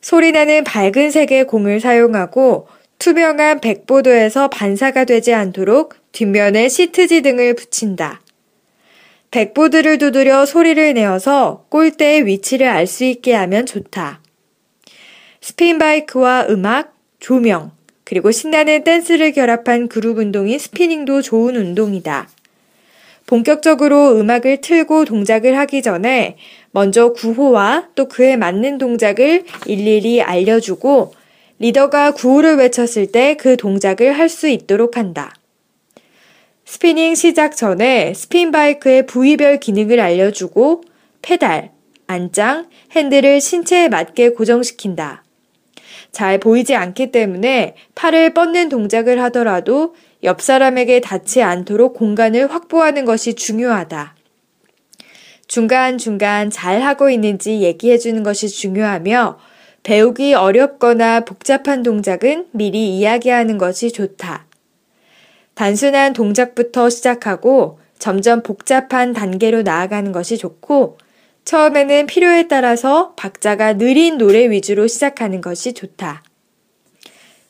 소리나는 0.03 0.65
밝은 0.65 1.11
색의 1.11 1.47
공을 1.47 1.81
사용하고 1.81 2.69
투명한 2.99 3.61
백보드에서 3.61 4.49
반사가 4.49 5.05
되지 5.05 5.33
않도록 5.33 5.95
뒷면에 6.13 6.69
시트지 6.69 7.23
등을 7.23 7.55
붙인다. 7.55 8.21
백보드를 9.31 9.99
두드려 9.99 10.45
소리를 10.45 10.93
내어서 10.95 11.65
골대의 11.69 12.27
위치를 12.27 12.67
알 12.67 12.87
수 12.87 13.05
있게 13.05 13.33
하면 13.35 13.65
좋다. 13.65 14.21
스핀바이크와 15.41 16.47
음악, 16.51 16.95
조명, 17.21 17.71
그리고 18.05 18.33
신나는 18.33 18.83
댄스를 18.83 19.33
결합한 19.33 19.89
그룹 19.89 20.19
운동인 20.19 20.59
스피닝도 20.59 21.23
좋은 21.23 21.55
운동이다. 21.55 22.29
본격적으로 23.27 24.19
음악을 24.19 24.61
틀고 24.61 25.05
동작을 25.05 25.57
하기 25.59 25.83
전에 25.83 26.37
먼저 26.73 27.13
구호와 27.13 27.91
또 27.95 28.09
그에 28.09 28.37
맞는 28.37 28.79
동작을 28.79 29.45
일일이 29.67 30.21
알려주고 30.23 31.15
리더가 31.61 32.13
구호를 32.13 32.57
외쳤을 32.57 33.13
때 33.13 33.37
그 33.39 33.57
동작을 33.57 34.19
할 34.19 34.29
수 34.29 34.49
있도록 34.49 34.97
한다. 34.97 35.33
스피닝 36.71 37.17
시작 37.17 37.57
전에 37.57 38.15
스핀 38.15 38.53
바이크의 38.53 39.07
부위별 39.07 39.59
기능을 39.59 39.99
알려주고 39.99 40.85
페달, 41.21 41.73
안장, 42.07 42.69
핸들을 42.93 43.41
신체에 43.41 43.89
맞게 43.89 44.35
고정시킨다. 44.35 45.25
잘 46.13 46.39
보이지 46.39 46.77
않기 46.77 47.11
때문에 47.11 47.75
팔을 47.97 48.35
뻗는 48.35 48.69
동작을 48.69 49.21
하더라도 49.25 49.97
옆 50.23 50.41
사람에게 50.41 51.01
닿지 51.01 51.43
않도록 51.43 51.95
공간을 51.95 52.49
확보하는 52.53 53.05
것이 53.05 53.35
중요하다. 53.35 54.15
중간중간 55.49 56.51
잘 56.51 56.83
하고 56.83 57.11
있는지 57.11 57.63
얘기해 57.63 57.99
주는 57.99 58.23
것이 58.23 58.49
중요하며 58.49 59.41
배우기 59.83 60.35
어렵거나 60.35 61.25
복잡한 61.25 61.83
동작은 61.83 62.47
미리 62.53 62.97
이야기하는 62.97 63.59
것이 63.59 63.91
좋다. 63.91 64.50
단순한 65.61 66.15
동작부터 66.15 66.89
시작하고 66.89 67.81
점점 67.99 68.43
복잡한 68.43 69.13
단계로 69.13 69.61
나아가는 69.61 70.11
것이 70.11 70.39
좋고 70.39 70.97
처음에는 71.45 72.07
필요에 72.07 72.49
따라서 72.49 73.13
박자가 73.17 73.75
느린 73.75 74.17
노래 74.17 74.49
위주로 74.49 74.87
시작하는 74.87 75.43
것이 75.43 75.75
좋다. 75.75 76.23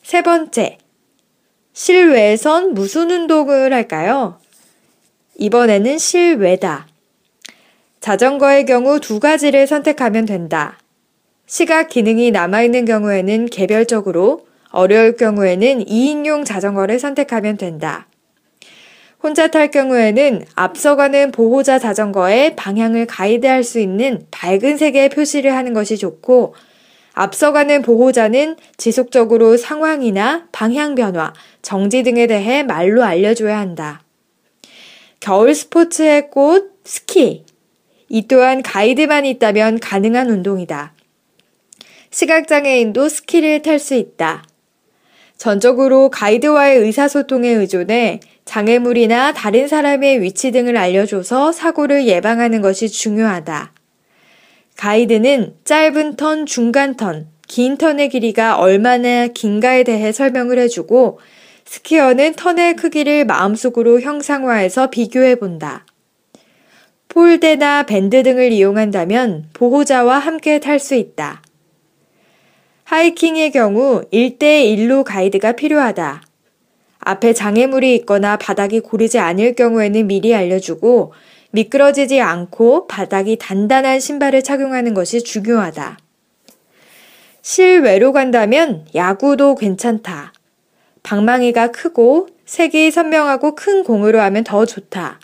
세 0.03 0.23
번째, 0.23 0.77
실외에선 1.71 2.73
무슨 2.73 3.11
운동을 3.11 3.71
할까요? 3.71 4.41
이번에는 5.37 5.97
실외다. 5.97 6.87
자전거의 8.01 8.65
경우 8.65 8.99
두 8.99 9.21
가지를 9.21 9.67
선택하면 9.67 10.25
된다. 10.25 10.77
시각 11.45 11.87
기능이 11.87 12.31
남아있는 12.31 12.83
경우에는 12.83 13.45
개별적으로, 13.45 14.45
어려울 14.71 15.15
경우에는 15.15 15.85
2인용 15.85 16.45
자전거를 16.45 16.99
선택하면 16.99 17.57
된다. 17.57 18.07
혼자 19.21 19.47
탈 19.47 19.69
경우에는 19.69 20.45
앞서가는 20.55 21.31
보호자 21.31 21.77
자전거에 21.77 22.55
방향을 22.55 23.05
가이드할 23.05 23.63
수 23.63 23.79
있는 23.79 24.25
밝은 24.31 24.77
색의 24.77 25.09
표시를 25.09 25.53
하는 25.53 25.73
것이 25.73 25.97
좋고, 25.97 26.55
앞서가는 27.13 27.83
보호자는 27.83 28.55
지속적으로 28.77 29.57
상황이나 29.57 30.47
방향 30.51 30.95
변화, 30.95 31.33
정지 31.61 32.01
등에 32.01 32.25
대해 32.25 32.63
말로 32.63 33.03
알려줘야 33.03 33.59
한다. 33.59 34.01
겨울 35.19 35.53
스포츠의 35.53 36.31
꽃, 36.31 36.79
스키. 36.83 37.45
이 38.09 38.27
또한 38.27 38.63
가이드만 38.63 39.25
있다면 39.25 39.79
가능한 39.79 40.29
운동이다. 40.31 40.93
시각장애인도 42.09 43.07
스키를 43.07 43.61
탈 43.61 43.77
수 43.77 43.93
있다. 43.93 44.43
전적으로 45.41 46.11
가이드와의 46.11 46.77
의사소통에 46.77 47.49
의존해 47.49 48.19
장애물이나 48.45 49.33
다른 49.33 49.67
사람의 49.67 50.21
위치 50.21 50.51
등을 50.51 50.77
알려줘서 50.77 51.51
사고를 51.51 52.05
예방하는 52.05 52.61
것이 52.61 52.89
중요하다. 52.89 53.73
가이드는 54.77 55.55
짧은 55.63 56.15
턴, 56.17 56.45
중간 56.45 56.95
턴, 56.95 57.27
긴 57.47 57.79
턴의 57.79 58.09
길이가 58.09 58.59
얼마나 58.59 59.25
긴가에 59.25 59.81
대해 59.83 60.11
설명을 60.11 60.59
해주고 60.59 61.19
스키어는 61.65 62.35
턴의 62.35 62.75
크기를 62.75 63.25
마음속으로 63.25 63.99
형상화해서 63.99 64.91
비교해 64.91 65.33
본다. 65.33 65.87
폴대나 67.07 67.87
밴드 67.87 68.21
등을 68.21 68.51
이용한다면 68.51 69.49
보호자와 69.53 70.19
함께 70.19 70.59
탈 70.59 70.77
수 70.77 70.93
있다. 70.93 71.41
하이킹의 72.91 73.51
경우 73.51 74.03
1대1로 74.11 75.05
가이드가 75.05 75.53
필요하다. 75.53 76.21
앞에 76.99 77.31
장애물이 77.31 77.95
있거나 77.95 78.35
바닥이 78.35 78.81
고르지 78.81 79.17
않을 79.17 79.55
경우에는 79.55 80.07
미리 80.07 80.35
알려주고 80.35 81.13
미끄러지지 81.51 82.19
않고 82.19 82.87
바닥이 82.87 83.37
단단한 83.39 84.01
신발을 84.01 84.43
착용하는 84.43 84.93
것이 84.93 85.23
중요하다. 85.23 85.99
실외로 87.41 88.11
간다면 88.11 88.85
야구도 88.93 89.55
괜찮다. 89.55 90.33
방망이가 91.01 91.71
크고 91.71 92.27
색이 92.43 92.91
선명하고 92.91 93.55
큰 93.55 93.85
공으로 93.85 94.19
하면 94.19 94.43
더 94.43 94.65
좋다. 94.65 95.21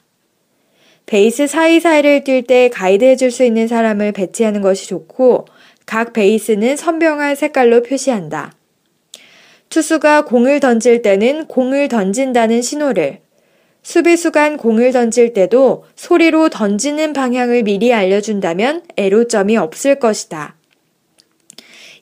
베이스 1.06 1.48
사이사이를 1.48 2.24
뛸 2.24 2.48
때 2.48 2.70
가이드 2.70 3.04
해줄 3.04 3.30
수 3.30 3.44
있는 3.44 3.68
사람을 3.68 4.14
배치하는 4.14 4.62
것이 4.62 4.88
좋고 4.88 5.48
각 5.88 6.14
베이스는 6.14 6.76
선명한 6.76 7.36
색깔로 7.36 7.82
표시한다. 7.82 8.52
투수가 9.70 10.26
공을 10.26 10.60
던질 10.60 11.02
때는 11.02 11.48
공을 11.48 11.88
던진다는 11.88 12.62
신호를, 12.62 13.22
수비수간 13.84 14.58
공을 14.58 14.92
던질 14.92 15.32
때도 15.32 15.86
소리로 15.96 16.50
던지는 16.50 17.14
방향을 17.14 17.64
미리 17.64 17.94
알려준다면 17.94 18.84
애로점이 18.98 19.56
없을 19.56 19.98
것이다. 19.98 20.58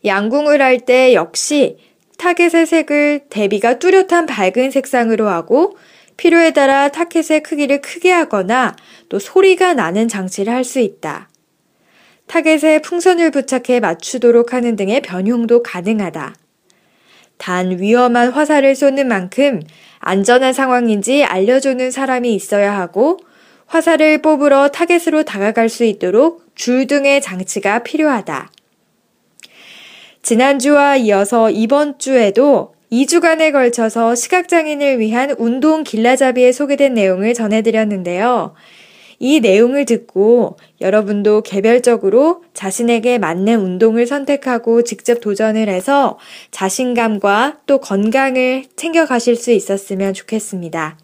양궁을 0.04 0.62
할 0.62 0.80
때 0.80 1.14
역시 1.14 1.78
타겟의 2.18 2.66
색을 2.66 3.26
대비가 3.30 3.78
뚜렷한 3.78 4.26
밝은 4.26 4.72
색상으로 4.72 5.28
하고 5.30 5.78
필요에 6.18 6.54
따라 6.54 6.90
타켓의 6.90 7.44
크기를 7.44 7.82
크게 7.82 8.12
하거나 8.12 8.76
또 9.10 9.20
소리가 9.20 9.76
나는 9.76 10.08
장치를 10.08 10.52
할 10.52 10.64
수 10.64 10.80
있다. 10.80 11.30
타겟에 12.28 12.80
풍선을 12.82 13.32
부착해 13.32 13.80
맞추도록 13.80 14.54
하는 14.54 14.76
등의 14.76 15.02
변형도 15.02 15.64
가능하다. 15.64 16.36
단 17.38 17.80
위험한 17.80 18.32
화살을 18.32 18.76
쏘는 18.76 19.08
만큼 19.08 19.62
안전한 20.00 20.54
상황인지 20.54 21.24
알려주는 21.24 21.92
사람이 21.92 22.34
있어야 22.34 22.78
하고 22.78 23.20
화살을 23.68 24.22
뽑으러 24.22 24.70
타겟으로 24.70 25.24
다가갈 25.24 25.70
수 25.70 25.84
있도록 25.84 26.46
줄 26.56 26.88
등의 26.88 27.22
장치가 27.22 27.80
필요하다. 27.80 28.52
지난주와 30.22 30.98
이어서 30.98 31.50
이번 31.50 32.00
주에도 32.00 32.74
2주간에 32.92 33.52
걸쳐서 33.52 34.16
시각장애인을 34.16 35.00
위한 35.00 35.36
운동 35.38 35.84
길라잡이에 35.84 36.52
소개된 36.52 36.94
내용을 36.94 37.34
전해드렸는데요. 37.34 38.54
이 39.20 39.40
내용을 39.40 39.86
듣고 39.86 40.58
여러분도 40.82 41.42
개별적으로 41.42 42.44
자신에게 42.54 43.18
맞는 43.18 43.60
운동을 43.60 44.08
선택하고 44.08 44.84
직접 44.84 45.22
도전을 45.22 45.70
해서 45.70 46.20
자신감과 46.52 47.60
또 47.66 47.80
건강을 47.80 48.66
챙겨가실 48.76 49.36
수 49.36 49.52
있었으면 49.52 50.14
좋겠습니다. 50.14 50.98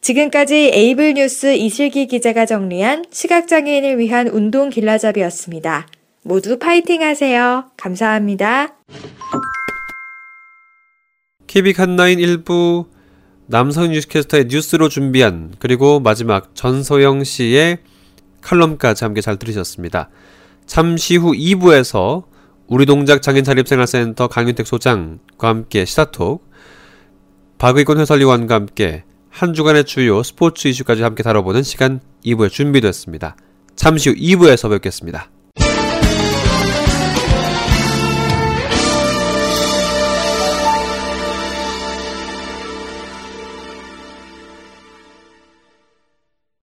지금까지 0.00 0.70
에이블 0.74 1.14
뉴스 1.14 1.54
이슬기 1.54 2.06
기자가 2.06 2.44
정리한 2.44 3.06
시각장애인을 3.10 3.98
위한 3.98 4.28
운동 4.28 4.68
길라잡이였습니다. 4.68 5.86
모두 6.22 6.58
파이팅 6.58 7.02
하세요. 7.02 7.70
감사합니다. 7.76 8.76
KBIC 11.46 11.80
한나인 11.80 12.18
일부 12.18 12.86
남성 13.46 13.90
뉴스캐스터의 13.90 14.46
뉴스로 14.48 14.88
준비한 14.88 15.52
그리고 15.58 16.00
마지막 16.00 16.54
전소영 16.54 17.24
씨의 17.24 17.78
칼럼까지 18.40 19.04
함께 19.04 19.20
잘 19.20 19.36
들으셨습니다. 19.36 20.08
잠시 20.66 21.16
후 21.16 21.32
2부에서 21.32 22.24
우리 22.66 22.86
동작 22.86 23.20
장인 23.20 23.44
자립생활센터 23.44 24.28
강윤택 24.28 24.66
소장과 24.66 25.48
함께 25.48 25.84
시사톡, 25.84 26.48
박의곤 27.58 28.00
해설위원과 28.00 28.54
함께 28.54 29.04
한 29.28 29.52
주간의 29.52 29.84
주요 29.84 30.22
스포츠 30.22 30.68
이슈까지 30.68 31.02
함께 31.02 31.22
다뤄보는 31.22 31.62
시간 31.62 32.00
2부에 32.24 32.50
준비됐습니다. 32.50 33.36
잠시 33.76 34.10
후 34.10 34.16
2부에서 34.16 34.70
뵙겠습니다. 34.70 35.30